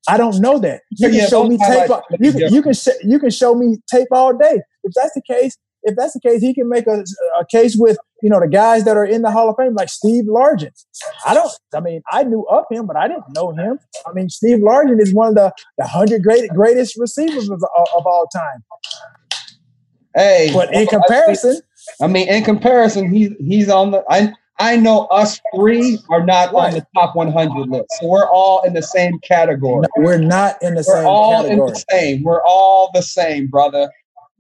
[0.09, 0.83] I don't know that.
[0.91, 1.91] You can Yeah, show me tape.
[1.91, 4.61] all- You can, you can sh- you can show me tape all day.
[4.85, 7.05] If that's the case, if that's the case, he can make a,
[7.41, 9.89] a case with you know the guys that are in the Hall of Fame, like
[9.89, 10.85] Steve Largent.
[11.27, 11.51] I don't.
[11.75, 13.79] I mean, I knew of him, but I didn't know him.
[14.07, 18.07] I mean, Steve Largent is one of the the hundred great greatest receivers of, of
[18.07, 18.63] all time.
[20.15, 21.61] Hey, But in comparison,
[22.01, 24.05] I mean, in comparison, he's he's on the.
[24.09, 28.63] I I know us three are not on the top 100 list, so we're all
[28.63, 29.81] in the same category.
[29.81, 31.71] no, we're not in the We're same all in category.
[31.73, 32.23] the same.
[32.23, 33.91] We're all the same, brother.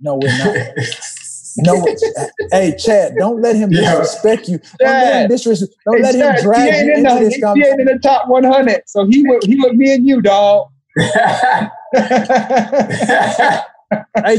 [0.01, 0.55] No, we're not.
[1.57, 1.87] No,
[2.19, 3.99] uh, hey Chad, don't let him Yeah.
[4.01, 4.59] disrespect you.
[4.79, 5.23] Don't let Chad.
[5.24, 5.73] him disrespect.
[5.87, 7.81] Don't Hey, let Chad, he drag you in into the, this he conversation.
[7.81, 10.69] ain't in the top 100, so he would he would me and you, dog.
[10.97, 11.69] hey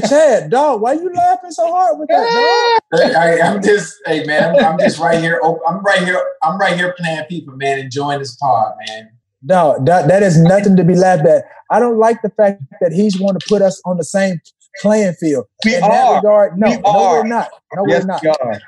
[0.02, 2.80] Chad, dog, why you laughing so hard with that, dog?
[3.16, 5.40] I, I'm just, hey man, I'm, I'm just right here.
[5.68, 6.22] I'm right here.
[6.42, 9.10] I'm right here playing people, man, enjoying this pod, man.
[9.44, 11.44] No, that, that is nothing to be laughed at.
[11.70, 14.40] I don't like the fact that he's want to put us on the same
[14.82, 15.46] playing field.
[15.66, 15.90] We In are.
[15.90, 17.22] that regard, no, We no, are.
[17.22, 17.50] we're not.
[17.76, 18.22] No, yes, we're not.
[18.24, 18.62] we are.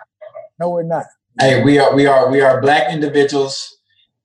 [0.60, 1.06] No, we're not.
[1.40, 3.77] Hey, we are, we are, we are black individuals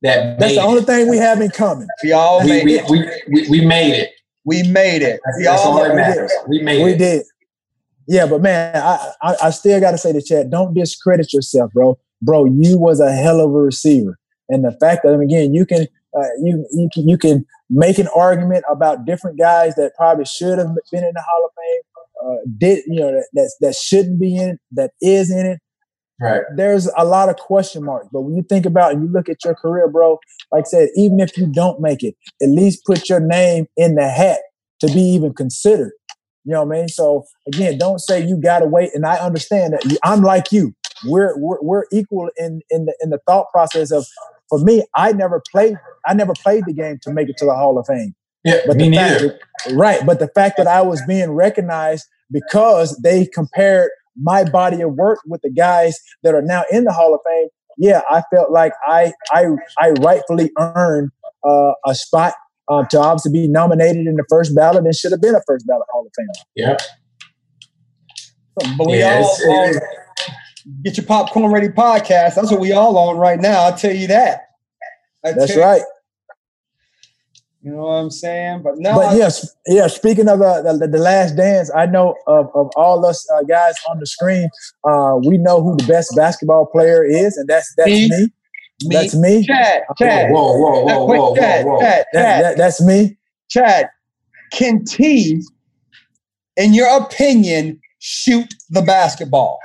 [0.03, 0.87] that That's the only it.
[0.87, 1.89] thing we have in common.
[2.05, 2.91] We all We, made we, it.
[2.91, 4.11] we, we, we made it.
[4.45, 5.21] We made it.
[5.25, 6.09] That's, We that's all all that we did.
[6.09, 6.33] matters.
[6.49, 6.99] We made We it.
[6.99, 7.27] did.
[8.07, 11.73] Yeah, but man, I, I, I still got to say to Chad, don't discredit yourself,
[11.73, 11.99] bro.
[12.23, 15.87] Bro, you was a hell of a receiver, and the fact that again, you can
[16.17, 20.59] uh, you you can you can make an argument about different guys that probably should
[20.59, 21.83] have been in the Hall of Fame,
[22.25, 25.59] uh, did you know that, that that shouldn't be in it, that is in it.
[26.21, 26.43] Right.
[26.55, 29.43] There's a lot of question marks, but when you think about and you look at
[29.43, 30.19] your career, bro,
[30.53, 33.95] like I said, even if you don't make it, at least put your name in
[33.95, 34.41] the hat
[34.81, 35.93] to be even considered.
[36.45, 36.89] You know what I mean?
[36.89, 38.91] So again, don't say you gotta wait.
[38.95, 40.75] And I understand that I'm like you.
[41.07, 44.07] We're, we're we're equal in in the in the thought process of.
[44.51, 45.77] For me, I never played.
[46.07, 48.15] I never played the game to make it to the Hall of Fame.
[48.45, 49.39] Yeah, But me the fact neither.
[49.67, 50.05] that- right.
[50.05, 53.91] But the fact that I was being recognized because they compared
[54.21, 57.49] my body of work with the guys that are now in the Hall of Fame,
[57.79, 59.47] yeah, I felt like I I
[59.79, 61.11] I rightfully earned
[61.49, 62.35] uh, a spot
[62.69, 65.67] um, to obviously be nominated in the first ballot and should have been a first
[65.67, 66.27] ballot Hall of Fame.
[66.57, 66.77] Yeah.
[68.77, 69.37] But we Yeah, all
[69.71, 69.83] it-
[70.85, 72.35] get your popcorn ready podcast.
[72.35, 73.61] That's what we all on right now.
[73.63, 74.43] I'll tell you that.
[75.25, 75.83] I That's you- right.
[77.63, 78.63] You know what I'm saying?
[78.63, 79.87] But no, But yes, yeah.
[79.87, 83.75] Speaking of uh, the, the last dance, I know of, of all us uh, guys
[83.91, 84.49] on the screen,
[84.85, 88.09] uh, we know who the best basketball player is, and that's that's Me.
[88.09, 88.17] me.
[88.19, 89.45] me, That's me.
[89.47, 91.81] Chad, Chad, Whoa, whoa, whoa, whoa, Chad, whoa, whoa.
[91.83, 93.19] Chad, That, Chad, that, that's me.
[93.51, 93.91] Chad,
[94.53, 95.43] can T,
[96.57, 99.59] in your opinion, shoot the basketball?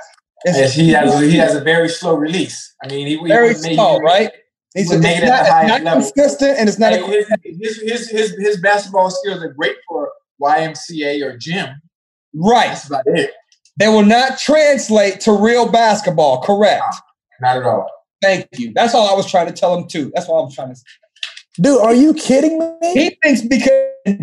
[0.46, 2.72] It's Yes, he has he has a very slow release.
[2.82, 4.30] I mean, he, he very wouldn't make- slow, right?
[4.74, 6.12] It's, would it's at not, the highest it's not level.
[6.12, 9.76] consistent, and it's not Hey, a his, his, his, his, his basketball skills are great
[9.88, 10.10] for
[10.42, 11.68] YMCA or gym.
[12.34, 12.68] right.
[12.68, 13.30] That's about it.
[13.78, 16.42] They will not translate to real basketball.
[16.42, 16.84] Correct.
[17.40, 17.90] Not at all.
[18.22, 18.72] Thank you.
[18.74, 20.12] That's all I was trying to tell him too.
[20.14, 20.82] That's all I was trying to say.
[21.60, 22.92] Dude, are you kidding me?
[22.92, 23.70] He thinks because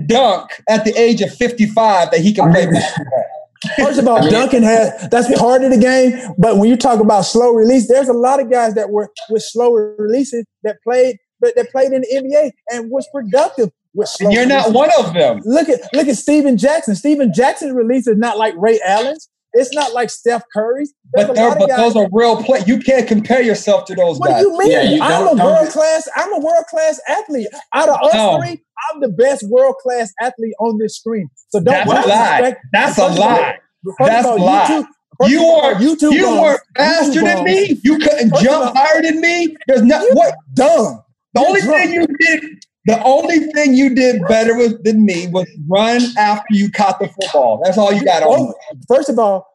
[0.05, 3.23] dunk at the age of 55 that he can play basketball.
[3.77, 6.33] First of all, I mean- Duncan has that's part of the game.
[6.37, 9.43] But when you talk about slow release, there's a lot of guys that were with
[9.43, 14.27] slower releases that played, but that played in the NBA and was productive with slow.
[14.27, 15.41] And you're not one of them.
[15.45, 16.95] Look at look at Stephen Jackson.
[16.95, 19.29] Stephen Jackson's release is not like Ray Allen's.
[19.53, 20.93] It's not like Steph Curry's.
[21.13, 21.93] There's But, a lot but of guys.
[21.93, 22.63] those are real play.
[22.65, 24.43] You can't compare yourself to those What guys.
[24.43, 24.71] do you mean?
[24.71, 26.07] Yeah, you I'm don't- a world class.
[26.15, 27.47] I'm a world class athlete.
[27.73, 28.39] Out of us No.
[28.41, 31.29] three, I'm the best world class athlete on this screen.
[31.49, 32.55] So don't That's a lie.
[32.73, 33.55] That's a First of all, lie.
[33.99, 34.67] That's of a lie.
[34.69, 34.87] You, two,
[35.19, 37.79] first You of all, are you, two You bums, weren't faster two than me.
[37.83, 39.55] You couldn't jump higher than me.
[39.67, 41.03] There's not what dumb.
[41.35, 41.83] the You're only drunk.
[41.83, 42.65] thing you did.
[42.85, 47.07] The only thing you did better with, than me was run after you caught the
[47.07, 47.61] football.
[47.63, 48.53] That's all you got on.
[48.87, 49.47] First of all,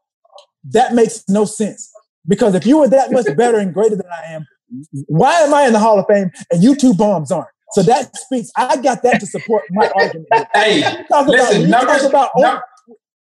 [0.71, 1.91] that makes no sense
[2.27, 4.47] because if you were that much better and greater than I am,
[5.07, 7.49] Why am I in the Hall of Fame and you two bums aren't?
[7.73, 8.51] So that speaks.
[8.57, 10.29] I got that to support my argument.
[10.55, 10.81] hey,
[11.27, 12.61] listen, about, numbers, about, num-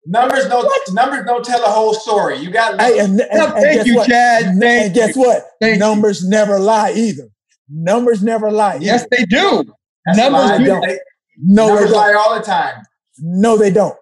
[0.07, 0.93] numbers don't what?
[0.95, 2.39] numbers don't tell the whole story.
[2.39, 2.81] You got.
[2.81, 4.09] Hey, and, and, and, thank you, what?
[4.09, 4.57] Chad.
[4.59, 5.45] Thank and guess what?
[5.61, 6.31] Thank numbers you.
[6.31, 7.29] never lie either.
[7.69, 8.77] Numbers never lie.
[8.77, 8.85] Either.
[8.85, 9.65] Yes, they do.
[10.07, 10.67] That's numbers do.
[10.67, 10.99] Don't.
[11.43, 11.97] No, numbers they don't.
[11.97, 12.83] lie all the time.
[13.19, 13.97] No, they don't.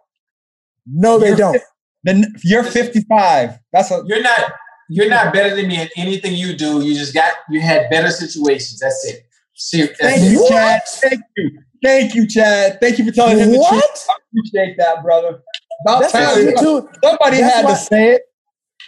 [0.86, 1.62] No, they you're, don't.
[2.04, 3.58] Then you're 55.
[3.72, 4.02] That's a.
[4.06, 4.52] You're not.
[4.90, 6.82] You're not better than me in anything you do.
[6.82, 7.34] You just got.
[7.50, 8.78] You had better situations.
[8.80, 9.26] That's it.
[9.54, 10.50] See, Thank you, what?
[10.50, 10.82] Chad.
[10.86, 11.62] Thank you.
[11.84, 12.80] Thank you, Chad.
[12.80, 13.70] Thank you for telling him what?
[13.70, 14.06] the truth.
[14.08, 15.42] I appreciate that, brother.
[15.82, 16.38] About that's time.
[16.38, 18.22] You two, Somebody had why, to say it.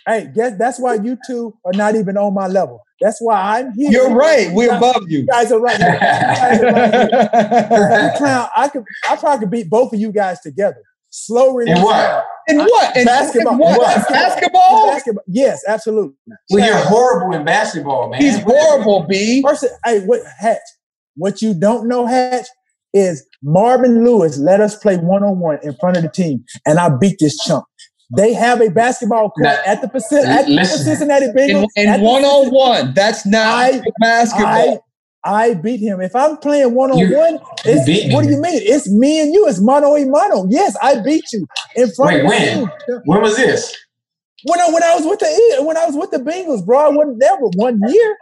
[0.06, 2.82] Hey, guess that's why you two are not even on my level.
[3.00, 3.90] That's why I'm here.
[3.90, 4.52] You're right.
[4.52, 5.20] We're above you.
[5.20, 5.78] You guys are right.
[5.78, 10.82] Guys are right clown, I could I probably could beat both of you guys together.
[11.10, 11.76] Slow release.
[11.76, 12.24] In what?
[12.48, 12.96] In what?
[12.96, 13.54] In basketball.
[13.54, 13.80] In what?
[13.80, 14.10] Basketball.
[14.12, 14.86] Basketball?
[14.90, 15.24] basketball.
[15.26, 16.14] Yes, absolutely.
[16.50, 18.20] Well, you're horrible in basketball, man.
[18.20, 19.42] He's horrible, B.
[19.42, 20.58] First, hey, what Hatch?
[21.16, 22.46] What you don't know, Hatch,
[22.94, 26.78] is Marvin Lewis let us play one on one in front of the team, and
[26.78, 27.64] I beat this chump.
[28.16, 31.66] They have a basketball court now, at the facility at the Cincinnati Bengals.
[31.76, 34.84] In one on one, that's not I, basketball.
[35.22, 36.00] I, I, beat him.
[36.00, 38.60] If I'm playing one on one, what do you mean?
[38.64, 39.46] It's me and you.
[39.46, 40.46] It's mano a mano.
[40.48, 41.46] Yes, I beat you
[41.76, 42.58] in front Wait, of when?
[42.58, 43.00] Team.
[43.04, 43.76] When was this?
[44.44, 46.78] When I when I was with the when I was with the Bengals, bro.
[46.78, 48.18] I wasn't there for one year.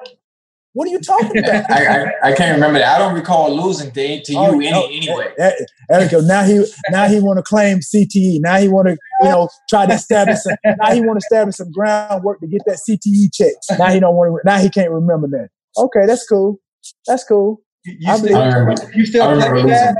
[0.74, 1.70] What are you talking about?
[1.70, 2.96] I, I, I, can't remember that.
[2.96, 5.32] I don't recall losing to, to oh, you any, oh, anyway.
[5.38, 6.20] Eh, eh, there, we go.
[6.20, 8.40] Now he now he want to claim CTE.
[8.40, 10.56] Now he want to you know try to establish some.
[10.64, 13.54] Now he want to establish some groundwork to get that CTE check.
[13.78, 14.40] Now he don't want to.
[14.44, 15.48] Now he can't remember that.
[15.76, 16.60] Okay, that's cool.
[17.06, 17.62] That's cool.
[17.84, 19.66] You, you still, I remember, you still I play losing.
[19.68, 19.96] that?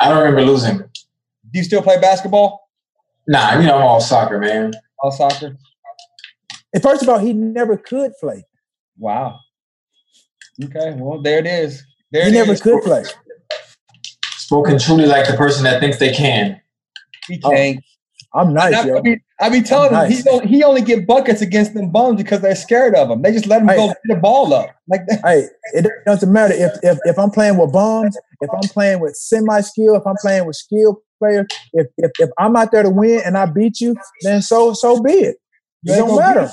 [0.00, 0.78] I don't remember losing.
[0.78, 2.68] Do you still play basketball?
[3.26, 4.72] Nah, you know I'm all soccer, man.
[5.00, 5.56] All soccer.
[6.72, 8.44] And first of all, he never could play.
[8.96, 9.40] Wow.
[10.64, 11.84] Okay, well, there it is.
[12.10, 12.62] There he never is.
[12.62, 13.04] could play.
[14.36, 16.60] Spoken truly like the person that thinks they can.
[17.26, 17.78] He can't.
[17.78, 18.98] Oh, I'm nice, I, yo.
[18.98, 20.18] I be, I be telling I'm him nice.
[20.18, 23.22] he don't he only get buckets against them bums because they're scared of him.
[23.22, 25.20] They just let him hey, go get the ball up like that.
[25.24, 29.16] Hey, it doesn't matter if if if I'm playing with bums, if I'm playing with
[29.16, 32.90] semi skill, if I'm playing with skill player, if, if if I'm out there to
[32.90, 35.36] win and I beat you, then so so be it.
[35.84, 36.50] It don't matter.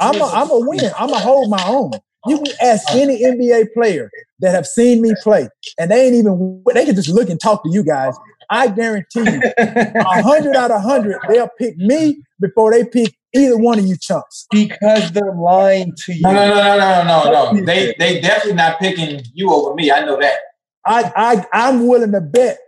[0.00, 0.90] I'm a, I'm a win.
[0.98, 1.92] I'm a hold my own.
[2.26, 6.62] You can ask any NBA player that have seen me play, and they ain't even
[6.74, 8.16] they can just look and talk to you guys.
[8.50, 13.56] I guarantee you, a hundred out of hundred, they'll pick me before they pick either
[13.56, 14.46] one of you chumps.
[14.50, 16.22] Because they're lying to you.
[16.22, 17.64] No, no, no, no, no, no, no.
[17.64, 19.90] They they definitely not picking you over me.
[19.90, 20.38] I know that.
[20.86, 22.58] I I I'm willing to bet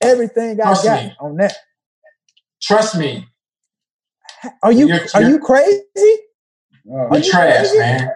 [0.00, 1.16] everything Trust I got me.
[1.20, 1.56] on that.
[2.62, 3.26] Trust me.
[4.62, 5.82] Are you you're, are you're, you crazy?
[6.90, 7.78] Oh, you're trash, crazy?
[7.78, 8.10] man.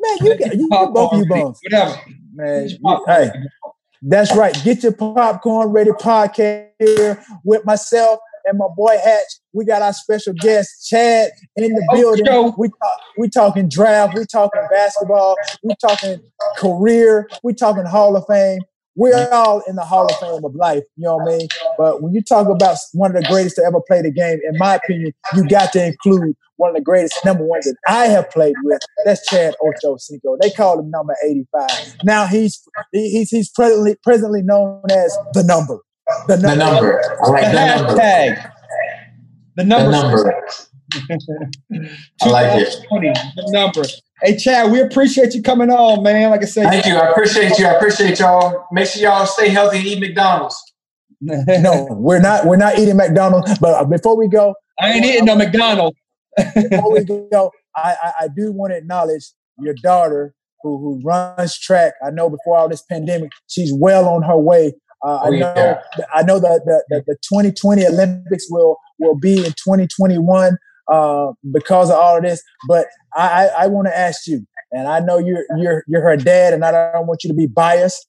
[0.00, 1.58] Man, you get you, you both you both.
[1.62, 2.00] Whatever.
[2.32, 3.30] Man, you, hey,
[4.02, 4.58] that's right.
[4.64, 9.40] Get your popcorn ready podcast here with myself and my boy Hatch.
[9.52, 12.26] We got our special guest Chad in the building.
[12.28, 14.16] Oh, we talk, we talking draft.
[14.16, 15.36] We talking basketball.
[15.62, 16.20] We talking
[16.56, 17.28] career.
[17.42, 18.60] We talking Hall of Fame.
[18.96, 20.82] We're all in the Hall of Fame of life.
[20.96, 21.48] You know what I mean?
[21.78, 24.58] But when you talk about one of the greatest to ever play the game, in
[24.58, 28.30] my opinion, you got to include one of the greatest number ones that I have
[28.30, 28.80] played with.
[29.04, 30.38] That's Chad Ochocinco.
[30.40, 31.96] They call him number 85.
[32.04, 32.62] Now he's
[32.92, 35.78] he's he's presently presently known as the number.
[36.28, 36.48] The number.
[36.48, 37.02] The number.
[37.24, 38.52] I like the hashtag.
[39.56, 39.90] The number.
[39.90, 40.50] The number.
[42.22, 42.76] I like it.
[42.90, 43.82] The number.
[44.22, 46.30] Hey Chad, we appreciate you coming on, man.
[46.30, 46.94] Like I said, thank you.
[46.94, 47.66] I appreciate you.
[47.66, 48.66] I appreciate y'all.
[48.70, 50.62] Make sure y'all stay healthy and eat McDonald's.
[51.20, 52.44] no, we're not.
[52.44, 53.58] We're not eating McDonald's.
[53.58, 55.96] But before we go, I ain't eating no McDonald's.
[56.54, 59.24] before we go, I, I, I do want to acknowledge
[59.58, 61.94] your daughter who, who runs track.
[62.04, 64.74] I know before all this pandemic, she's well on her way.
[65.02, 65.54] Uh, oh, I know.
[65.56, 66.04] Yeah.
[66.14, 71.90] I know that the, the, the 2020 Olympics will will be in 2021 uh, because
[71.90, 72.42] of all of this.
[72.68, 72.86] But
[73.16, 76.52] I, I, I want to ask you, and I know you're you're you're her dad,
[76.52, 78.06] and I don't want you to be biased.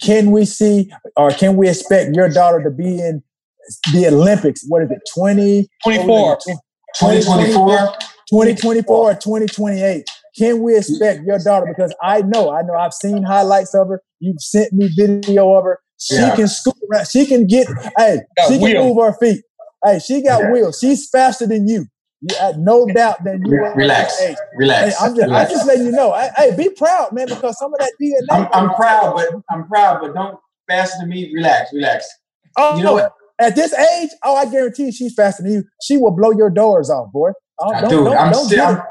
[0.00, 3.22] Can we see, or can we expect your daughter to be in
[3.92, 4.64] the Olympics?
[4.68, 5.68] What is it, 20?
[5.82, 6.38] 24.
[6.96, 7.92] 2024?
[8.30, 10.04] 2024 or 2028.
[10.36, 11.66] Can we expect your daughter?
[11.66, 14.02] Because I know, I know, I've seen highlights of her.
[14.20, 15.80] You've sent me video of her.
[16.00, 16.36] She yeah.
[16.36, 17.08] can scoot around.
[17.08, 17.66] She can get.
[17.96, 19.42] Hey, she can move her feet.
[19.84, 20.52] Hey, she got yeah.
[20.52, 20.78] wheels.
[20.80, 21.86] She's faster than you.
[22.30, 24.98] Uh, yeah, no doubt that you relax, hey, relax.
[24.98, 25.50] Hey, I'm just, relax.
[25.50, 26.12] I'm just letting you know.
[26.14, 28.26] Hey, hey, be proud, man, because some of that DNA.
[28.30, 30.38] I'm, I'm proud, but I'm proud, but don't
[30.68, 31.32] faster than me.
[31.32, 32.08] Relax, relax.
[32.56, 33.12] Oh, you know what?
[33.38, 35.64] At this age, oh, I guarantee she's faster than you.
[35.80, 37.30] She will blow your doors off, boy.
[37.60, 38.66] Oh, don't, Dude, don't, I'm don't still.
[38.66, 38.82] I'm,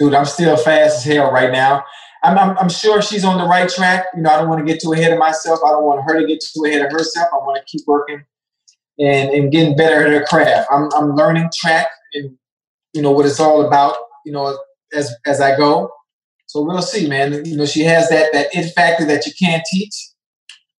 [0.00, 1.84] dude, I'm still fast as hell right now.
[2.24, 4.06] I'm, I'm, I'm, sure she's on the right track.
[4.16, 5.60] You know, I don't want to get too ahead of myself.
[5.64, 7.28] I don't want her to get too ahead of herself.
[7.32, 8.24] I want to keep working
[8.98, 10.68] and, and getting better at her craft.
[10.70, 12.36] I'm, I'm learning track and,
[12.92, 14.58] you know, what it's all about, you know,
[14.94, 15.90] as, as I go.
[16.46, 17.44] So we'll see, man.
[17.44, 19.94] You know, she has that, that it factor that you can't teach.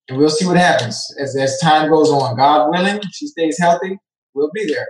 [0.08, 2.36] And we'll see what happens as, as time goes on.
[2.36, 3.96] God willing, she stays healthy,
[4.34, 4.88] we'll be there.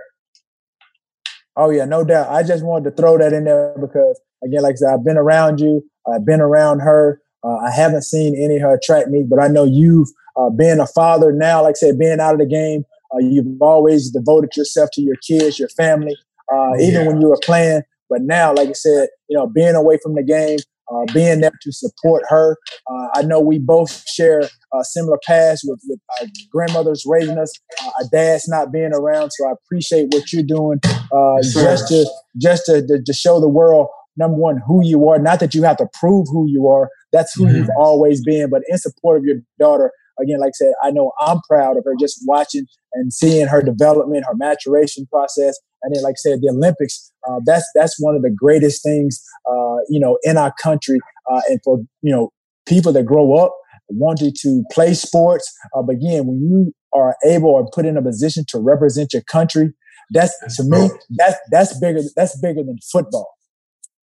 [1.55, 2.29] Oh yeah, no doubt.
[2.29, 5.17] I just wanted to throw that in there because again, like I said, I've been
[5.17, 5.83] around you.
[6.11, 7.21] I've been around her.
[7.43, 10.79] Uh, I haven't seen any of her track meets, but I know you've uh, been
[10.79, 11.63] a father now.
[11.63, 15.17] Like I said, being out of the game, uh, you've always devoted yourself to your
[15.27, 16.15] kids, your family,
[16.53, 17.07] uh, even yeah.
[17.07, 17.81] when you were playing.
[18.09, 20.59] But now, like I said, you know, being away from the game,
[20.91, 22.57] uh, being there to support her.
[22.89, 24.41] Uh, I know we both share
[24.73, 27.51] a similar past with, with our grandmothers raising us,
[27.83, 29.31] uh, our dads not being around.
[29.31, 30.79] So I appreciate what you're doing
[31.11, 32.05] uh, just to
[32.37, 35.19] just to, to, to, show the world number one who you are.
[35.19, 36.89] Not that you have to prove who you are.
[37.11, 37.57] That's who mm-hmm.
[37.57, 38.49] you've always been.
[38.49, 41.83] But in support of your daughter, again, like I said, I know I'm proud of
[41.85, 45.57] her just watching and seeing her development, her maturation process.
[45.83, 49.23] And then, like I said, the Olympics, uh, that's that's one of the greatest things,
[49.49, 50.99] uh, you know, in our country.
[51.31, 52.31] Uh, and for you know
[52.65, 53.55] people that grow up
[53.89, 58.01] wanting to play sports, uh, but again, when you are able or put in a
[58.01, 59.73] position to represent your country,
[60.11, 63.33] that's to me that's that's bigger that's bigger than football.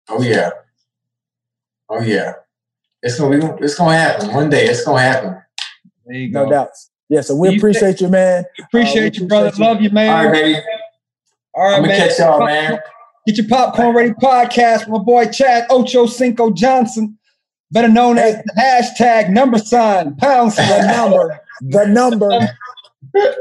[0.08, 0.50] Oh yeah,
[1.88, 2.34] oh yeah,
[3.02, 4.66] it's gonna be, it's gonna happen one day.
[4.66, 5.36] It's gonna happen.
[6.08, 6.44] There you go.
[6.44, 6.70] No doubt.
[7.10, 8.44] Yeah, so we appreciate you, man.
[8.64, 9.52] Appreciate uh, you, brother.
[9.54, 9.64] You.
[9.64, 10.08] Love you, man.
[10.10, 10.60] All right, baby.
[11.54, 12.08] All right, I'm man.
[12.08, 12.78] catch y'all, man.
[13.26, 14.80] Get your popcorn ready podcast.
[14.80, 17.18] with My boy Chad Ocho Cinco Johnson,
[17.70, 21.40] better known as the hashtag number sign pound sign number.
[21.60, 22.28] The number.
[23.14, 23.32] yeah.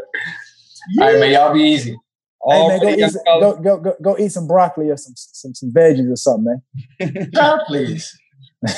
[1.00, 1.32] All right, man.
[1.32, 1.98] Y'all be easy.
[2.50, 5.54] Hey man, go eat, some, go, go, go, go eat some broccoli or some some,
[5.54, 6.62] some veggies or something,
[7.00, 7.30] man.
[7.34, 8.18] God, please.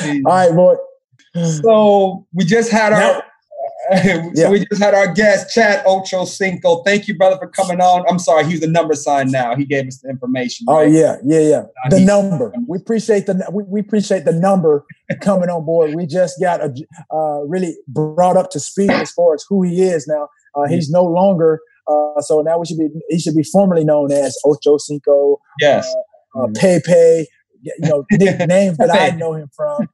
[0.00, 0.74] All right, boy.
[1.62, 3.22] So we just had our
[4.34, 4.50] yeah.
[4.50, 6.82] we just had our guest, Chad Ocho Cinco.
[6.82, 8.04] Thank you, brother, for coming on.
[8.08, 9.54] I'm sorry, he's the number sign now.
[9.54, 10.66] He gave us the information.
[10.68, 10.86] Oh, right?
[10.86, 11.62] Oh yeah, yeah, yeah.
[11.90, 12.52] The number.
[12.66, 14.84] We appreciate the we, we appreciate the number
[15.20, 15.94] coming on board.
[15.94, 16.74] We just got a,
[17.14, 20.28] uh, really brought up to speed as far as who he is now.
[20.54, 21.60] Uh, he's no longer.
[21.86, 22.88] Uh, so now we should be.
[23.08, 25.40] He should be formally known as Ocho Cinco.
[25.60, 25.92] Yes.
[26.34, 27.28] Uh, uh, Pepe.
[27.62, 28.04] You know
[28.46, 29.88] names that I know him from.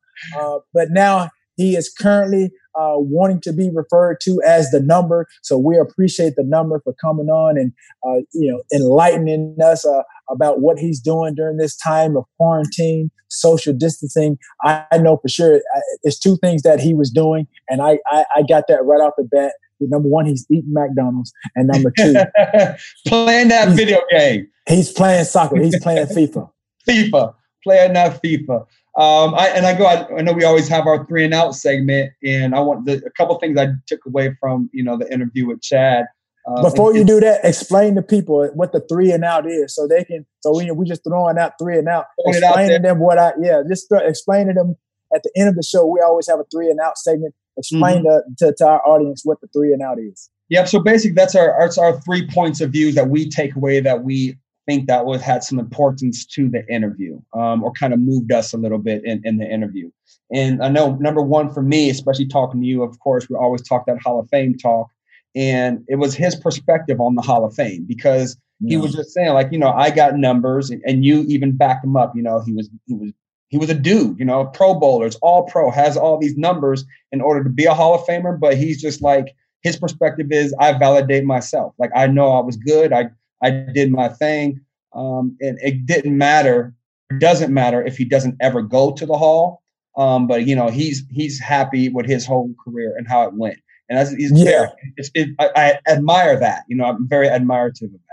[0.73, 5.27] But now he is currently uh, wanting to be referred to as the number.
[5.43, 7.73] So we appreciate the number for coming on and
[8.07, 13.11] uh, you know enlightening us uh, about what he's doing during this time of quarantine,
[13.29, 14.39] social distancing.
[14.65, 17.99] I, I know for sure uh, it's two things that he was doing, and I,
[18.07, 19.53] I, I got that right off the bat.
[19.81, 22.15] Number one, he's eating McDonald's, and number two,
[23.09, 24.47] playing that video game.
[24.69, 25.61] He's playing soccer.
[25.61, 26.49] He's playing FIFA.
[26.89, 27.35] FIFA,
[27.65, 28.65] playing that FIFA.
[28.99, 29.87] Um, I, and I go.
[29.87, 33.03] I, I, know we always have our three and out segment, and I want the,
[33.07, 36.05] a couple things I took away from you know the interview with Chad.
[36.47, 39.87] Uh, Before you do that, explain to people what the three and out is, so
[39.87, 40.27] they can.
[40.41, 42.07] So we we just throwing out three and out.
[42.19, 43.63] Explain to them what I yeah.
[43.67, 44.77] Just th- explain to them
[45.15, 45.87] at the end of the show.
[45.87, 47.35] We always have a three and out segment.
[47.57, 48.35] Explain mm-hmm.
[48.39, 50.29] to, to, to our audience what the three and out is.
[50.51, 50.69] Yep.
[50.69, 54.05] So basically, that's our, our our three points of views that we take away that
[54.05, 54.37] we
[54.67, 58.53] think that was had some importance to the interview um, or kind of moved us
[58.53, 59.91] a little bit in, in the interview.
[60.33, 63.63] And I know number one for me, especially talking to you, of course, we always
[63.63, 64.89] talk that Hall of Fame talk.
[65.35, 69.33] And it was his perspective on the Hall of Fame because he was just saying,
[69.33, 72.15] like, you know, I got numbers and, and you even backed him up.
[72.15, 73.13] You know, he was he was
[73.49, 77.21] he was a dude, you know, pro bowlers, all pro, has all these numbers in
[77.21, 80.73] order to be a Hall of Famer, but he's just like his perspective is I
[80.79, 81.75] validate myself.
[81.79, 82.93] Like I know I was good.
[82.93, 83.11] I
[83.43, 84.61] I did my thing.
[84.95, 86.75] Um, and it didn't matter,
[87.11, 89.63] it doesn't matter if he doesn't ever go to the hall.
[89.97, 93.59] Um, but you know, he's he's happy with his whole career and how it went.
[93.89, 94.67] And that's he's yeah.
[94.97, 96.65] It, I, I admire that.
[96.69, 98.13] You know, I'm very admirative of that.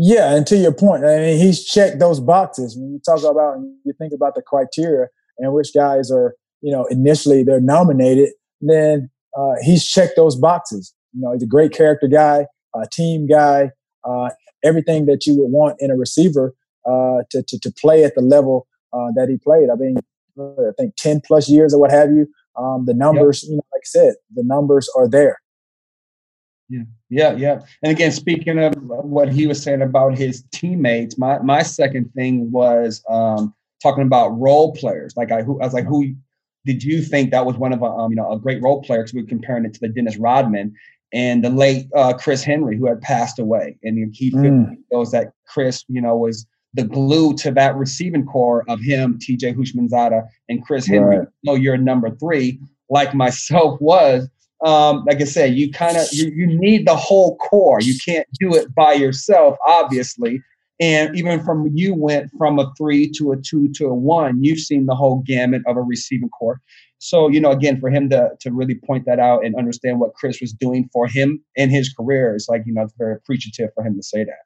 [0.00, 2.76] Yeah, and to your point, I mean, he's checked those boxes.
[2.78, 6.84] When you talk about, you think about the criteria and which guys are, you know,
[6.86, 8.30] initially they're nominated,
[8.60, 10.94] then uh, he's checked those boxes.
[11.14, 12.46] You know, he's a great character guy,
[12.76, 13.72] a team guy,
[14.04, 14.30] uh,
[14.64, 16.54] everything that you would want in a receiver
[16.86, 19.68] uh, to, to, to play at the level uh, that he played.
[19.70, 19.98] I mean,
[20.38, 22.28] I think 10 plus years or what have you.
[22.56, 23.50] Um, the numbers, yep.
[23.50, 25.38] you know, like I said, the numbers are there.
[26.68, 27.60] Yeah, yeah, yeah.
[27.82, 32.50] And again, speaking of what he was saying about his teammates, my my second thing
[32.50, 35.16] was um, talking about role players.
[35.16, 36.14] Like I, who I was like, who
[36.66, 39.00] did you think that was one of a um, you know a great role player?
[39.00, 40.74] Because we are comparing it to the Dennis Rodman,
[41.12, 43.76] and the late uh, Chris Henry, who had passed away.
[43.82, 44.76] And he mm.
[44.90, 49.56] feels that Chris, you know, was the glue to that receiving corps of him, TJ
[49.56, 51.18] Houshmandzadeh, and Chris Henry.
[51.18, 51.28] Right.
[51.44, 52.60] Know, you're number three,
[52.90, 54.28] like myself was.
[54.64, 57.80] Um, like I said, you kind of you, you need the whole corps.
[57.80, 60.42] You can't do it by yourself, obviously.
[60.80, 64.60] And even from you went from a three to a two to a one, you've
[64.60, 66.60] seen the whole gamut of a receiving corps.
[66.98, 70.14] So, you know, again, for him to to really point that out and understand what
[70.14, 73.70] Chris was doing for him in his career is like, you know, it's very appreciative
[73.74, 74.42] for him to say that.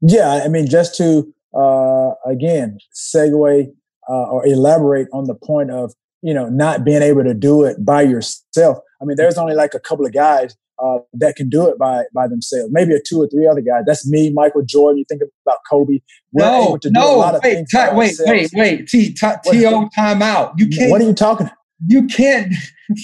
[0.00, 3.66] Yeah, I mean, just to uh, again segue
[4.08, 5.92] uh, or elaborate on the point of
[6.22, 8.78] you know not being able to do it by yourself.
[9.00, 12.04] I mean, there's only like a couple of guys uh, that can do it by
[12.14, 12.70] by themselves.
[12.72, 13.84] Maybe a two or three other guys.
[13.86, 14.98] That's me, Michael Jordan.
[14.98, 16.00] You think about Kobe.
[16.32, 20.54] We're no, no, wait, wait, wait, wait, T, t, T O time out.
[20.58, 20.90] You can't.
[20.90, 21.50] What are you talking?
[21.86, 22.54] You can't.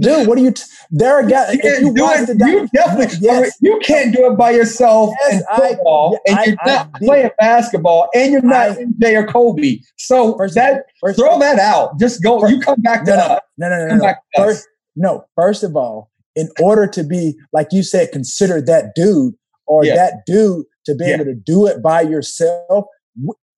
[0.00, 0.52] Dude, what are you?
[0.52, 1.54] T- there guys.
[1.54, 3.18] You, if you, watch it, the you definitely.
[3.20, 3.56] Yes.
[3.60, 6.98] You can't do it by yourself yes, in football, I, and you're I, not I
[6.98, 9.80] playing basketball, and you're not MJ or Kobe.
[9.96, 11.98] So first, that first, throw that out.
[11.98, 12.40] Just go.
[12.40, 13.40] First, you come back to no, us.
[13.56, 14.06] No, no, no, no.
[14.06, 14.14] no.
[14.36, 15.24] First, no.
[15.34, 19.34] First of all, in order to be like you said, consider that dude
[19.66, 19.96] or yeah.
[19.96, 21.14] that dude to be yeah.
[21.14, 22.86] able to do it by yourself.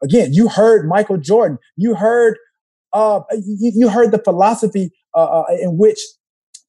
[0.03, 1.59] Again, you heard Michael Jordan.
[1.77, 2.39] You heard.
[2.93, 6.01] Uh, you, you heard the philosophy uh, uh, in which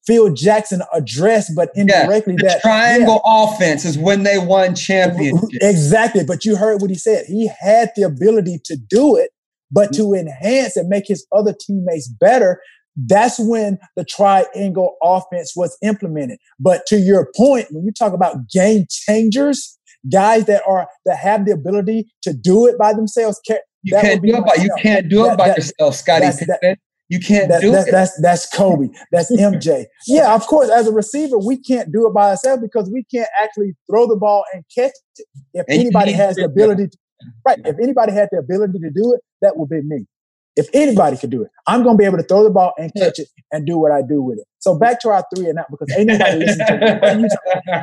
[0.06, 3.44] Phil Jackson addressed, but indirectly yeah, that triangle yeah.
[3.44, 5.56] offense is when they won championships.
[5.60, 6.24] Exactly.
[6.24, 7.26] But you heard what he said.
[7.26, 9.30] He had the ability to do it,
[9.70, 12.60] but to enhance and make his other teammates better.
[12.96, 16.38] That's when the triangle offense was implemented.
[16.58, 19.78] But to your point, when you talk about game changers,
[20.10, 23.40] guys that are that have the ability to do it by themselves,
[23.82, 26.26] you can't do it by you can't do it by yourself, Scottie.
[26.26, 26.78] That,
[27.08, 27.90] you can't that, do that, it.
[27.90, 28.88] That's that's Kobe.
[29.10, 29.84] That's MJ.
[30.06, 30.70] yeah, of course.
[30.70, 34.16] As a receiver, we can't do it by ourselves because we can't actually throw the
[34.16, 35.26] ball and catch it.
[35.52, 36.98] If and anybody has the ability, to,
[37.46, 37.58] right?
[37.64, 40.06] If anybody had the ability to do it, that would be me.
[40.54, 42.92] If anybody could do it, I'm going to be able to throw the ball and
[42.94, 44.44] catch it and do what I do with it.
[44.58, 47.28] So back to our three and out because ain't nobody listening to me.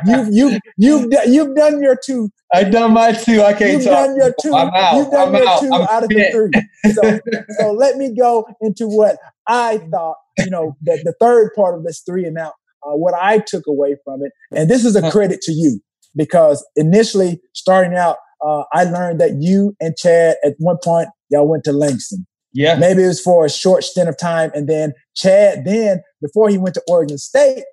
[0.05, 2.29] You, you've you've you've you've done your two.
[2.53, 3.41] I've done my two.
[3.41, 4.07] I can't You've talk.
[4.07, 4.53] done your two.
[4.53, 4.95] I'm out.
[4.97, 5.59] You've done I'm your out.
[5.61, 6.31] 2 I'm out of fit.
[6.31, 6.93] the three.
[6.93, 7.19] So
[7.59, 9.17] so let me go into what
[9.47, 10.17] I thought.
[10.37, 12.53] You know, the, the third part of this three and out.
[12.85, 15.81] Uh, what I took away from it, and this is a credit to you
[16.15, 18.15] because initially starting out,
[18.45, 22.25] uh, I learned that you and Chad at one point y'all went to Langston.
[22.53, 22.75] Yeah.
[22.75, 24.51] Maybe it was for a short stint of time.
[24.53, 27.63] And then Chad, then before he went to Oregon State,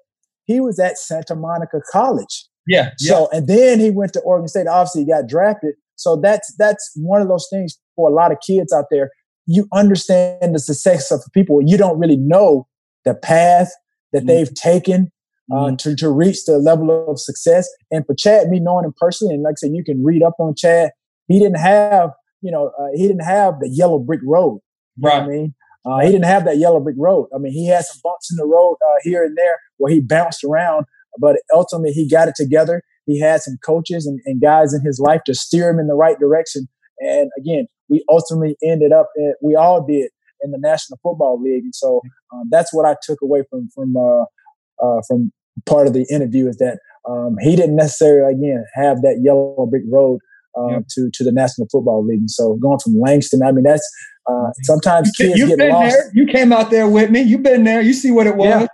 [0.44, 2.46] he was at Santa Monica College.
[2.66, 2.90] Yeah.
[2.98, 4.66] So, and then he went to Oregon State.
[4.66, 5.74] Obviously, he got drafted.
[5.94, 9.10] So that's that's one of those things for a lot of kids out there.
[9.46, 11.60] You understand the success of people.
[11.64, 12.66] You don't really know
[13.04, 13.70] the path
[14.12, 14.28] that mm-hmm.
[14.28, 15.10] they've taken
[15.50, 15.76] uh, mm-hmm.
[15.76, 17.68] to, to reach the level of success.
[17.90, 20.34] And for Chad, me knowing him personally, and like I said, you can read up
[20.38, 20.90] on Chad.
[21.28, 22.10] He didn't have,
[22.42, 24.60] you know, uh, he didn't have the yellow brick road.
[25.00, 25.22] Right.
[25.22, 25.54] I mean,
[25.84, 27.28] uh, he didn't have that yellow brick road.
[27.34, 30.00] I mean, he had some bumps in the road uh, here and there where he
[30.00, 30.86] bounced around,
[31.20, 32.82] but ultimately he got it together.
[33.04, 35.94] He had some coaches and, and guys in his life to steer him in the
[35.94, 36.68] right direction.
[36.98, 40.10] And again, we ultimately ended up, in, we all did
[40.42, 41.64] in the National Football League.
[41.64, 42.00] And so
[42.32, 44.24] um, that's what I took away from from uh,
[44.82, 45.32] uh, from
[45.64, 46.78] part of the interview is that
[47.08, 50.20] um, he didn't necessarily again have that yellow brick road
[50.56, 50.82] um, yep.
[50.90, 52.20] to to the National Football League.
[52.20, 53.88] And so going from Langston, I mean that's
[54.28, 55.96] uh, sometimes kids get lost.
[55.96, 56.10] There.
[56.14, 57.22] You came out there with me.
[57.22, 57.80] You've been there.
[57.80, 58.68] You see what it was.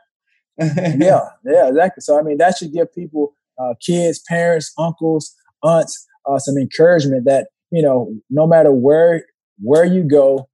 [0.58, 2.00] Yeah, yeah, yeah, exactly.
[2.00, 7.24] So I mean, that should give people, uh, kids, parents, uncles, aunts, uh, some encouragement
[7.24, 9.24] that you know, no matter where
[9.60, 10.48] where you go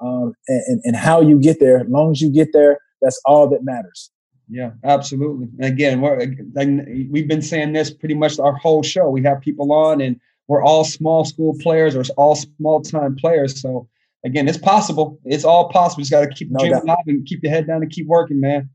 [0.00, 3.48] um, and, and how you get there, as long as you get there, that's all
[3.48, 4.10] that matters.
[4.48, 5.48] Yeah, absolutely.
[5.58, 6.18] And again, we're,
[7.10, 9.08] we've been saying this pretty much our whole show.
[9.08, 13.60] We have people on, and we're all small school players or all small time players.
[13.60, 13.88] So
[14.24, 15.18] again, it's possible.
[15.24, 16.00] It's all possible.
[16.00, 18.06] You just got to keep no dreaming alive and keep your head down and keep
[18.06, 18.68] working, man.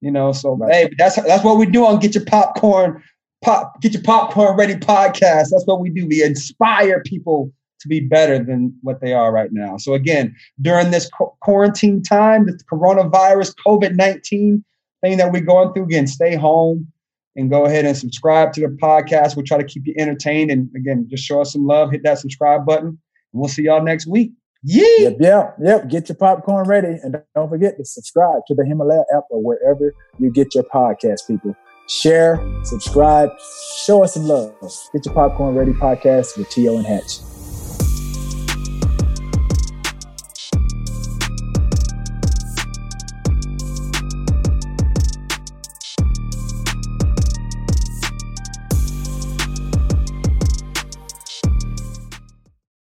[0.00, 0.72] You know, so right.
[0.72, 3.02] hey, that's that's what we do on Get Your Popcorn
[3.42, 5.48] Pop Get Your Popcorn Ready podcast.
[5.50, 6.06] That's what we do.
[6.06, 9.76] We inspire people to be better than what they are right now.
[9.76, 14.64] So again, during this qu- quarantine time, the coronavirus COVID nineteen
[15.02, 16.86] thing that we're going through, again, stay home
[17.34, 19.36] and go ahead and subscribe to the podcast.
[19.36, 21.90] We'll try to keep you entertained and again, just show us some love.
[21.90, 22.98] Hit that subscribe button, and
[23.32, 24.32] we'll see y'all next week.
[24.62, 24.84] Yeah.
[24.98, 25.88] Yep, yep, yep.
[25.88, 26.98] Get your popcorn ready.
[27.02, 31.26] And don't forget to subscribe to the Himalaya app or wherever you get your podcast,
[31.26, 31.54] people.
[31.88, 33.30] Share, subscribe,
[33.78, 34.54] show us some love.
[34.92, 36.76] Get your popcorn ready podcast with T.O.
[36.76, 37.37] and Hatch.